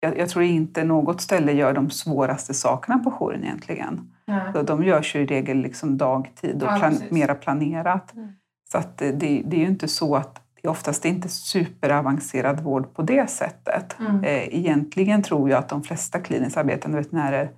Jag, 0.00 0.18
jag 0.18 0.28
tror 0.28 0.44
inte 0.44 0.84
något 0.84 1.20
ställe 1.20 1.52
gör 1.52 1.72
de 1.72 1.90
svåraste 1.90 2.54
sakerna 2.54 2.98
på 2.98 3.10
jouren 3.10 3.44
egentligen. 3.44 4.12
Så 4.54 4.62
de 4.62 4.84
görs 4.84 5.16
ju 5.16 5.20
i 5.20 5.26
regel 5.26 5.56
liksom 5.58 5.98
dagtid 5.98 6.62
och 6.62 6.68
Ja, 6.72 6.76
plan, 6.78 6.90
precis. 6.92 7.10
mera 7.10 7.34
planerat. 7.34 8.14
Mm. 8.14 8.32
Så 8.72 8.78
att 8.78 8.98
det, 8.98 9.12
det 9.12 9.42
det 9.46 9.56
är 9.56 9.60
ju 9.60 9.66
inte 9.66 9.88
så 9.88 10.16
att 10.16 10.42
är 10.66 10.70
oftast 10.70 11.04
inte 11.04 11.28
superavancerad 11.28 12.60
vård 12.60 12.94
på 12.94 13.02
det 13.02 13.30
sättet. 13.30 13.96
Mm. 14.00 14.24
Eh, 14.24 14.54
Egentligen 14.54 15.22
tror 15.22 15.50
jag 15.50 15.58
att 15.58 15.68
de 15.68 15.82
flesta 15.82 16.18
kliniskt 16.18 16.56
arbetande 16.56 16.98
veterinärer 16.98 17.50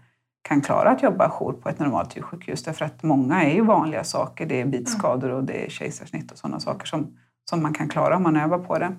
kan 0.42 0.61
klara 0.61 0.90
att 0.90 1.03
jobba 1.03 1.31
jour 1.31 1.53
på 1.53 1.68
ett 1.68 1.79
normalt 1.79 2.16
djursjukhus. 2.16 2.62
Därför 2.62 2.85
att 2.85 3.03
många 3.03 3.44
är 3.44 3.55
ju 3.55 3.64
vanliga 3.64 4.05
saker. 4.05 4.47
Det 4.47 4.61
är 4.61 4.66
bitskador 4.66 5.31
och 5.31 5.44
det 5.44 5.66
är 5.66 5.71
kejsarsnitt 5.71 6.33
och 6.33 6.38
sådana 6.38 6.61
saker 6.61 6.87
som, 6.87 7.16
som 7.51 7.62
man 7.62 7.75
kan 7.75 7.88
klara 7.88 8.16
om 8.16 8.23
man 8.23 8.37
övar 8.37 8.59
på 8.59 8.79
det. 8.79 8.92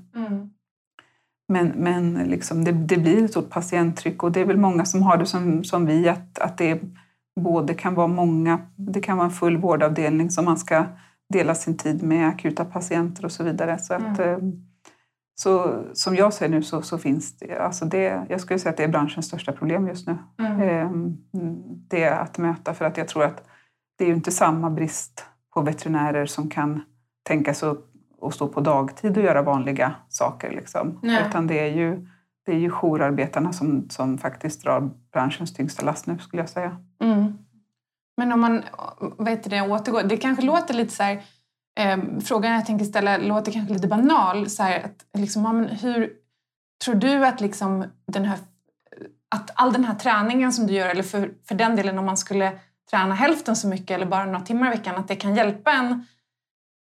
Men, 1.47 1.67
men 1.67 2.13
liksom 2.13 2.63
det, 2.63 2.71
det 2.71 2.97
blir 2.97 3.23
ett 3.23 3.31
stort 3.31 3.49
patienttryck 3.49 4.23
och 4.23 4.31
det 4.31 4.41
är 4.41 4.45
väl 4.45 4.57
många 4.57 4.85
som 4.85 5.01
har 5.03 5.17
det 5.17 5.25
som, 5.25 5.63
som 5.63 5.85
vi, 5.85 6.09
att, 6.09 6.39
att 6.39 6.57
det 6.57 6.81
både 7.39 7.73
kan 7.73 7.95
vara 7.95 8.07
många, 8.07 8.59
det 8.75 9.01
kan 9.01 9.17
vara 9.17 9.25
en 9.25 9.33
full 9.33 9.57
vårdavdelning 9.57 10.29
som 10.29 10.45
man 10.45 10.57
ska 10.57 10.85
dela 11.33 11.55
sin 11.55 11.77
tid 11.77 12.03
med 12.03 12.27
akuta 12.27 12.65
patienter 12.65 13.25
och 13.25 13.31
så 13.31 13.43
vidare. 13.43 13.79
Så, 13.79 13.93
att, 13.93 14.19
eh, 14.19 14.37
Så 15.35 15.83
som 15.93 16.15
jag 16.15 16.33
ser 16.33 16.49
nu 16.49 16.63
så, 16.63 16.81
så 16.81 16.97
finns 16.97 17.37
det, 17.37 17.57
alltså 17.57 17.85
det, 17.85 18.25
jag 18.29 18.41
skulle 18.41 18.59
säga 18.59 18.71
att 18.71 18.77
det 18.77 18.83
är 18.83 18.87
branschens 18.87 19.25
största 19.25 19.51
problem 19.51 19.87
just 19.87 20.07
nu. 20.07 20.17
Mm. 20.39 20.61
Ehm, 20.61 21.17
Det 21.87 22.03
är 22.03 22.19
att 22.19 22.37
möta 22.37 22.73
för 22.73 22.85
att 22.85 22.97
jag 22.97 23.07
tror 23.07 23.23
att 23.23 23.43
det 23.97 24.03
är 24.03 24.07
ju 24.07 24.15
inte 24.15 24.31
samma 24.31 24.69
brist 24.69 25.25
på 25.53 25.61
veterinärer 25.61 26.25
som 26.25 26.49
kan 26.49 26.81
tänka 27.23 27.53
sig 27.53 27.69
att 27.69 27.89
att 28.21 28.33
stå 28.33 28.47
på 28.47 28.61
dagtid 28.61 29.17
och 29.17 29.23
göra 29.23 29.41
vanliga 29.41 29.95
saker. 30.09 30.51
Liksom. 30.51 30.99
Nej. 31.01 31.23
Utan 31.27 31.47
det 31.47 31.59
är 31.59 31.75
ju, 31.75 32.07
det 32.45 32.51
är 32.51 32.57
ju 32.57 32.69
jourarbetarna 32.69 33.53
som, 33.53 33.89
som 33.89 34.17
faktiskt 34.17 34.63
drar 34.63 34.89
branschens 35.13 35.53
tyngsta 35.53 35.85
last 35.85 36.07
nu 36.07 36.17
skulle 36.17 36.41
jag 36.41 36.49
säga. 36.49 36.77
Mm. 37.03 37.33
Men 38.19 38.31
om 38.31 38.39
man 38.39 38.63
vet 39.17 39.49
det, 39.49 39.61
återgår, 39.61 40.03
det 40.03 40.17
kanske 40.17 40.45
låter 40.45 40.73
lite 40.73 40.93
så 40.93 41.03
här, 41.03 41.23
eh, 41.79 41.97
frågan 42.23 42.53
jag 42.53 42.65
tänker 42.65 42.85
ställa 42.85 43.17
låter 43.17 43.51
kanske 43.51 43.73
lite 43.73 43.87
banal. 43.87 44.49
Så 44.49 44.63
här, 44.63 44.83
att, 44.83 45.19
liksom, 45.19 45.43
ja, 45.43 45.53
men 45.53 45.67
hur 45.67 46.13
tror 46.83 46.95
du 46.95 47.25
att, 47.25 47.41
liksom, 47.41 47.85
den 48.07 48.25
här, 48.25 48.37
att 49.35 49.51
all 49.55 49.73
den 49.73 49.85
här 49.85 49.95
träningen 49.95 50.53
som 50.53 50.67
du 50.67 50.73
gör, 50.73 50.89
eller 50.89 51.03
för, 51.03 51.31
för 51.47 51.55
den 51.55 51.75
delen 51.75 51.97
om 51.97 52.05
man 52.05 52.17
skulle 52.17 52.59
träna 52.91 53.15
hälften 53.15 53.55
så 53.55 53.67
mycket 53.67 53.91
eller 53.91 54.05
bara 54.05 54.25
några 54.25 54.45
timmar 54.45 54.67
i 54.67 54.69
veckan, 54.77 54.95
att 54.95 55.07
det 55.07 55.15
kan 55.15 55.35
hjälpa 55.35 55.71
en 55.71 56.05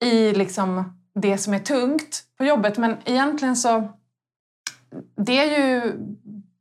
i 0.05 0.33
liksom, 0.33 0.99
det 1.15 1.39
som 1.39 1.55
är 1.55 1.59
tungt 1.59 2.25
på 2.39 2.45
jobbet. 2.45 2.79
Men 2.79 2.97
egentligen 3.05 3.57
så, 3.57 3.89
det 5.17 5.39
är 5.39 5.59
ju 5.59 5.93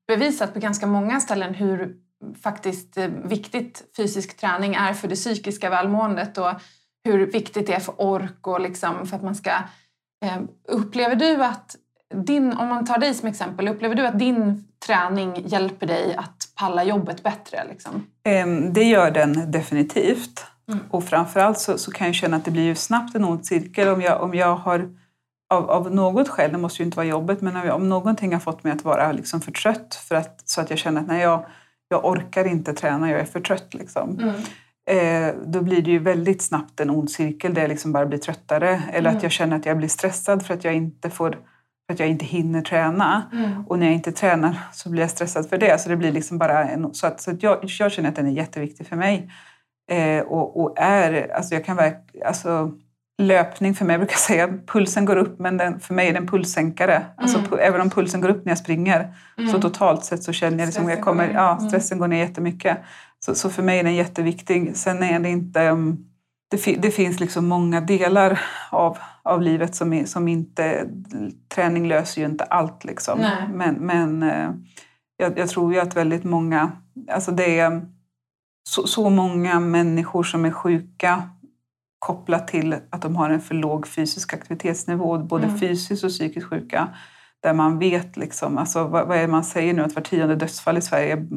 bevisat 0.08 0.54
på 0.54 0.60
ganska 0.60 0.88
många 0.88 1.20
ställen 1.20 1.54
hur 1.54 1.96
faktiskt 2.44 2.98
eh, 2.98 3.08
viktigt 3.08 3.84
fysisk 3.98 4.38
träning 4.38 4.74
är 4.76 4.94
för 4.94 5.08
det 5.08 5.16
psykiska 5.16 5.70
välmåendet 5.70 6.38
och 6.38 6.52
hur 7.06 7.32
viktigt 7.32 7.68
det 7.68 7.74
är 7.74 7.80
för 7.80 8.02
ork 8.02 8.48
och 8.48 8.60
liksom 8.62 9.08
för 9.08 9.16
att 9.16 9.24
man 9.24 9.36
ska... 9.36 9.50
Eh, 10.26 10.38
upplever 10.68 11.16
du 11.16 11.44
att 11.44 11.76
din, 12.26 12.54
om 12.54 12.68
man 12.68 12.86
tar 12.86 12.98
dig 12.98 13.14
som 13.14 13.28
exempel, 13.30 13.68
upplever 13.68 13.96
du 13.96 14.08
att 14.08 14.20
din 14.20 14.68
träning 14.86 15.48
hjälper 15.48 15.88
dig 15.88 16.16
att 16.16 16.48
palla 16.56 16.84
jobbet 16.84 17.24
bättre? 17.24 17.64
Liksom? 17.70 18.06
Ehm, 18.24 18.74
Det 18.74 18.84
gör 18.84 19.12
den 19.12 19.52
definitivt. 19.52 20.46
Mm. 20.72 20.80
Och 20.90 21.04
framförallt 21.04 21.60
så, 21.60 21.78
så 21.78 21.92
kan 21.92 22.08
jag 22.08 22.16
känna 22.16 22.38
att 22.38 22.46
det 22.46 22.52
blir 22.52 22.64
ju 22.64 22.76
snabbt 22.76 23.16
en 23.16 23.26
ond 23.26 23.46
cirkel 23.46 23.88
om 23.88 24.02
jag, 24.02 24.22
om 24.22 24.34
jag 24.36 24.56
har 24.56 24.90
av, 25.54 25.70
av 25.70 25.92
något 25.96 26.30
skäl, 26.30 26.52
det 26.52 26.58
måste 26.58 26.82
ju 26.82 26.86
inte 26.86 26.98
vara 26.98 27.08
jobbet, 27.08 27.42
men 27.42 27.56
om 27.56 27.66
jag- 27.66 27.76
om 27.76 27.90
någonting 27.90 28.34
har 28.34 28.40
fått 28.40 28.64
mig 28.64 28.74
att 28.74 28.84
vara 28.84 29.12
liksom 29.12 29.42
för 29.42 29.52
trött 29.52 29.96
för 29.96 30.16
att, 30.16 30.42
så 30.50 30.62
att 30.62 30.70
jag 30.70 30.80
känner 30.80 31.02
att 31.02 31.08
nej, 31.08 31.22
jag, 31.22 31.46
jag 31.90 32.06
orkar 32.06 32.46
inte 32.46 32.74
träna, 32.74 33.12
jag 33.12 33.20
är 33.20 33.26
för 33.26 33.40
trött. 33.40 33.74
Liksom. 33.74 34.20
Eh, 34.90 35.34
då 35.46 35.62
blir 35.62 35.82
det 35.82 35.92
ju 35.92 36.00
väldigt 36.00 36.42
snabbt 36.42 36.80
en 36.80 36.90
ond 36.90 37.12
cirkel 37.12 37.54
där 37.54 37.62
jag 37.62 37.70
liksom 37.70 37.92
bara 37.92 38.06
blir 38.06 38.20
tröttare. 38.20 38.82
Eller 38.92 39.10
att 39.10 39.24
jag 39.24 39.32
känner 39.32 39.56
att 39.56 39.66
jag 39.66 39.78
blir 39.78 39.88
stressad 39.88 40.46
för 40.46 40.54
att 40.54 40.64
jag 40.64 40.74
inte 40.74 41.10
får 41.10 41.38
för 41.88 41.94
att 41.94 42.00
jag 42.00 42.10
inte 42.10 42.26
hinner 42.26 42.62
träna. 42.62 43.24
Och 43.68 43.80
när 43.80 43.86
jag 43.86 43.96
inte 43.96 44.12
tränar 44.12 44.60
så 44.74 44.90
blir 44.90 45.02
jag 45.02 45.10
stressad 45.10 45.50
för 45.50 45.58
det. 45.58 45.82
Så 45.82 45.90
det 45.90 45.96
blir 45.96 46.12
liksom 46.12 46.38
bara 46.38 46.70
en, 46.70 46.94
så 46.94 47.08
att, 47.08 47.22
så 47.22 47.32
att 47.32 47.44
jag, 47.44 47.58
jag 47.80 47.92
känner 47.92 48.10
att 48.10 48.16
den 48.16 48.28
är 48.28 48.32
jätteviktig 48.32 48.88
för 48.88 48.96
mig. 48.96 49.32
Eh, 49.92 50.22
och, 50.22 50.62
och 50.62 50.74
är, 50.80 51.32
alltså 51.36 51.54
jag 51.56 51.66
kan 51.66 51.76
verk, 51.76 52.16
alltså 52.26 52.72
löpning 53.20 53.76
för 53.76 53.86
mig, 53.86 53.94
jag 53.94 54.00
brukar 54.00 54.16
säga 54.18 54.48
pulsen 54.68 55.06
går 55.06 55.16
upp 55.16 55.40
men 55.40 55.58
den, 55.58 55.80
för 55.80 55.94
mig 55.94 56.08
är 56.10 56.14
den 56.14 56.28
pulssänkare. 56.28 57.06
Alltså, 57.18 57.38
pu- 57.40 57.58
även 57.58 57.82
om 57.82 57.90
pulsen 57.90 58.22
går 58.22 58.30
upp 58.30 58.46
när 58.46 58.52
jag 58.52 58.58
springer 58.58 59.14
så 59.52 59.62
totalt 59.62 60.06
sett 60.06 60.24
så 60.24 60.34
känner 60.34 60.58
jag 60.60 60.66
liksom, 60.66 60.84
Stressen 60.84 60.98
jag 60.98 61.02
kommer, 61.06 61.28
går 61.28 61.36
ja, 61.36 61.58
Mm. 61.58 61.70
stressen 61.70 61.98
går 62.00 62.08
ner 62.08 62.18
jättemycket. 62.18 62.78
Så, 63.20 63.36
så 63.36 63.50
för 63.50 63.64
mig 63.64 63.80
är 63.80 63.84
den 63.84 63.96
jätteviktig. 63.96 64.76
Sen 64.78 65.04
är 65.04 65.20
det 65.20 65.30
inte... 65.30 65.68
um, 65.70 66.06
Det, 66.52 66.58
fi- 66.58 66.78
det 66.82 66.92
finns 66.92 67.20
liksom 67.20 67.48
många 67.48 67.82
delar 67.82 68.40
av, 68.72 68.98
av 69.24 69.42
livet 69.42 69.76
som, 69.76 69.94
är, 69.94 70.06
som 70.06 70.28
inte... 70.28 70.86
Träning 71.56 71.88
löser 71.88 72.22
ju 72.22 72.28
inte 72.28 72.44
allt. 72.44 72.86
Liksom. 72.86 73.20
Nej. 73.20 73.48
Men, 73.54 73.76
men 73.76 74.24
eh, 74.24 74.50
jag, 75.18 75.38
jag 75.40 75.50
tror 75.50 75.74
ju 75.74 75.80
att 75.80 75.96
väldigt 75.96 76.24
många... 76.24 76.72
Alltså 77.12 77.32
det 77.32 77.60
är 77.60 77.82
så, 78.70 78.88
så 78.88 79.10
många 79.10 79.60
människor 79.60 80.24
som 80.24 80.46
är 80.46 80.52
sjuka 80.52 81.24
kopplat 82.00 82.48
till 82.48 82.76
att 82.90 83.02
de 83.02 83.16
har 83.16 83.30
en 83.30 83.42
för 83.42 83.56
låg 83.56 83.88
fysisk 83.88 84.34
aktivitetsnivå, 84.34 85.18
både 85.18 85.44
Mm. 85.46 85.60
fysiskt 85.60 86.04
och 86.04 86.10
psykiskt 86.10 86.48
sjuka. 86.48 86.88
Där 87.44 87.54
man 87.54 87.80
vet, 87.80 88.18
liksom, 88.18 88.58
alltså, 88.58 88.84
vad, 88.84 89.08
vad 89.08 89.18
är 89.18 89.22
det 89.22 89.28
man 89.28 89.44
säger 89.44 89.74
nu, 89.74 89.84
att 89.84 89.96
var 89.96 90.02
tionde 90.02 90.36
dödsfall 90.36 90.78
i 90.78 90.82
Sverige 90.82 91.14
är 91.14 91.28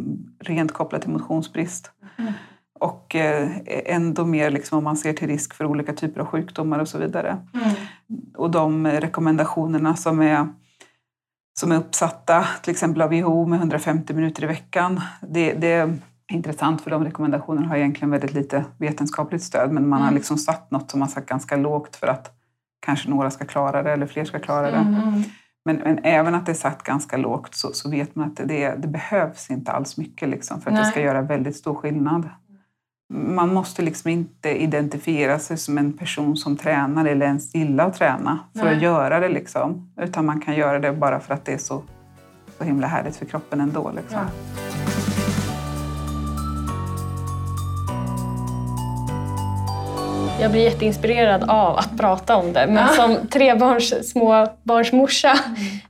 rent 0.44 0.72
kopplat 0.72 1.03
till 1.03 1.11
motionsbrist. 1.11 1.90
Mm. 2.18 2.33
Och 2.81 3.14
eh, 3.16 3.48
ändå 3.66 4.25
mer 4.25 4.51
liksom, 4.51 4.79
om 4.79 4.85
man 4.85 4.96
ser 4.96 5.12
till 5.12 5.29
risk 5.29 5.55
för 5.55 5.64
olika 5.64 5.92
typer 5.92 6.20
av 6.20 6.27
sjukdomar 6.27 6.79
och 6.79 6.88
så 6.88 6.98
vidare. 6.98 7.38
Och 8.37 8.51
de 8.51 8.87
rekommendationerna 8.87 9.96
som 9.96 10.20
är, 10.22 10.48
som 11.61 11.72
är 11.72 11.77
uppsatta, 11.77 12.46
till 12.62 12.70
exempel 12.70 13.03
av 13.03 13.11
WHO 13.11 13.46
med 13.46 13.59
150 13.59 14.14
minuter 14.14 14.42
i 14.42 14.46
veckan, 14.46 15.01
det, 15.20 15.53
det 15.53 15.98
intressant 16.33 16.81
för 16.81 16.90
de 16.90 17.05
rekommendationerna 17.05 17.68
har 17.68 17.77
egentligen 17.77 18.11
väldigt 18.11 18.33
lite 18.35 18.64
vetenskapligt 18.79 19.42
stöd 19.42 19.73
men 19.73 19.88
man 19.88 20.01
har 20.01 20.09
Mm. 20.09 20.14
liksom 20.14 20.38
satt 20.38 20.71
något 20.71 20.90
som 20.90 21.01
man 21.01 21.09
satt 21.09 21.27
ganska 21.27 21.57
lågt 21.57 21.97
för 21.97 22.07
att 22.07 22.31
kanske 22.87 23.11
några 23.11 23.31
ska 23.31 23.45
klara 23.45 23.83
det 23.83 23.92
eller 23.92 24.07
fler 24.07 24.25
ska 24.25 24.38
klara 24.38 24.71
det. 24.71 24.77
Mm. 24.77 25.23
Men, 25.64 25.77
men 25.77 25.99
även 26.03 26.35
att 26.35 26.47
det 26.47 26.53
är 26.53 26.57
satt 26.57 26.83
ganska 26.83 27.16
lågt 27.16 27.55
så, 27.55 27.73
så 27.73 27.90
vet 27.90 28.14
man 28.14 28.27
att 28.29 28.37
det, 28.37 28.45
det, 28.45 28.75
det 28.79 28.88
behövs 28.88 29.51
inte 29.51 29.73
alls 29.73 29.97
mycket 29.97 30.29
liksom, 30.29 30.61
för 30.61 30.71
att 30.71 30.75
Nej. 30.75 30.85
det 30.85 30.90
ska 30.90 31.01
göra 31.01 31.23
väldigt 31.23 31.57
stor 31.57 31.75
skillnad. 31.75 32.29
Man 33.14 33.55
måste 33.55 33.83
liksom 33.83 34.11
inte 34.11 34.62
identifiera 34.62 35.38
sig 35.38 35.57
som 35.59 35.79
en 35.79 35.92
person 35.92 36.37
som 36.37 36.57
tränar 36.57 37.05
eller 37.05 37.27
ens 37.27 37.55
gillar 37.55 37.87
att 37.87 37.95
träna 37.95 38.38
för 38.57 38.64
Nej. 38.64 38.77
att 38.77 38.83
göra 38.83 39.21
det. 39.21 39.29
Liksom. 39.29 39.92
Utan 40.01 40.27
man 40.27 40.40
kan 40.40 40.55
göra 40.55 40.79
det 40.79 40.92
bara 40.92 41.21
för 41.21 41.35
att 41.35 41.45
det 41.45 41.53
är 41.53 41.59
så, 41.59 41.83
så 42.59 42.64
himla 42.64 42.87
härligt 42.87 43.16
för 43.16 43.27
kroppen 43.27 43.61
ändå. 43.61 43.92
Liksom. 43.97 44.18
Ja. 44.18 44.82
Jag 50.43 50.51
blir 50.51 50.63
jätteinspirerad 50.63 51.45
av 51.51 51.77
att 51.77 51.99
prata 51.99 52.37
om 52.37 52.53
det. 52.53 52.67
Men 52.67 52.77
Ja. 52.77 52.89
som 52.89 53.27
trebarns 53.27 54.11
småbarnsmorsa 54.11 55.33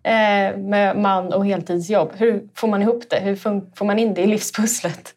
eh, 0.03 0.59
med 0.59 0.97
man 0.97 1.33
och 1.33 1.47
heltidsjobb, 1.47 2.11
hur 2.15 2.49
får 2.55 2.69
man 2.69 2.83
ihop 2.83 3.03
det? 3.11 3.21
Hur 3.21 3.37
får 3.77 3.85
man 3.85 3.99
in 3.99 4.15
det 4.15 4.23
i 4.23 4.27
livspusslet? 4.27 5.11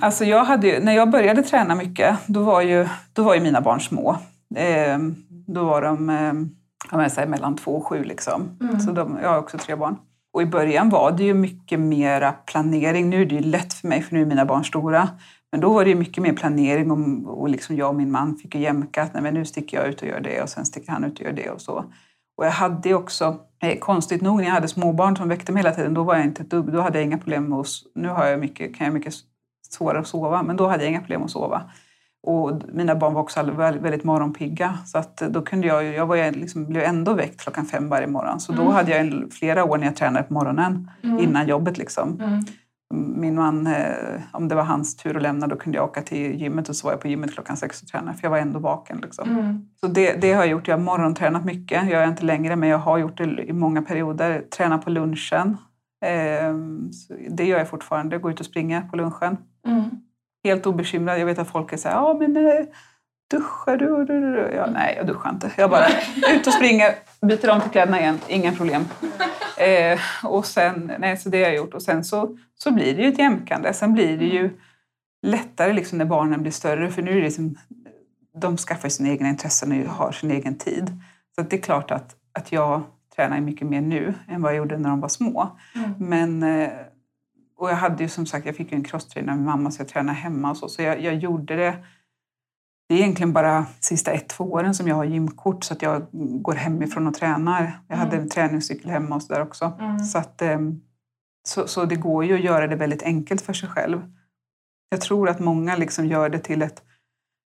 Alltså 0.00 0.24
jag 0.24 0.44
hade 0.44 0.66
ju, 0.66 0.80
när 0.80 0.92
jag 0.92 1.10
började 1.10 1.42
träna 1.42 1.74
mycket, 1.74 2.16
då 2.26 2.42
var 2.42 2.60
ju, 2.60 2.88
då 3.12 3.22
var 3.22 3.34
ju 3.34 3.40
mina 3.40 3.60
barn 3.60 3.80
små. 3.80 4.16
Eh, 4.56 4.98
då 5.46 5.64
var 5.64 5.82
de 5.82 6.10
eh, 6.10 7.00
jag 7.00 7.12
säga, 7.12 7.26
mellan 7.26 7.56
två 7.56 7.70
och 7.70 7.86
sju. 7.86 8.04
Liksom. 8.04 8.58
Mm. 8.60 8.80
Så 8.80 8.92
de, 8.92 9.18
jag 9.22 9.28
har 9.28 9.38
också 9.38 9.58
tre 9.58 9.74
barn. 9.74 9.96
Och 10.32 10.42
i 10.42 10.46
början 10.46 10.88
var 10.90 11.12
det 11.12 11.24
ju 11.24 11.34
mycket 11.34 11.80
mera 11.80 12.32
planering. 12.32 13.10
Nu 13.10 13.22
är 13.22 13.26
det 13.26 13.34
ju 13.34 13.40
lätt 13.40 13.74
för 13.74 13.88
mig 13.88 14.02
för 14.02 14.14
nu 14.14 14.22
är 14.22 14.26
mina 14.26 14.44
barn 14.44 14.64
stora. 14.64 15.08
Men 15.52 15.60
då 15.60 15.72
var 15.72 15.84
det 15.84 15.94
mycket 15.94 16.22
mer 16.22 16.32
planering 16.32 16.90
och, 16.90 17.40
och 17.40 17.48
liksom 17.48 17.76
jag 17.76 17.88
och 17.88 17.94
min 17.94 18.10
man 18.10 18.36
fick 18.36 18.54
ju 18.54 18.60
jämka 18.60 19.02
att 19.02 19.14
nej, 19.14 19.22
men 19.22 19.34
nu 19.34 19.44
sticker 19.44 19.76
jag 19.76 19.88
ut 19.88 20.02
och 20.02 20.08
gör 20.08 20.20
det 20.20 20.42
och 20.42 20.48
sen 20.48 20.64
sticker 20.66 20.92
han 20.92 21.04
ut 21.04 21.18
och 21.18 21.24
gör 21.24 21.32
det 21.32 21.50
och 21.50 21.60
så. 21.60 21.84
Och 22.36 22.46
jag 22.46 22.50
hade 22.50 22.94
också, 22.94 23.36
eh, 23.62 23.78
konstigt 23.78 24.22
nog, 24.22 24.36
när 24.36 24.44
jag 24.44 24.52
hade 24.52 24.68
småbarn 24.68 25.16
som 25.16 25.28
väckte 25.28 25.52
mig 25.52 25.62
hela 25.62 25.74
tiden, 25.74 25.94
då 25.94 26.02
var 26.02 26.14
jag 26.14 26.24
inte 26.24 26.42
ett 26.42 26.50
dugg, 26.50 26.72
då 26.72 26.80
hade 26.80 26.98
jag 26.98 27.06
inga 27.06 27.18
problem 27.18 27.44
med 27.44 27.58
att, 27.58 27.66
nu 27.94 28.08
har 28.08 28.26
jag 28.26 28.40
mycket, 28.40 28.76
kan 28.76 28.84
jag 28.84 28.94
mycket 28.94 29.14
svårare 29.70 29.98
att 29.98 30.06
sova, 30.06 30.42
men 30.42 30.56
då 30.56 30.66
hade 30.66 30.82
jag 30.82 30.90
inga 30.90 31.00
problem 31.00 31.22
att 31.22 31.30
sova. 31.30 31.62
Och 32.22 32.62
mina 32.72 32.94
barn 32.94 33.14
var 33.14 33.20
också 33.20 33.42
väldigt, 33.42 34.04
morgonpigga, 34.04 34.78
så 34.86 34.98
att 34.98 35.16
då 35.16 35.42
kunde 35.42 35.66
jag, 35.66 35.84
jag 35.84 36.06
var 36.06 36.32
liksom, 36.32 36.66
blev 36.66 36.82
ändå 36.82 37.14
väckt 37.14 37.40
klockan 37.40 37.66
fem 37.66 37.88
varje 37.88 38.06
morgon. 38.06 38.40
Så 38.40 38.52
då 38.52 38.70
hade 38.70 38.90
jag 38.90 39.32
flera 39.32 39.64
år 39.64 39.78
när 39.78 39.86
jag 39.86 39.96
tränade 39.96 40.24
på 40.24 40.34
morgonen, 40.34 40.90
innan 41.02 41.48
jobbet 41.48 41.78
liksom. 41.78 42.20
Mm. 42.20 42.44
Min 42.94 43.34
man, 43.34 43.66
eh, 43.66 44.20
om 44.32 44.48
det 44.48 44.54
var 44.54 44.62
hans 44.62 44.96
tur 44.96 45.16
att 45.16 45.22
lämna, 45.22 45.46
då 45.46 45.56
kunde 45.56 45.78
jag 45.78 45.84
åka 45.84 46.02
till 46.02 46.34
gymmet 46.34 46.68
och 46.68 46.76
så 46.76 46.86
var 46.86 46.92
jag 46.92 47.00
på 47.00 47.08
gymmet 47.08 47.34
klockan 47.34 47.56
sex 47.56 47.82
och 47.82 47.88
tränade, 47.88 48.16
för 48.16 48.24
jag 48.24 48.30
var 48.30 48.38
ändå 48.38 48.58
vaken. 48.58 48.98
Liksom. 49.02 49.30
Mm. 49.30 49.68
Så 49.80 49.86
det, 49.86 50.12
det 50.20 50.32
har 50.32 50.42
jag 50.42 50.50
gjort. 50.50 50.68
Jag 50.68 50.76
har 50.76 50.84
morgontränat 50.84 51.44
mycket. 51.44 51.82
Jag 51.82 51.90
gör 51.90 52.08
inte 52.08 52.24
längre, 52.24 52.56
men 52.56 52.68
jag 52.68 52.78
har 52.78 52.98
gjort 52.98 53.18
det 53.18 53.24
i 53.24 53.52
många 53.52 53.82
perioder. 53.82 54.40
Tränar 54.40 54.78
på 54.78 54.90
lunchen. 54.90 55.56
Ehm, 56.04 56.90
det 57.30 57.44
gör 57.44 57.58
jag 57.58 57.68
fortfarande. 57.68 58.14
Jag 58.14 58.22
går 58.22 58.32
ut 58.32 58.40
och 58.40 58.46
springer 58.46 58.80
på 58.80 58.96
lunchen. 58.96 59.36
Mm. 59.66 59.90
Helt 60.44 60.66
obekymrad. 60.66 61.20
Jag 61.20 61.26
vet 61.26 61.38
att 61.38 61.48
folk 61.48 61.72
är 61.72 61.76
så 61.76 61.88
här, 61.88 61.94
ja 61.94 62.16
men 62.18 62.36
eh, 62.36 62.66
duschar 63.30 63.76
du? 63.76 64.04
Du, 64.04 64.20
du, 64.20 64.32
du. 64.32 64.54
Ja, 64.54 64.66
nej, 64.66 64.94
jag 64.96 65.06
duschar 65.06 65.30
inte. 65.30 65.50
Jag 65.56 65.70
bara 65.70 65.86
ut 66.34 66.46
och 66.46 66.52
springer, 66.52 66.94
byter 67.20 67.50
om 67.50 67.60
till 67.60 67.70
kläderna 67.70 68.00
igen. 68.00 68.18
Inga 68.28 68.52
problem. 68.52 68.84
Eh, 69.58 69.98
och 70.24 70.46
sen, 70.46 70.92
nej, 70.98 71.16
så 71.16 71.28
det 71.28 71.38
har 71.38 71.44
jag 71.44 71.56
gjort. 71.56 71.74
Och 71.74 71.82
sen 71.82 72.04
så, 72.04 72.36
så 72.54 72.70
blir 72.70 72.96
det 72.96 73.02
ju 73.02 73.08
ett 73.08 73.18
jämkande. 73.18 73.72
Sen 73.72 73.94
blir 73.94 74.18
det 74.18 74.24
ju 74.24 74.50
lättare 75.22 75.72
liksom 75.72 75.98
när 75.98 76.04
barnen 76.04 76.42
blir 76.42 76.52
större. 76.52 76.90
För 76.90 77.02
nu 77.02 77.10
är 77.10 77.14
det 77.14 77.22
liksom, 77.22 77.58
de 78.40 78.56
skaffar 78.56 78.88
sina 78.88 79.08
egna 79.08 79.28
intressen 79.28 79.86
och 79.86 79.94
har 79.94 80.12
sin 80.12 80.30
egen 80.30 80.58
tid. 80.58 80.90
Så 81.34 81.42
det 81.42 81.56
är 81.56 81.60
klart 81.60 81.90
att, 81.90 82.16
att 82.32 82.52
jag 82.52 82.82
tränar 83.16 83.40
mycket 83.40 83.68
mer 83.68 83.80
nu 83.80 84.14
än 84.28 84.42
vad 84.42 84.52
jag 84.52 84.56
gjorde 84.56 84.78
när 84.78 84.90
de 84.90 85.00
var 85.00 85.08
små. 85.08 85.56
Mm. 85.74 85.94
Men, 85.98 86.42
eh, 86.42 86.70
och 87.58 87.70
jag 87.70 87.76
hade 87.76 88.02
ju 88.02 88.08
som 88.08 88.26
sagt, 88.26 88.46
jag 88.46 88.56
fick 88.56 88.72
ju 88.72 88.76
en 88.76 88.84
crosstrainer 88.84 89.34
med 89.34 89.44
mamma 89.44 89.70
så 89.70 89.80
jag 89.80 89.88
tränade 89.88 90.18
hemma 90.18 90.50
och 90.50 90.56
så. 90.56 90.68
Så 90.68 90.82
jag, 90.82 91.02
jag 91.02 91.14
gjorde 91.14 91.56
det 91.56 91.74
det 92.88 92.94
är 92.94 92.98
egentligen 92.98 93.32
bara 93.32 93.66
sista 93.80 94.10
ett, 94.10 94.28
två 94.28 94.44
åren 94.44 94.74
som 94.74 94.88
jag 94.88 94.94
har 94.94 95.04
gymkort 95.04 95.64
så 95.64 95.74
att 95.74 95.82
jag 95.82 96.06
går 96.42 96.54
hemifrån 96.54 97.06
och 97.06 97.14
tränar. 97.14 97.80
Jag 97.88 97.96
hade 97.96 98.16
en 98.16 98.28
träningscykel 98.28 98.90
hemma 98.90 99.14
och 99.14 99.22
så 99.22 99.32
där 99.32 99.42
också. 99.42 99.78
Så, 100.12 100.18
att, 100.18 100.42
ehm, 100.42 100.80
så, 101.48 101.66
så 101.66 101.84
det 101.84 101.96
går 101.96 102.24
ju 102.24 102.34
att 102.34 102.44
göra 102.44 102.66
det 102.66 102.76
väldigt 102.76 103.02
enkelt 103.02 103.40
för 103.40 103.52
sig 103.52 103.68
själv. 103.68 104.02
Jag 104.90 105.00
tror 105.00 105.28
att 105.28 105.40
många 105.40 105.76
liksom 105.76 106.06
gör 106.06 106.28
det 106.28 106.38
till 106.38 106.62
ett, 106.62 106.82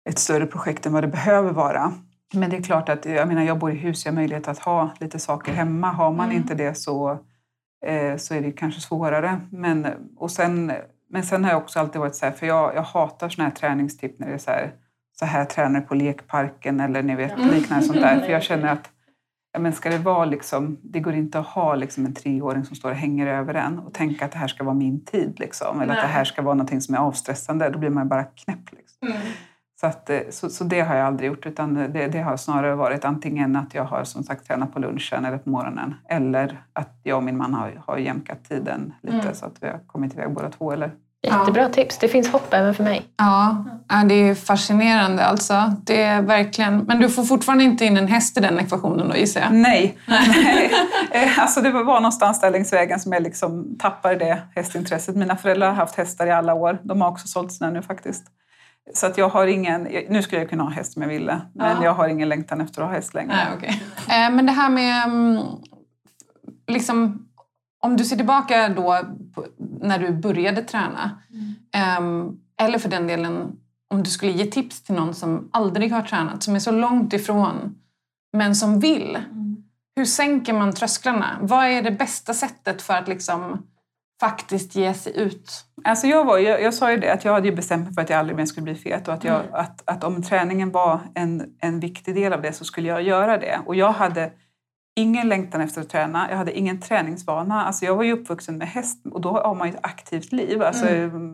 ett 0.10 0.20
större 0.20 0.46
projekt 0.46 0.86
än 0.86 0.94
vad 0.94 1.04
det 1.04 1.08
behöver 1.08 1.52
vara. 1.52 1.94
Men 2.34 2.50
det 2.50 2.58
är 2.58 2.64
klart 2.64 2.90
att 2.90 3.06
jag, 3.06 3.28
menar, 3.28 3.42
jag 3.42 3.60
bor 3.60 3.72
i 3.72 3.76
hus, 3.76 4.06
jag 4.06 4.12
har 4.12 4.16
möjlighet 4.16 4.48
att 4.48 4.60
ha 4.60 4.90
lite 5.00 5.20
saker 5.20 5.54
hemma. 5.54 5.92
Har 5.92 6.12
man 6.12 6.32
inte 6.32 6.56
det 6.56 6.76
så, 6.76 7.12
eh, 7.86 8.18
så 8.18 8.34
är 8.34 8.42
det 8.42 8.52
kanske 8.52 8.82
svårare. 8.82 9.42
Men, 9.52 9.88
och 10.18 10.32
sen, 10.32 10.72
men 11.10 11.24
sen 11.24 11.44
har 11.44 11.52
jag 11.52 11.62
också 11.62 11.80
alltid 11.80 12.02
varit 12.02 12.16
så 12.16 12.26
här, 12.26 12.34
för 12.34 12.48
jag, 12.48 12.76
jag 12.76 12.84
hatar 12.84 13.30
såna 13.30 13.48
här 13.48 13.56
träningstips 13.56 14.20
när 14.20 14.28
det 14.28 14.34
är 14.34 14.38
så 14.38 14.52
här, 14.52 14.74
så 15.20 15.26
här 15.26 15.46
tränar 15.46 15.80
du 15.80 15.86
på 15.86 15.96
lekparken 15.96 16.80
eller 16.80 17.04
ni 17.04 17.16
vet 17.16 17.40
liknande 17.40 17.86
sånt 17.86 18.02
där. 18.02 18.20
För 18.20 18.32
jag 18.32 18.44
känner 18.44 18.74
att 18.74 18.90
ja, 19.54 19.60
men 19.60 19.74
ska 19.74 19.90
det 19.90 19.98
vara 19.98 20.26
liksom, 20.26 20.78
det 20.82 21.00
går 21.00 21.14
inte 21.14 21.40
att 21.40 21.48
ha 21.48 21.76
liksom 21.76 22.06
en 22.06 22.14
treåring 22.14 22.66
som 22.66 22.76
står 22.76 22.90
och 22.90 22.96
hänger 22.96 23.28
över 23.28 23.54
en 23.54 23.80
och 23.80 23.94
tänka 23.94 24.26
att 24.26 24.32
det 24.32 24.38
här 24.38 24.48
ska 24.48 24.64
vara 24.64 24.76
min 24.76 25.06
tid. 25.06 25.40
Liksom, 25.40 25.82
eller 25.82 25.94
att 25.94 26.02
det 26.02 26.08
här 26.08 26.24
ska 26.24 26.42
vara 26.42 26.56
någonting 26.56 26.82
som 26.82 26.96
är 26.96 27.00
avstressande. 27.00 27.70
Då 27.70 27.80
blir 27.80 27.90
man 27.90 28.08
bara 28.08 28.24
knäpp. 28.24 28.72
Liksom. 28.72 29.08
Så, 29.80 29.88
att, 29.88 30.10
eh, 30.10 30.20
så, 30.30 30.50
så 30.50 30.64
det 30.64 30.82
har 30.82 30.96
jag 30.96 31.08
aldrig 31.08 31.28
gjort 31.28 31.46
utan 31.46 31.74
det, 31.74 32.08
det 32.08 32.22
har 32.22 32.38
snarare 32.38 32.76
varit 32.76 33.06
antingen 33.06 33.56
att 33.56 33.74
jag 33.74 33.84
har 33.84 34.04
som 34.04 34.24
sagt 34.24 34.48
tränat 34.48 34.74
på 34.74 34.80
lunchen 34.80 35.26
eller 35.26 35.38
på 35.38 35.50
morgonen 35.50 35.96
eller 36.10 36.64
att 36.74 37.00
jag 37.04 37.18
och 37.18 37.24
min 37.24 37.38
man 37.38 37.54
har, 37.54 37.82
har 37.88 37.98
jämkat 37.98 38.44
tiden 38.44 38.94
lite 39.02 39.36
så 39.36 39.46
att 39.46 39.64
vi 39.64 39.68
har 39.68 39.80
kommit 39.88 40.14
iväg 40.14 40.34
båda 40.34 40.50
två. 40.50 40.72
Eller, 40.72 40.92
Jättebra 41.28 41.70
tips. 41.70 41.98
Det 41.98 42.08
finns 42.08 42.30
hopp 42.30 42.54
även 42.54 42.74
för 42.74 42.84
mig. 42.84 43.06
Ja, 43.18 43.66
ja, 43.90 44.04
det 44.04 44.14
är 44.16 44.36
fascinerande 44.36 45.26
alltså. 45.26 45.74
Det 45.84 46.02
är 46.04 46.22
verkligen... 46.22 46.78
Men 46.78 47.00
du 47.00 47.10
får 47.10 47.24
fortfarande 47.24 47.64
inte 47.64 47.86
in 47.86 47.98
en 47.98 48.08
häst 48.08 48.38
i 48.38 48.42
den 48.42 48.60
ekvationen 48.60 49.10
då 49.10 49.16
gissar 49.16 49.42
jag? 49.42 49.54
Nej, 49.54 49.98
nej. 50.08 50.72
Alltså 51.38 51.62
det 51.62 51.72
var 51.72 51.84
någonstans 51.84 52.42
där 52.42 52.52
längs 52.52 52.74
vägen 52.74 53.00
som 53.00 53.12
jag 53.14 53.24
liksom 53.24 53.76
tappade 53.80 54.16
det 54.16 54.42
hästintresset. 54.56 55.16
Mina 55.16 55.36
föräldrar 55.36 55.68
har 55.68 55.76
haft 55.76 55.96
hästar 55.96 56.28
i 56.28 56.32
alla 56.32 56.54
år. 56.54 56.80
De 56.84 57.02
har 57.02 57.10
också 57.10 57.28
sålt 57.28 57.52
sina 57.52 57.70
nu 57.70 57.82
faktiskt. 57.82 58.24
Så 58.94 59.06
att 59.08 59.18
jag 59.18 59.30
har 59.30 59.48
ingen, 59.48 59.84
nu 60.10 60.22
skulle 60.24 60.42
jag 60.42 60.50
kunna 60.50 60.64
ha 60.64 60.72
häst 60.72 60.98
om 60.98 61.02
jag 61.02 61.10
ville, 61.10 61.42
men 61.56 61.78
Ja. 61.78 61.84
jag 61.84 61.94
har 61.94 62.08
ingen 62.08 62.30
längtan 62.30 62.62
efter 62.62 62.82
att 62.82 62.88
ha 62.88 62.96
häst 62.96 63.14
längre. 63.14 63.36
Nej, 63.36 63.46
okej. 63.58 63.84
Eh, 64.26 64.32
Men 64.36 64.46
det 64.46 64.52
här 64.52 64.70
med... 64.70 65.04
mm, 65.04 65.40
Liksom, 66.68 67.26
om 67.82 67.98
du 67.98 68.06
ser 68.06 68.16
tillbaka 68.16 68.70
då 68.70 69.00
när 69.82 70.00
du 70.00 70.12
började 70.12 70.62
träna, 70.62 71.20
ehm, 71.74 72.38
eller 72.62 72.80
för 72.80 72.90
den 72.90 73.08
delen 73.08 73.52
om 73.90 74.04
du 74.04 74.10
skulle 74.10 74.32
ge 74.32 74.46
tips 74.46 74.84
till 74.84 74.96
någon 74.96 75.14
som 75.14 75.50
aldrig 75.54 75.92
har 75.92 76.02
tränat, 76.02 76.44
som 76.44 76.56
är 76.56 76.60
så 76.60 76.72
långt 76.72 77.14
ifrån, 77.14 77.76
men 78.34 78.56
som 78.56 78.80
vill. 78.80 79.18
Hur 79.96 80.06
sänker 80.06 80.54
man 80.54 80.74
trösklarna? 80.74 81.38
Vad 81.42 81.66
är 81.66 81.82
det 81.82 81.92
bästa 81.92 82.34
sättet 82.34 82.82
för 82.82 82.94
att 82.94 83.08
liksom 83.08 83.68
faktiskt 84.20 84.76
ge 84.76 84.94
sig 84.94 85.18
ut? 85.18 85.66
Alltså 85.84 86.08
jag, 86.08 86.26
var, 86.26 86.38
jag, 86.38 86.62
jag 86.62 86.74
sa 86.74 86.92
ju 86.92 86.98
det, 86.98 87.14
att 87.14 87.26
jag 87.26 87.34
hade 87.34 87.48
ju 87.48 87.56
bestämt 87.56 87.86
mig 87.86 87.94
för 87.94 88.02
att 88.02 88.10
jag 88.10 88.20
aldrig 88.20 88.38
mer 88.38 88.46
skulle 88.46 88.64
bli 88.64 88.76
fet 88.76 89.08
och 89.08 89.14
att, 89.14 89.24
jag, 89.24 89.42
att, 89.52 89.90
att 89.90 90.04
om 90.04 90.24
träningen 90.24 90.72
var 90.72 91.00
en, 91.16 91.56
en 91.60 91.80
viktig 91.80 92.16
del 92.16 92.34
av 92.34 92.42
det 92.42 92.54
så 92.54 92.66
skulle 92.66 92.88
jag 92.88 93.02
göra 93.02 93.38
det. 93.38 93.60
Och 93.66 93.76
jag 93.76 93.92
hade 93.92 94.32
ingen 95.02 95.30
längtan 95.30 95.62
efter 95.62 95.82
att 95.82 95.90
träna, 95.90 96.30
jag 96.30 96.38
hade 96.38 96.58
ingen 96.58 96.82
träningsvana. 96.82 97.64
Alltså 97.66 97.86
jag 97.86 97.96
var 97.96 98.04
ju 98.04 98.14
uppvuxen 98.14 98.58
med 98.58 98.68
häst 98.68 99.06
och 99.12 99.22
då 99.22 99.30
har 99.30 99.56
man 99.56 99.68
ju 99.68 99.74
ett 99.74 99.86
aktivt 99.86 100.32
liv. 100.32 100.62
Alltså, 100.62 100.86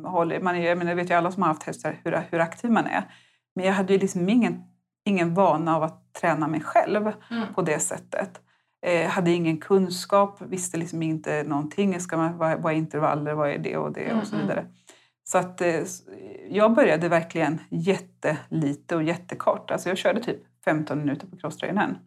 håller, 0.10 0.40
man 0.40 0.56
är, 0.56 0.68
jag 0.68 0.78
menar, 0.78 0.96
vet 0.96 1.10
ju 1.10 1.14
alla 1.14 1.32
som 1.32 1.44
har 1.44 1.50
haft 1.50 1.64
hästar 1.64 2.00
hur, 2.04 2.22
hur 2.32 2.40
aktiv 2.40 2.72
man 2.72 2.86
är. 2.86 3.04
Men 3.56 3.66
jag 3.66 3.74
hade 3.74 3.94
ju 3.94 4.00
liksom 4.00 4.30
ingen, 4.30 4.64
ingen 5.06 5.34
vana 5.34 5.76
av 5.76 5.84
att 5.84 6.14
träna 6.14 6.48
mig 6.48 6.62
själv 6.62 7.12
på 7.56 7.62
det 7.62 7.80
sättet. 7.80 8.42
Eh, 8.86 9.10
hade 9.10 9.32
ingen 9.32 9.58
kunskap, 9.58 10.42
visste 10.42 10.78
liksom 10.78 11.02
inte 11.04 11.44
någonting. 11.44 12.00
Ska 12.00 12.18
man, 12.18 12.38
vad, 12.38 12.62
vad 12.62 12.74
är 12.74 12.78
intervaller, 12.78 13.34
vad 13.34 13.50
är 13.50 13.58
det 13.58 13.78
och 13.78 13.94
det 13.94 14.14
och 14.14 14.28
så 14.28 14.36
vidare. 14.38 14.66
Så 15.24 15.38
att, 15.38 15.62
eh, 15.62 15.82
jag 16.50 16.74
började 16.76 17.10
verkligen 17.10 17.62
jättelite 17.70 18.96
och 18.96 19.04
jättekort. 19.04 19.72
Alltså 19.72 19.90
jag 19.90 19.98
körde 19.98 20.24
typ 20.24 20.40
15 20.66 21.00
minuter 21.00 21.28
på 21.28 21.38
crosstrainern. 21.38 21.98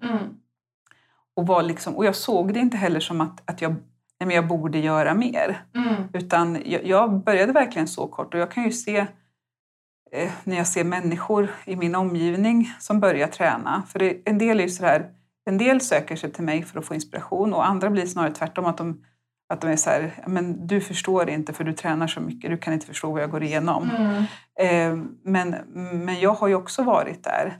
Och, 1.38 1.46
var 1.46 1.62
liksom, 1.62 1.96
och 1.96 2.04
jag 2.04 2.14
såg 2.14 2.54
det 2.54 2.60
inte 2.60 2.76
heller 2.76 3.00
som 3.00 3.20
att, 3.20 3.50
att 3.50 3.62
jag, 3.62 3.70
nej 3.70 4.26
men 4.26 4.30
jag 4.30 4.46
borde 4.46 4.78
göra 4.78 5.14
mer. 5.14 5.64
Utan 6.12 6.58
jag, 6.64 6.86
jag 6.86 7.24
började 7.24 7.52
verkligen 7.52 7.88
så 7.88 8.06
kort. 8.06 8.34
Och 8.34 8.40
jag 8.40 8.50
kan 8.50 8.64
ju 8.64 8.72
se 8.72 9.06
eh, 10.12 10.30
när 10.44 10.56
jag 10.56 10.66
ser 10.66 10.84
människor 10.84 11.50
i 11.64 11.76
min 11.76 11.94
omgivning 11.94 12.74
som 12.80 13.00
börjar 13.00 13.28
träna. 13.28 13.82
För 13.88 13.98
det, 13.98 14.16
en 14.24 14.38
del 14.38 14.60
är 14.60 14.64
ju 14.64 14.70
sådär, 14.70 15.10
en 15.44 15.58
del 15.58 15.80
söker 15.80 16.16
sig 16.16 16.32
till 16.32 16.44
mig 16.44 16.62
för 16.62 16.78
att 16.78 16.86
få 16.86 16.94
inspiration 16.94 17.54
och 17.54 17.66
andra 17.66 17.90
blir 17.90 18.06
snarare 18.06 18.34
tvärtom. 18.34 18.64
Att 18.64 18.78
de, 18.78 19.04
att 19.48 19.60
de 19.60 19.70
är 19.70 19.76
så 19.76 19.90
här, 19.90 20.24
men 20.26 20.66
du 20.66 20.80
förstår 20.80 21.30
inte 21.30 21.52
för 21.52 21.64
du 21.64 21.72
tränar 21.72 22.06
så 22.06 22.20
mycket, 22.20 22.50
du 22.50 22.58
kan 22.58 22.74
inte 22.74 22.86
förstå 22.86 23.10
vad 23.10 23.22
jag 23.22 23.30
går 23.30 23.42
igenom. 23.42 23.90
Eh, 24.60 24.96
men, 25.24 25.56
men 26.04 26.20
jag 26.20 26.34
har 26.34 26.48
ju 26.48 26.54
också 26.54 26.82
varit 26.82 27.24
där. 27.24 27.58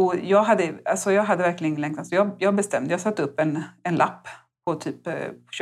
Och 0.00 0.14
jag 0.22 0.42
hade, 0.42 0.74
alltså 0.84 1.12
jag 1.12 1.22
hade 1.22 1.42
verkligen 1.42 1.74
längtan. 1.74 2.04
Så 2.04 2.14
jag, 2.14 2.30
jag 2.38 2.54
bestämde, 2.54 2.90
jag 2.90 3.00
satte 3.00 3.22
upp 3.22 3.40
en, 3.40 3.62
en 3.82 3.96
lapp 3.96 4.28
på 4.66 4.74
typ 4.74 5.06
eh, 5.06 5.14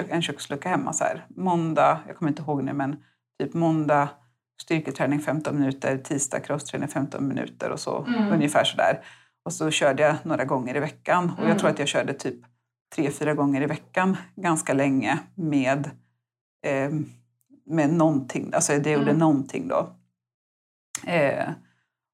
en 0.08 0.22
kökslucka 0.22 0.68
hemma. 0.68 0.92
Så 0.92 1.04
här. 1.04 1.26
Måndag, 1.28 2.00
jag 2.06 2.16
kommer 2.16 2.30
inte 2.30 2.42
ihåg 2.42 2.62
nu, 2.64 2.72
men 2.72 2.96
typ 3.40 3.54
måndag 3.54 4.08
styrketräning 4.62 5.20
15 5.20 5.58
minuter, 5.58 5.98
tisdag 5.98 6.40
crossträning 6.40 6.88
15 6.88 7.28
minuter 7.28 7.70
och 7.70 7.80
så 7.80 8.06
ungefär 8.32 8.64
sådär. 8.64 9.00
Och 9.44 9.52
så 9.52 9.70
körde 9.70 10.02
jag 10.02 10.16
några 10.22 10.44
gånger 10.44 10.76
i 10.76 10.80
veckan. 10.80 11.32
Och 11.38 11.48
jag 11.48 11.58
tror 11.58 11.70
att 11.70 11.78
jag 11.78 11.88
körde 11.88 12.12
typ 12.12 12.40
tre, 12.94 13.10
fyra 13.10 13.34
gånger 13.34 13.62
i 13.62 13.66
veckan 13.66 14.16
ganska 14.36 14.72
länge 14.72 15.18
med, 15.34 15.90
eh, 16.66 16.90
med 17.66 17.92
någonting. 17.92 18.50
Alltså 18.54 18.78
det 18.78 18.90
gjorde 18.90 19.12
någonting 19.12 19.68
då. 19.68 19.88
Eh, 21.06 21.48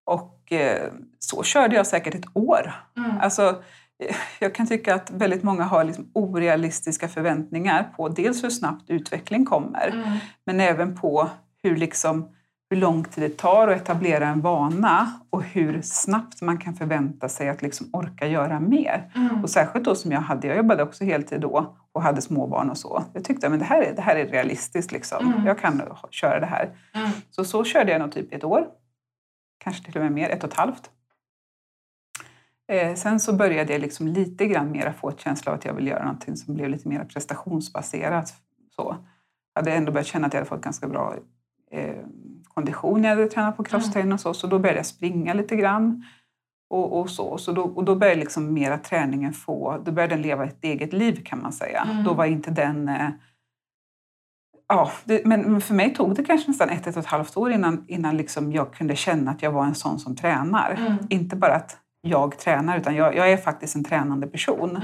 och 0.04 0.33
eh, 0.52 0.88
så 1.18 1.42
körde 1.42 1.76
jag 1.76 1.86
säkert 1.86 2.14
ett 2.14 2.24
år. 2.36 2.72
Alltså, 3.20 3.62
eh, 4.08 4.16
jag 4.40 4.54
kan 4.54 4.66
tycka 4.66 4.94
att 4.94 5.10
väldigt 5.10 5.42
många 5.42 5.64
har 5.64 5.84
liksom 5.84 6.10
orealistiska 6.12 7.08
förväntningar 7.08 7.92
på 7.96 8.08
dels 8.08 8.44
hur 8.44 8.50
snabbt 8.50 8.90
utveckling 8.90 9.44
kommer, 9.44 10.18
men 10.46 10.60
även 10.60 10.96
på 10.96 11.28
hur, 11.62 11.76
liksom, 11.76 12.28
hur 12.70 12.76
lång 12.76 13.04
tid 13.04 13.24
det 13.24 13.36
tar 13.36 13.68
att 13.68 13.76
etablera 13.82 14.26
en 14.28 14.40
vana 14.40 15.12
och 15.30 15.42
hur 15.42 15.82
snabbt 15.82 16.42
man 16.42 16.58
kan 16.58 16.74
förvänta 16.74 17.28
sig 17.28 17.48
att 17.48 17.62
liksom 17.62 17.86
orka 17.92 18.26
göra 18.26 18.60
mer. 18.60 19.10
Och 19.42 19.50
särskilt 19.50 19.84
då 19.84 19.94
som 19.94 20.12
jag 20.12 20.20
hade, 20.20 20.46
jag 20.48 20.56
jobbade 20.56 20.82
också 20.82 21.04
heltid 21.04 21.40
då 21.40 21.76
och 21.92 22.02
hade 22.02 22.22
småbarn 22.22 22.70
och 22.70 22.78
så. 22.78 23.04
Jag 23.12 23.24
tyckte 23.24 23.46
att 23.46 23.58
det, 23.58 23.64
här 23.64 23.82
är- 23.82 23.94
det 23.96 24.02
här 24.02 24.16
är 24.16 24.26
realistiskt, 24.26 24.92
liksom. 24.92 25.32
jag 25.46 25.58
kan 25.58 25.82
köra 26.10 26.40
det 26.40 26.46
här. 26.46 26.70
Så 27.30 27.44
så 27.44 27.64
körde 27.64 27.92
jag 27.92 28.00
nog 28.00 28.12
typ 28.12 28.34
ett 28.34 28.44
år, 28.44 28.66
kanske 29.64 29.84
till 29.84 29.96
och 29.96 30.02
med 30.02 30.12
mer, 30.12 30.30
ett 30.30 30.44
och 30.44 30.50
ett 30.50 30.56
halvt. 30.56 30.90
Eh, 32.68 32.94
sen 32.94 33.20
så 33.20 33.32
började 33.32 33.72
jag 33.72 33.82
liksom 33.82 34.08
lite 34.08 34.46
grann 34.46 34.72
mera 34.72 34.92
få 34.92 35.08
ett 35.08 35.20
känsla 35.20 35.52
av 35.52 35.58
att 35.58 35.64
jag 35.64 35.74
vill 35.74 35.86
göra 35.86 36.04
någonting 36.04 36.36
som 36.36 36.54
blev 36.54 36.68
lite 36.68 36.88
mer 36.88 37.04
prestationsbaserat. 37.04 38.34
Så. 38.76 38.96
Jag 39.54 39.62
hade 39.62 39.72
ändå 39.72 39.92
börjat 39.92 40.06
känna 40.06 40.26
att 40.26 40.32
jag 40.32 40.40
hade 40.40 40.48
fått 40.48 40.64
ganska 40.64 40.88
bra 40.88 41.14
eh, 41.70 42.04
kondition 42.48 43.02
när 43.02 43.08
jag 43.08 43.16
hade 43.16 43.28
tränat 43.28 43.56
på 43.56 43.64
crosstrain 43.64 44.12
och 44.12 44.20
så, 44.20 44.34
så 44.34 44.46
då 44.46 44.58
började 44.58 44.78
jag 44.78 44.86
springa 44.86 45.34
lite 45.34 45.56
grann. 45.56 46.04
Och, 46.70 47.00
och 47.00 47.10
så. 47.10 47.38
Så 47.38 47.52
då, 47.52 47.62
och 47.62 47.84
då 47.84 47.94
började 47.94 48.20
liksom 48.20 48.52
mera 48.52 48.78
träningen 48.78 49.32
få, 49.32 49.82
då 49.84 49.92
började 49.92 50.14
den 50.14 50.22
leva 50.22 50.44
ett 50.44 50.64
eget 50.64 50.92
liv 50.92 51.22
kan 51.24 51.42
man 51.42 51.52
säga. 51.52 52.02
Då 52.04 52.14
var 52.14 52.24
inte 52.24 52.50
den 52.50 52.88
eh, 52.88 53.08
Ja, 54.68 54.90
det, 55.04 55.24
men 55.24 55.60
för 55.60 55.74
mig 55.74 55.94
tog 55.94 56.14
det 56.14 56.24
kanske 56.24 56.50
nästan 56.50 56.68
ett, 56.70 56.86
ett 56.86 56.96
och 56.96 57.02
ett 57.02 57.08
halvt 57.08 57.36
år 57.36 57.52
innan, 57.52 57.84
innan 57.88 58.16
liksom 58.16 58.52
jag 58.52 58.72
kunde 58.74 58.96
känna 58.96 59.30
att 59.30 59.42
jag 59.42 59.52
var 59.52 59.64
en 59.64 59.74
sån 59.74 59.98
som 59.98 60.16
tränar. 60.16 60.98
Inte 61.08 61.36
bara 61.36 61.54
att 61.54 61.76
jag 62.00 62.38
tränar, 62.38 62.78
utan 62.78 62.94
jag, 62.94 63.16
jag 63.16 63.32
är 63.32 63.36
faktiskt 63.36 63.76
en 63.76 63.84
tränande 63.84 64.26
person. 64.26 64.80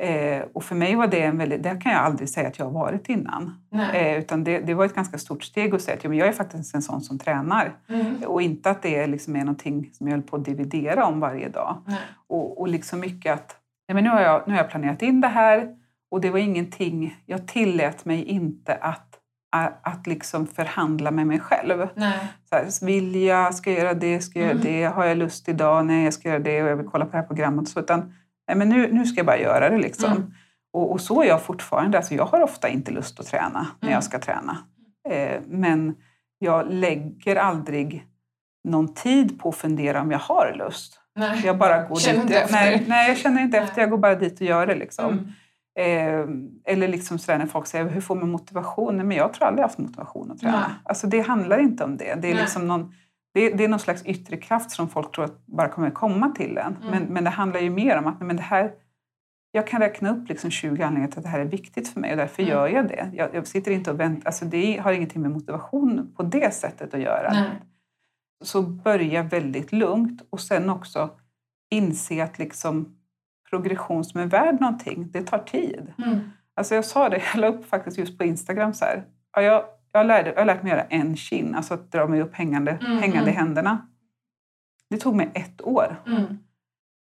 Eh, 0.00 0.42
och 0.52 0.64
för 0.64 0.74
mig 0.74 0.94
var 0.96 1.06
det 1.06 1.22
en 1.22 1.38
väldigt, 1.38 1.62
det 1.62 1.80
kan 1.80 1.92
jag 1.92 2.00
aldrig 2.00 2.28
säga 2.28 2.48
att 2.48 2.58
jag 2.58 2.66
har 2.66 2.72
varit 2.72 3.08
innan. 3.08 3.54
Eh, 3.94 4.18
utan 4.18 4.44
det, 4.44 4.58
det 4.58 4.74
var 4.74 4.84
ett 4.84 4.94
ganska 4.94 5.18
stort 5.18 5.44
steg 5.44 5.74
att 5.74 5.82
säga 5.82 5.96
att 5.96 6.04
ja, 6.04 6.10
men 6.10 6.18
jag 6.18 6.28
är 6.28 6.32
faktiskt 6.32 6.74
en 6.74 6.82
sån 6.82 7.00
som 7.00 7.18
tränar. 7.18 7.72
Och 8.26 8.42
inte 8.42 8.70
att 8.70 8.82
det 8.82 9.06
liksom 9.06 9.36
är 9.36 9.40
någonting 9.40 9.90
som 9.92 10.06
jag 10.06 10.14
höll 10.14 10.22
på 10.22 10.36
att 10.36 10.44
dividera 10.44 11.06
om 11.06 11.20
varje 11.20 11.48
dag. 11.48 11.76
Och, 12.28 12.60
och 12.60 12.68
liksom 12.68 13.00
mycket 13.00 13.34
att 13.34 13.56
nej, 13.88 13.94
men 13.94 14.04
nu, 14.04 14.10
har 14.10 14.20
jag, 14.20 14.42
nu 14.46 14.52
har 14.52 14.58
jag 14.58 14.70
planerat 14.70 15.02
in 15.02 15.20
det 15.20 15.28
här 15.28 15.76
och 16.10 16.20
det 16.20 16.30
var 16.30 16.38
ingenting, 16.38 17.16
jag 17.26 17.48
tillät 17.48 18.04
mig 18.04 18.24
inte 18.24 18.74
att, 18.74 19.08
att, 19.82 20.06
liksom 20.06 20.46
förhandla 20.46 21.10
med 21.10 21.26
mig 21.26 21.40
själv. 21.40 21.88
Så 22.48 22.56
här, 22.56 22.86
vill 22.86 23.16
jag, 23.16 23.54
ska 23.54 23.70
jag 23.70 23.80
göra 23.80 23.94
det, 23.94 24.20
ska 24.20 24.38
jag 24.38 24.48
göra 24.48 24.58
det, 24.58 24.84
har 24.84 25.04
jag 25.04 25.18
lust 25.18 25.48
idag, 25.48 25.86
nej 25.86 26.04
jag 26.04 26.14
ska 26.14 26.28
göra 26.28 26.38
det 26.38 26.62
och 26.62 26.68
jag 26.68 26.76
vill 26.76 26.86
kolla 26.86 27.04
på 27.04 27.10
det 27.10 27.16
här 27.16 27.26
programmet. 27.26 27.68
Så, 27.68 27.80
utan, 27.80 28.14
nej, 28.48 28.56
men 28.56 28.68
nu, 28.68 28.92
nu 28.92 29.06
ska 29.06 29.18
jag 29.18 29.26
bara 29.26 29.38
göra 29.38 29.70
det. 29.70 29.78
Liksom. 29.78 30.34
Och, 30.72 30.92
och 30.92 31.00
så 31.00 31.22
är 31.22 31.26
jag 31.26 31.42
fortfarande. 31.42 31.98
Alltså, 31.98 32.14
jag 32.14 32.24
har 32.24 32.40
ofta 32.40 32.68
inte 32.68 32.90
lust 32.90 33.20
att 33.20 33.26
träna 33.26 33.66
när 33.80 33.90
jag 33.90 34.04
ska 34.04 34.18
träna. 34.18 34.58
Eh, 35.08 35.40
men 35.46 35.94
jag 36.38 36.72
lägger 36.72 37.36
aldrig 37.36 38.06
någon 38.68 38.94
tid 38.94 39.40
på 39.40 39.48
att 39.48 39.56
fundera 39.56 40.00
om 40.00 40.10
jag 40.10 40.18
har 40.18 40.54
lust. 40.58 41.00
Nej. 41.16 41.42
Jag 41.44 41.58
bara 41.58 41.82
går 41.82 41.96
Känner 41.96 42.14
dit. 42.20 42.24
inte 42.24 42.38
efter. 42.38 42.56
Nej, 42.56 42.84
nej, 42.88 43.08
jag 43.08 43.18
känner 43.18 43.42
inte 43.42 43.56
Nej. 43.56 43.66
efter. 43.68 43.80
Jag 43.80 43.90
går 43.90 43.98
bara 43.98 44.14
dit 44.14 44.40
och 44.40 44.46
gör 44.46 44.66
det. 44.66 44.74
Liksom. 44.74 45.12
Mm. 45.12 45.32
Eh, 45.78 46.26
eller 46.64 46.88
liksom 46.88 47.18
sådär 47.18 47.38
när 47.38 47.46
folk 47.46 47.66
säger 47.66 47.88
hur 47.88 48.00
får 48.00 48.14
man 48.16 48.30
motivation? 48.30 48.96
Nej, 48.96 49.06
men 49.06 49.16
jag 49.16 49.32
tror 49.32 49.46
aldrig 49.46 49.62
jag 49.62 49.68
haft 49.68 49.78
motivation 49.78 50.30
att 50.30 50.38
träna. 50.38 50.58
Nej. 50.60 50.76
Alltså, 50.84 51.06
det 51.06 51.20
handlar 51.20 51.58
inte 51.58 51.84
om 51.84 51.96
det. 51.96 52.04
Det 52.04 52.10
är, 52.28 52.34
Nej. 52.34 52.34
liksom 52.34 52.68
någon, 52.68 52.94
det, 53.34 53.50
det 53.50 53.64
är 53.64 53.68
någon 53.68 53.78
slags 53.78 54.04
yttre 54.04 54.36
kraft 54.36 54.70
som 54.70 54.88
folk 54.88 55.12
tror 55.14 55.24
att 55.24 55.46
bara 55.46 55.68
kommer 55.68 55.90
komma 55.90 56.28
till 56.28 56.58
en. 56.58 56.76
Mm. 56.76 56.90
Men, 56.90 57.02
men 57.02 57.24
det 57.24 57.30
handlar 57.30 57.60
ju 57.60 57.70
mer 57.70 57.98
om 57.98 58.06
att 58.06 58.20
men 58.20 58.36
det 58.36 58.42
här, 58.42 58.72
jag 59.52 59.66
kan 59.66 59.80
räkna 59.80 60.10
upp 60.10 60.28
liksom 60.28 60.50
20 60.50 60.82
anledningar 60.82 61.08
till 61.08 61.18
att 61.18 61.24
det 61.24 61.30
här 61.30 61.40
är 61.40 61.44
viktigt 61.44 61.88
för 61.88 62.00
mig 62.00 62.10
och 62.10 62.16
därför 62.16 62.42
Mm. 62.42 62.54
gör 62.54 62.68
jag 62.68 62.88
det. 62.88 63.10
Jag, 63.12 63.34
jag 63.34 63.46
sitter 63.46 63.70
inte 63.70 63.90
och 63.90 64.00
väntar. 64.00 64.26
Alltså, 64.26 64.44
det 64.44 64.76
har 64.78 64.92
ingenting 64.92 65.22
med 65.22 65.30
motivation 65.30 66.12
på 66.16 66.22
det 66.22 66.54
sättet 66.54 66.94
att 66.94 67.00
göra. 67.00 67.32
Nej. 67.32 67.50
Så 68.44 68.62
börja 68.62 69.22
väldigt 69.22 69.72
lugnt 69.72 70.22
och 70.30 70.40
sen 70.40 70.70
också 70.70 71.10
inse 71.70 72.24
att 72.24 72.38
liksom 72.38 72.96
progression 73.54 74.04
som 74.04 74.20
är 74.20 74.26
värd 74.26 74.60
någonting, 74.60 75.10
det 75.10 75.22
tar 75.22 75.38
tid. 75.38 75.92
Mm. 75.98 76.18
Alltså 76.56 76.74
jag 76.74 76.84
sa 76.84 77.08
det, 77.08 77.22
jag 77.32 77.40
la 77.40 77.46
upp 77.46 77.66
faktiskt 77.66 77.98
just 77.98 78.18
på 78.18 78.24
Instagram 78.24 78.74
så 78.74 78.84
här. 78.84 79.04
Ja, 79.36 79.42
jag, 79.42 79.64
jag, 79.92 80.06
lärde, 80.06 80.30
jag 80.30 80.38
har 80.38 80.44
lärt 80.44 80.62
mig 80.62 80.72
göra 80.72 80.82
en 80.82 81.16
kin, 81.16 81.54
alltså 81.54 81.74
att 81.74 81.92
dra 81.92 82.06
mig 82.06 82.20
upp 82.22 82.34
hängande, 82.34 82.70
Mm, 82.86 82.98
hängande 82.98 83.30
i 83.30 83.34
mm. 83.34 83.46
händerna. 83.46 83.88
Det 84.90 84.96
tog 84.96 85.14
mig 85.14 85.30
ett 85.34 85.62
år. 85.62 85.96
Mm. 86.06 86.38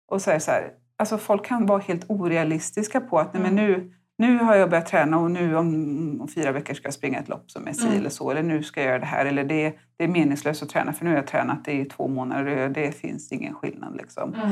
Och 0.09 0.23
så 0.23 0.31
är 0.31 0.39
så 0.39 0.51
här, 0.51 0.71
alltså 0.97 1.19
folk 1.19 1.47
kan 1.47 1.67
vara 1.67 1.79
helt 1.79 2.05
orealistiska 2.11 3.01
på 3.01 3.19
att 3.19 3.35
nej, 3.35 3.43
men 3.43 3.59
Mm. 3.59 3.65
nu, 3.71 3.93
nu 4.19 4.39
har 4.39 4.55
jag 4.55 4.71
börjat 4.71 4.87
träna 4.87 5.19
och 5.19 5.31
nu 5.31 5.57
om, 5.57 6.21
om 6.21 6.29
fyra 6.29 6.53
veckor 6.53 6.75
ska 6.75 6.87
jag 6.87 6.95
springa 6.95 7.19
ett 7.19 7.29
lopp 7.29 7.51
som 7.51 7.67
är 7.69 7.73
si 7.73 7.87
Mm. 7.87 7.99
eller 7.99 8.11
så. 8.11 8.31
Eller 8.31 8.43
nu 8.43 8.63
ska 8.63 8.81
jag 8.81 8.89
göra 8.89 8.99
det 8.99 9.07
här. 9.07 9.27
Eller 9.27 9.45
det, 9.45 9.75
det 9.97 10.05
är 10.05 10.09
meningslöst 10.09 10.63
att 10.63 10.69
träna 10.69 10.93
för 10.93 11.05
nu 11.05 11.11
har 11.11 11.17
jag 11.17 11.27
tränat 11.27 11.69
i 11.69 11.85
två 11.85 12.09
månader 12.09 12.65
och 12.65 12.71
det 12.71 12.93
finns 12.93 13.33
ingen 13.33 13.55
skillnad. 13.55 13.97
Liksom. 13.97 14.35
Mm. 14.35 14.51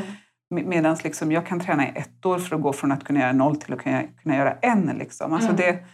Medan 0.55 0.97
liksom 1.05 1.33
jag 1.33 1.47
kan 1.47 1.61
träna 1.61 1.89
i 1.89 1.93
ett 1.95 2.27
år 2.27 2.39
för 2.39 2.57
att 2.57 2.63
gå 2.63 2.73
från 2.73 2.93
att 2.93 3.05
kunna 3.05 3.21
göra 3.21 3.33
noll 3.33 3.57
till 3.57 3.73
att 3.73 3.83
kunna, 3.83 4.03
kunna 4.23 4.37
göra 4.37 4.53
en. 4.53 4.87
Liksom. 4.99 5.33
Alltså 5.33 5.51
Mm. 5.51 5.57
det, 5.57 5.85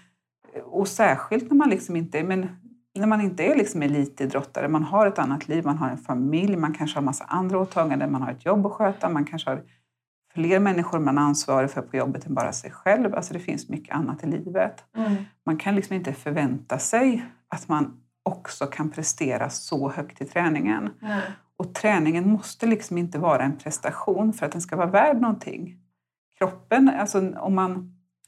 och 0.65 0.89
särskilt 0.89 1.51
när 1.51 1.57
man 1.57 1.71
liksom 1.71 1.97
inte 1.97 2.19
är, 2.19 2.25
men 2.25 2.49
när 2.99 3.07
man 3.07 3.21
inte 3.21 3.43
är 3.43 3.57
liksom 3.57 3.83
elitidrottare, 3.83 4.69
man 4.69 4.85
har 4.85 5.07
ett 5.07 5.19
annat 5.19 5.49
liv, 5.49 5.65
man 5.65 5.79
har 5.79 5.89
en 5.89 5.99
familj, 5.99 6.57
man 6.57 6.75
kanske 6.75 6.97
har 6.97 7.03
massa 7.03 7.25
andra 7.25 7.59
åtaganden, 7.59 8.13
man 8.13 8.23
har 8.23 8.31
ett 8.31 8.45
jobb 8.45 8.67
att 8.67 8.73
sköta, 8.73 9.09
man 9.09 9.25
kanske 9.25 9.51
har 9.51 9.63
fler 10.35 10.61
människor 10.61 10.99
man 10.99 11.19
är 11.19 11.23
ansvarig 11.23 11.71
för 11.71 11.83
på 11.83 11.97
jobbet 11.97 12.27
än 12.27 12.35
bara 12.35 12.53
sig 12.53 12.71
själv. 12.71 13.15
Alltså 13.15 13.35
det 13.35 13.41
finns 13.41 13.69
mycket 13.69 13.95
annat 13.95 14.25
i 14.25 14.27
livet. 14.27 14.85
Mm. 14.97 15.15
Man 15.47 15.57
kan 15.57 15.75
liksom 15.75 15.97
inte 15.97 16.13
förvänta 16.13 16.79
sig 16.79 17.25
att 17.49 17.69
man 17.69 18.01
också 18.23 18.67
kan 18.67 18.91
prestera 18.91 19.51
så 19.51 19.91
högt 19.91 20.21
i 20.21 20.25
träningen. 20.25 20.91
Nej. 21.01 21.23
Och 21.61 21.75
träningen 21.75 22.29
måste 22.31 22.67
liksom 22.67 22.99
inte 22.99 23.19
vara 23.19 23.43
en 23.43 23.57
prestation 23.57 24.33
för 24.33 24.47
att 24.47 24.53
den 24.53 24.61
ska 24.61 24.77
vara 24.77 24.87
värd 24.87 25.21
någonting. 25.21 25.77
Kroppen, 26.39 26.89
alltså 26.89 27.33
om 27.37 27.55
man, 27.55 27.73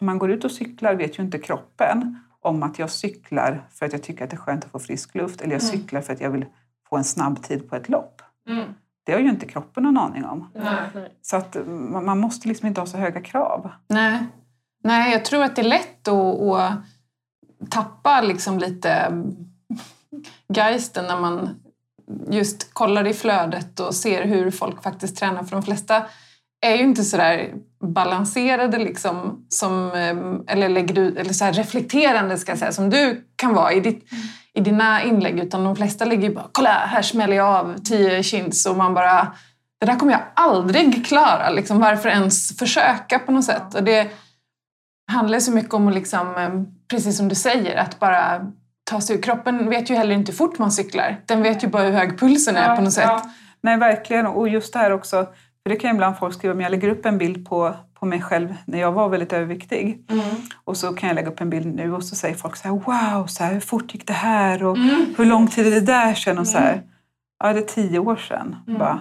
om 0.00 0.06
man 0.06 0.18
går 0.18 0.30
ut 0.30 0.44
och 0.44 0.50
cyklar 0.50 0.94
vet 0.94 1.18
ju 1.18 1.22
inte 1.22 1.38
kroppen 1.38 2.18
om 2.40 2.62
att 2.62 2.78
jag 2.78 2.90
cyklar 2.90 3.66
för 3.70 3.86
att 3.86 3.92
jag 3.92 4.02
tycker 4.02 4.24
att 4.24 4.30
det 4.30 4.36
är 4.36 4.38
skönt 4.38 4.64
att 4.64 4.70
få 4.70 4.78
frisk 4.78 5.14
luft 5.14 5.40
eller 5.40 5.52
jag 5.52 5.62
Mm. 5.62 5.72
cyklar 5.72 6.00
för 6.00 6.12
att 6.12 6.20
jag 6.20 6.30
vill 6.30 6.46
få 6.88 6.96
en 6.96 7.04
snabb 7.04 7.42
tid 7.42 7.70
på 7.70 7.76
ett 7.76 7.88
lopp. 7.88 8.22
Mm. 8.48 8.74
Det 9.04 9.12
har 9.12 9.20
ju 9.20 9.28
inte 9.28 9.46
kroppen 9.46 9.82
någon 9.82 9.98
aning 9.98 10.24
om. 10.24 10.50
Nej. 10.54 11.12
Så 11.22 11.36
att 11.36 11.56
man 12.04 12.18
måste 12.20 12.48
liksom 12.48 12.68
inte 12.68 12.80
ha 12.80 12.86
så 12.86 12.96
höga 12.96 13.20
krav. 13.20 13.70
Nej. 13.88 14.26
Nej, 14.84 15.12
jag 15.12 15.24
tror 15.24 15.42
att 15.42 15.56
det 15.56 15.62
är 15.62 15.68
lätt 15.68 16.08
att, 16.08 16.40
att 16.40 16.80
tappa 17.70 18.20
liksom 18.20 18.58
lite 18.58 19.22
geisten 20.48 21.04
när 21.06 21.20
man 21.20 21.50
just 22.30 22.74
kollar 22.74 23.06
i 23.06 23.12
flödet 23.12 23.80
och 23.80 23.94
ser 23.94 24.24
hur 24.24 24.50
folk 24.50 24.82
faktiskt 24.82 25.16
tränar. 25.16 25.44
För 25.44 25.50
de 25.50 25.62
flesta 25.62 26.02
är 26.66 26.76
ju 26.76 26.82
inte 26.82 27.04
sådär 27.04 27.54
balanserade 27.84 28.78
liksom, 28.78 29.46
som, 29.48 29.92
ehm, 29.92 30.44
eller, 30.46 30.68
lägger 30.68 30.98
ut, 30.98 31.16
eller 31.16 31.32
så 31.32 31.44
här 31.44 31.52
reflekterande 31.52 32.38
ska 32.38 32.52
jag 32.52 32.58
säga, 32.58 32.72
som 32.72 32.90
du 32.90 33.24
kan 33.36 33.54
vara 33.54 33.72
i, 33.72 33.80
ditt, 33.80 34.04
i 34.54 34.60
dina 34.60 35.02
inlägg. 35.02 35.38
Utan 35.38 35.64
de 35.64 35.76
flesta 35.76 36.04
lägger 36.04 36.28
ju 36.28 36.34
bara 36.34 36.48
“kolla, 36.52 36.70
här 36.70 37.02
smäller 37.02 37.36
jag 37.36 37.48
av 37.48 37.78
tio 37.78 38.22
chins” 38.22 38.66
och 38.66 38.76
man 38.76 38.94
bara 38.94 39.34
“det 39.80 39.86
där 39.86 39.96
kommer 39.96 40.12
jag 40.12 40.22
aldrig 40.34 41.06
klara”. 41.06 41.50
Liksom, 41.50 41.78
varför 41.78 42.08
ens 42.08 42.58
försöka 42.58 43.18
på 43.18 43.32
något 43.32 43.44
sätt? 43.44 43.74
Och 43.74 43.82
det 43.82 44.10
handlar 45.12 45.40
så 45.40 45.52
mycket 45.52 45.74
om 45.74 45.88
att, 45.88 45.94
liksom, 45.94 46.34
ehm, 46.36 46.66
precis 46.90 47.16
som 47.16 47.28
du 47.28 47.34
säger, 47.34 47.76
att 47.76 48.00
bara 48.00 48.46
ta 48.92 49.00
sig 49.00 49.16
ur. 49.16 49.22
Kroppen 49.22 49.68
vet 49.70 49.90
ju 49.90 49.94
heller 49.94 50.14
inte 50.14 50.32
hur 50.32 50.36
fort 50.36 50.58
man 50.58 50.72
cyklar. 50.72 51.16
Den 51.26 51.42
vet 51.42 51.64
ju 51.64 51.68
bara 51.68 51.82
hur 51.82 51.92
hög 51.92 52.18
pulsen 52.18 52.56
är 52.56 52.76
på 52.76 52.82
något 52.82 52.92
sätt. 52.92 53.10
Nej, 53.60 53.76
verkligen. 53.76 54.26
Och 54.26 54.48
just 54.48 54.72
det 54.72 54.78
här 54.78 54.92
också, 54.92 55.24
för 55.62 55.70
det 55.70 55.76
kan 55.76 55.90
ju 55.90 55.94
ibland 55.94 56.18
folk 56.18 56.34
skriva, 56.34 56.54
om 56.54 56.60
jag 56.60 56.70
lägger 56.70 56.88
upp 56.88 57.06
en 57.06 57.18
bild 57.18 57.48
på, 57.48 57.74
på 58.00 58.06
mig 58.06 58.22
själv 58.22 58.54
när 58.66 58.80
jag 58.80 58.92
var 58.92 59.08
väldigt 59.08 59.32
överviktig. 59.32 60.04
Mm. 60.10 60.24
Och 60.64 60.76
så 60.76 60.92
kan 60.92 61.08
jag 61.08 61.14
lägga 61.16 61.28
upp 61.28 61.40
en 61.40 61.50
bild 61.50 61.74
nu 61.74 61.94
och 61.94 62.04
så 62.04 62.16
säger 62.16 62.34
folk 62.34 62.56
så 62.56 62.68
här, 62.68 62.74
wow, 62.74 63.26
så 63.26 63.44
här, 63.44 63.52
hur 63.52 63.60
fort 63.60 63.94
gick 63.94 64.06
det 64.06 64.12
här? 64.12 64.62
Och 64.64 64.76
Mm. 64.76 65.14
hur 65.16 65.24
lång 65.24 65.48
tid 65.48 65.66
är 65.66 65.70
det 65.70 65.80
där 65.80 66.14
sedan? 66.14 66.38
Och 66.38 66.46
så 66.46 66.58
här, 66.58 66.82
ja, 67.44 67.52
det 67.52 67.58
är 67.60 67.64
tio 67.64 67.98
år 67.98 68.16
sedan. 68.16 68.56
Mm. 68.66 68.78
Bara, 68.78 69.00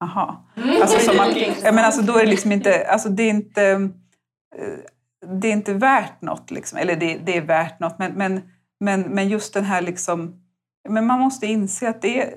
Jaha. 0.00 0.36
Alltså, 0.80 0.98
som 0.98 1.20
att, 1.20 1.36
ja, 1.64 1.72
men 1.72 1.84
alltså, 1.84 2.02
då 2.02 2.16
är 2.16 2.20
det 2.24 2.30
liksom 2.30 2.52
inte, 2.52 2.86
alltså, 2.90 3.08
det 3.08 3.22
är 3.22 3.30
inte, 3.30 3.64
eh, 4.58 5.28
det 5.40 5.48
är 5.48 5.52
inte 5.52 5.74
värt 5.74 6.22
något. 6.22 6.50
Liksom. 6.50 6.78
Eller 6.78 6.96
det, 6.96 7.18
det 7.24 7.36
är 7.36 7.40
värt 7.40 7.80
något, 7.80 7.98
men, 7.98 8.12
men, 8.12 8.42
men, 8.82 9.00
men 9.02 9.28
just 9.28 9.54
den 9.54 9.64
här 9.64 9.82
liksom, 9.82 10.34
men 10.88 11.06
man 11.06 11.20
måste 11.20 11.46
inse 11.46 11.88
att 11.88 12.02
det 12.02 12.22
är, 12.22 12.34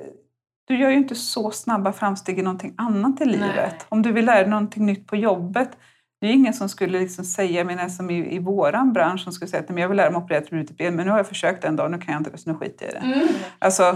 du 0.68 0.78
gör 0.78 0.90
ju 0.90 0.98
inte 0.98 1.16
så 1.16 1.52
snabba 1.52 1.94
framsteg 1.94 2.40
i 2.40 2.42
någonting 2.42 2.74
annat 2.78 3.22
i 3.22 3.26
livet. 3.26 3.56
Nej. 3.56 3.80
Om 3.90 4.02
du 4.02 4.12
vill 4.12 4.26
lära 4.26 4.40
dig 4.40 4.50
någonting 4.50 4.86
nytt 4.86 5.08
på 5.08 5.16
jobbet, 5.16 5.70
det 6.22 6.28
är 6.28 6.32
ingen 6.32 6.54
som 6.54 6.70
skulle 6.70 7.00
liksom 7.00 7.26
säga, 7.26 7.64
menar, 7.64 7.88
som 7.90 8.10
i, 8.10 8.36
i 8.36 8.40
våran 8.40 8.94
bransch, 8.94 9.22
som 9.22 9.34
skulle 9.34 9.50
säga 9.50 9.64
att 9.64 9.70
"Nej, 9.70 9.74
men 9.74 9.82
jag 9.82 9.90
vill 9.90 9.98
lära 9.98 10.12
mig 10.12 10.18
operera 10.18 10.42
ett 10.42 10.50
brutet 10.50 10.78
ben, 10.78 10.96
men 10.96 11.06
nu 11.06 11.12
har 11.12 11.20
jag 11.20 11.28
försökt 11.28 11.64
en 11.64 11.76
dag, 11.76 11.92
nu 11.92 11.98
kan 11.98 12.12
jag 12.14 12.20
inte 12.20 12.30
det, 12.30 12.38
så 12.38 12.52
nu 12.52 12.58
skiter 12.58 12.86
jag 12.86 12.92
i 12.92 12.98
det. 12.98 13.14
Mm. 13.14 13.28
Alltså, 13.60 13.96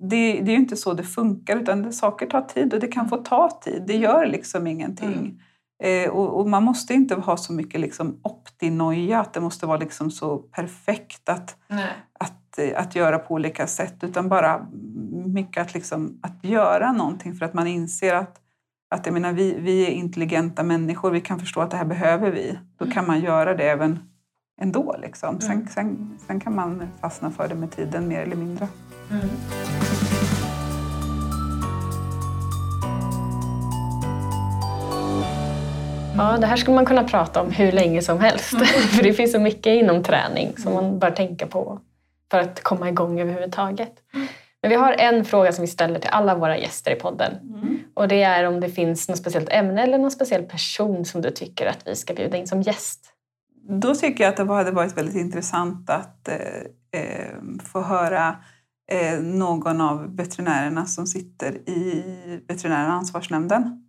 det, 0.00 0.32
det 0.32 0.50
är 0.50 0.54
ju 0.54 0.56
inte 0.56 0.76
så 0.76 0.92
det 0.94 1.02
funkar, 1.02 1.56
utan 1.56 1.82
det, 1.82 1.92
saker 1.92 2.26
tar 2.26 2.42
tid 2.42 2.74
och 2.74 2.80
det 2.80 2.88
kan 2.88 3.08
få 3.08 3.16
ta 3.16 3.60
tid. 3.64 3.82
Det 3.86 3.96
gör 3.96 4.26
liksom 4.26 4.66
ingenting. 4.66 5.42
Eh, 5.82 6.10
och, 6.10 6.40
och 6.40 6.48
man 6.48 6.62
måste 6.62 6.94
inte 6.94 7.14
ha 7.14 7.36
så 7.36 7.52
mycket 7.52 7.80
liksom 7.80 8.20
optinoja, 8.22 9.20
att 9.20 9.32
det 9.32 9.40
måste 9.40 9.66
vara 9.66 9.78
liksom 9.78 10.10
så 10.10 10.38
perfekt 10.38 11.28
att, 11.28 11.56
Nej. 11.68 11.92
att, 12.20 12.58
eh, 12.58 12.80
att 12.80 12.94
göra 12.96 13.18
på 13.18 13.34
olika 13.34 13.66
sätt, 13.66 13.94
utan 14.04 14.28
bara 14.28 14.66
mycket 15.26 15.62
att, 15.62 15.74
liksom, 15.74 16.18
att 16.22 16.44
göra 16.44 16.92
någonting 16.92 17.34
för 17.34 17.44
att 17.46 17.54
man 17.54 17.66
inser 17.66 18.14
att, 18.14 18.36
att 18.90 19.06
jag 19.06 19.12
menar, 19.12 19.32
vi, 19.32 19.56
vi 19.60 19.86
är 19.86 19.90
intelligenta 19.90 20.62
människor, 20.62 21.10
vi 21.10 21.20
kan 21.20 21.38
förstå 21.40 21.60
att 21.60 21.70
det 21.70 21.76
här 21.76 21.84
behöver 21.84 22.30
vi. 22.30 22.58
Då 22.78 22.90
kan 22.90 23.06
man 23.06 23.20
göra 23.20 23.54
det 23.54 23.64
även 23.70 23.98
ändå. 24.60 24.96
Liksom. 24.98 25.40
Sen, 25.40 25.52
Mm. 25.52 25.68
sen, 25.68 26.18
sen 26.26 26.40
kan 26.40 26.54
man 26.54 26.82
fastna 27.00 27.30
för 27.30 27.48
det 27.48 27.54
med 27.54 27.70
tiden, 27.70 28.08
mer 28.08 28.20
eller 28.22 28.36
mindre. 28.36 28.68
Mm. 29.10 29.28
Ja, 36.18 36.36
det 36.40 36.46
här 36.46 36.56
skulle 36.56 36.74
man 36.74 36.86
kunna 36.86 37.04
prata 37.04 37.40
om 37.40 37.50
hur 37.50 37.72
länge 37.72 38.02
som 38.02 38.20
helst. 38.20 38.66
för 38.66 39.02
det 39.02 39.12
finns 39.12 39.32
så 39.32 39.40
mycket 39.40 39.66
inom 39.66 40.02
träning 40.02 40.56
som 40.56 40.74
man 40.74 40.98
bör 40.98 41.10
tänka 41.10 41.46
på 41.46 41.80
för 42.30 42.38
att 42.38 42.62
komma 42.62 42.88
igång 42.88 43.20
överhuvudtaget. 43.20 43.92
Men 44.62 44.70
vi 44.70 44.76
har 44.76 44.92
en 44.92 45.24
fråga 45.24 45.52
som 45.52 45.62
vi 45.62 45.68
ställer 45.68 45.98
till 45.98 46.10
alla 46.10 46.34
våra 46.34 46.58
gäster 46.58 46.90
i 46.90 46.94
podden. 46.94 47.32
Och 47.94 48.08
det 48.08 48.22
är 48.22 48.44
om 48.44 48.60
det 48.60 48.68
finns 48.68 49.08
något 49.08 49.18
speciellt 49.18 49.48
ämne 49.48 49.82
eller 49.82 49.98
någon 49.98 50.10
speciell 50.10 50.42
person 50.42 51.04
som 51.04 51.22
du 51.22 51.30
tycker 51.30 51.66
att 51.66 51.78
vi 51.86 51.96
ska 51.96 52.14
bjuda 52.14 52.36
in 52.36 52.46
som 52.46 52.62
gäst. 52.62 53.12
Då 53.68 53.94
tycker 53.94 54.24
jag 54.24 54.30
att 54.30 54.36
det 54.36 54.54
hade 54.54 54.70
varit 54.70 54.96
väldigt 54.96 55.16
intressant 55.16 55.90
att 55.90 56.28
eh, 56.28 57.00
eh, 57.00 57.34
få 57.72 57.82
höra 57.82 58.36
eh, 58.92 59.20
någon 59.20 59.80
av 59.80 60.16
veterinärerna 60.16 60.86
som 60.86 61.06
sitter 61.06 61.68
i 61.68 62.04
veterinära 62.48 62.92
ansvarsnämnden. 62.92 63.85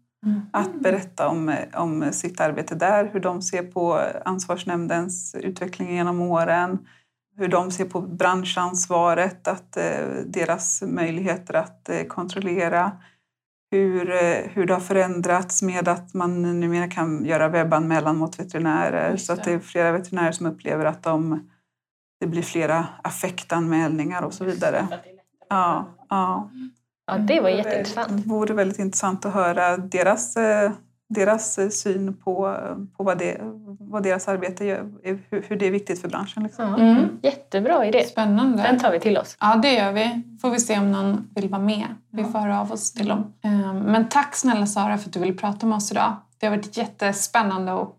Att 0.51 0.81
berätta 0.81 1.27
om, 1.27 1.55
om 1.73 2.11
sitt 2.11 2.39
arbete 2.39 2.75
där, 2.75 3.09
hur 3.13 3.19
de 3.19 3.41
ser 3.41 3.63
på 3.63 4.01
ansvarsnämndens 4.25 5.35
utveckling 5.35 5.95
genom 5.95 6.21
åren, 6.21 6.87
hur 7.37 7.47
de 7.47 7.71
ser 7.71 7.85
på 7.85 8.01
branschansvaret, 8.01 9.47
att, 9.47 9.77
eh, 9.77 10.07
deras 10.25 10.81
möjligheter 10.81 11.53
att 11.53 11.89
eh, 11.89 12.03
kontrollera, 12.03 12.91
hur, 13.71 14.11
eh, 14.11 14.51
hur 14.53 14.65
det 14.65 14.73
har 14.73 14.81
förändrats 14.81 15.61
med 15.61 15.87
att 15.87 16.13
man 16.13 16.59
numera 16.59 16.87
kan 16.87 17.25
göra 17.25 17.47
webbanmälan 17.47 18.17
mot 18.17 18.39
veterinärer. 18.39 19.17
Så 19.17 19.33
att 19.33 19.43
det. 19.43 19.53
är 19.53 19.59
flera 19.59 19.91
veterinärer 19.91 20.31
som 20.31 20.45
upplever 20.45 20.85
att 20.85 21.03
de, 21.03 21.49
det 22.19 22.27
blir 22.27 22.41
flera 22.41 22.87
affektanmälningar 23.03 24.21
och 24.21 24.33
så 24.33 24.45
vidare. 24.45 24.87
Ja, 25.49 25.85
ja. 26.09 26.49
Ja, 27.07 27.17
det 27.17 27.39
var 27.41 27.49
Det 27.49 27.55
jätteintressant. 27.55 28.25
vore 28.25 28.53
väldigt 28.53 28.79
intressant 28.79 29.25
att 29.25 29.33
höra 29.33 29.77
deras, 29.77 30.37
eh, 30.37 30.71
deras 31.09 31.57
eh, 31.57 31.69
syn 31.69 32.13
på, 32.13 32.57
på 32.97 33.03
vad, 33.03 33.17
det, 33.17 33.37
vad 33.79 34.03
deras 34.03 34.27
arbete 34.27 34.65
gör, 34.65 34.91
hur, 35.29 35.55
det 35.55 35.67
är 35.67 35.71
viktigt 35.71 36.01
för 36.01 36.09
branschen. 36.09 36.43
Liksom. 36.43 36.75
Mm. 36.75 37.19
Jättebra 37.21 37.85
idé. 37.85 38.03
Spännande. 38.03 38.63
Den 38.63 38.79
tar 38.79 38.91
vi 38.91 38.99
till 38.99 39.17
oss. 39.17 39.37
Ja, 39.39 39.55
det 39.55 39.73
gör 39.73 39.91
vi. 39.91 40.23
Får 40.41 40.49
vi 40.49 40.59
se 40.59 40.77
om 40.79 40.91
någon 40.91 41.29
vill 41.35 41.49
vara 41.49 41.61
med. 41.61 41.87
Vi 42.11 42.23
får 42.23 42.39
höra 42.39 42.61
av 42.61 42.71
oss 42.71 42.93
till 42.93 43.07
dem. 43.07 43.33
Ehm, 43.43 43.79
Men 43.79 44.09
tack 44.09 44.35
snälla 44.35 44.65
Sara 44.65 44.97
för 44.97 45.09
att 45.09 45.13
du 45.13 45.19
ville 45.19 45.33
prata 45.33 45.65
med 45.65 45.75
oss 45.75 45.91
idag. 45.91 46.15
Det 46.39 46.45
har 46.47 46.55
varit 46.55 46.77
jättespännande 46.77 47.71
och 47.71 47.97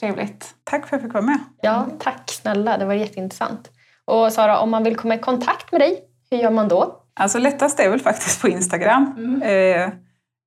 trevligt. 0.00 0.54
Tack 0.64 0.88
för 0.88 0.96
att 0.96 1.02
jag 1.02 1.08
fick 1.08 1.14
vara 1.14 1.24
med. 1.24 1.38
Ja, 1.62 1.86
tack 1.98 2.30
snälla. 2.30 2.78
Det 2.78 2.84
var 2.84 2.94
jätteintressant. 2.94 3.70
Och 4.04 4.32
Sara, 4.32 4.58
om 4.60 4.70
man 4.70 4.84
vill 4.84 4.96
komma 4.96 5.14
i 5.14 5.18
kontakt 5.18 5.72
med 5.72 5.80
dig, 5.80 6.00
hur 6.30 6.38
gör 6.38 6.50
man 6.50 6.68
då? 6.68 6.96
Alltså 7.18 7.38
lättast 7.38 7.80
är 7.80 7.90
väl 7.90 8.00
faktiskt 8.00 8.40
på 8.40 8.48
Instagram. 8.48 9.42
Eh, 9.44 9.88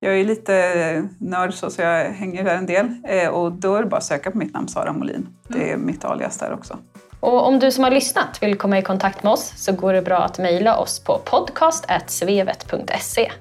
jag 0.00 0.20
är 0.20 0.24
lite 0.24 1.08
nörd 1.18 1.54
så, 1.54 1.70
så 1.70 1.82
jag 1.82 2.04
hänger 2.04 2.44
där 2.44 2.54
en 2.54 2.66
del. 2.66 2.86
Eh, 3.04 3.28
och 3.28 3.52
då 3.52 3.74
är 3.74 3.82
det 3.82 3.88
bara 3.88 3.96
att 3.96 4.04
söka 4.04 4.30
på 4.30 4.38
mitt 4.38 4.54
namn, 4.54 4.68
Sara 4.68 4.92
Molin. 4.92 5.28
Det 5.48 5.72
är 5.72 5.76
mitt 5.76 6.04
alias 6.04 6.38
där 6.38 6.52
också. 6.52 6.78
Och 7.20 7.46
om 7.46 7.58
du 7.58 7.70
som 7.70 7.84
har 7.84 7.90
lyssnat 7.90 8.42
vill 8.42 8.58
komma 8.58 8.78
i 8.78 8.82
kontakt 8.82 9.22
med 9.22 9.32
oss 9.32 9.52
så 9.56 9.72
går 9.72 9.92
det 9.92 10.02
bra 10.02 10.18
att 10.18 10.38
mejla 10.38 10.76
oss 10.76 11.00
på 11.00 11.18
podcast.svevet.se. 11.18 13.32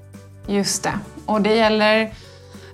Just 0.48 0.84
det. 0.84 0.94
Och 1.26 1.42
det 1.42 1.56
gäller 1.56 2.14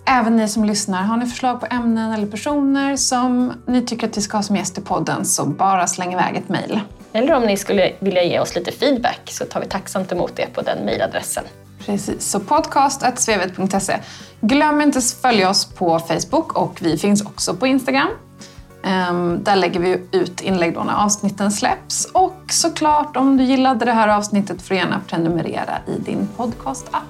även 0.05 0.35
ni 0.35 0.47
som 0.47 0.65
lyssnar. 0.65 1.03
Har 1.03 1.17
ni 1.17 1.25
förslag 1.25 1.59
på 1.59 1.67
ämnen 1.69 2.11
eller 2.11 2.27
personer 2.27 2.95
som 2.95 3.53
ni 3.67 3.85
tycker 3.85 4.07
att 4.07 4.17
vi 4.17 4.21
ska 4.21 4.37
ha 4.37 4.43
som 4.43 4.55
gäst 4.55 4.77
i 4.77 4.81
podden 4.81 5.25
så 5.25 5.45
bara 5.45 5.87
släng 5.87 6.13
iväg 6.13 6.35
ett 6.35 6.49
mejl. 6.49 6.79
Eller 7.17 7.33
om 7.33 7.43
ni 7.43 7.57
skulle 7.57 7.91
vilja 7.99 8.23
ge 8.23 8.39
oss 8.39 8.55
lite 8.55 8.71
feedback 8.71 9.19
så 9.25 9.45
tar 9.45 9.59
vi 9.59 9.67
tacksamt 9.67 10.11
emot 10.11 10.35
det 10.35 10.53
på 10.53 10.61
den 10.61 10.85
mejladressen. 10.85 11.43
Precis, 11.85 12.31
så 12.31 12.39
podcast.svevet.se. 12.39 13.97
Glöm 14.41 14.81
inte 14.81 14.97
att 14.97 15.11
följa 15.11 15.49
oss 15.49 15.65
på 15.65 15.99
Facebook 15.99 16.53
och 16.53 16.77
vi 16.81 16.97
finns 16.97 17.21
också 17.21 17.53
på 17.53 17.67
Instagram. 17.67 18.07
Ehm, 18.83 19.43
där 19.43 19.55
lägger 19.55 19.79
vi 19.79 20.01
ut 20.11 20.41
inlägg 20.41 20.73
då 20.73 20.83
när 20.83 21.03
avsnitten 21.03 21.51
släpps. 21.51 22.05
Och 22.05 22.41
såklart, 22.49 23.17
om 23.17 23.37
du 23.37 23.43
gillade 23.43 23.85
det 23.85 23.91
här 23.91 24.07
avsnittet 24.07 24.61
får 24.61 24.75
du 24.75 24.81
gärna 24.81 25.01
prenumerera 25.07 25.77
i 25.87 25.99
din 25.99 26.27
podcast-app. 26.37 27.03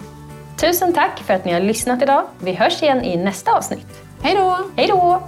Tusen 0.57 0.93
tack 0.93 1.19
för 1.19 1.33
att 1.33 1.45
ni 1.45 1.53
har 1.53 1.61
lyssnat 1.61 2.01
idag. 2.01 2.23
Vi 2.39 2.53
hörs 2.53 2.83
igen 2.83 3.03
i 3.03 3.17
nästa 3.17 3.51
avsnitt. 3.51 3.87
Hej 4.21 4.35
då! 4.35 4.57
Hej 4.75 4.87
då! 4.87 5.21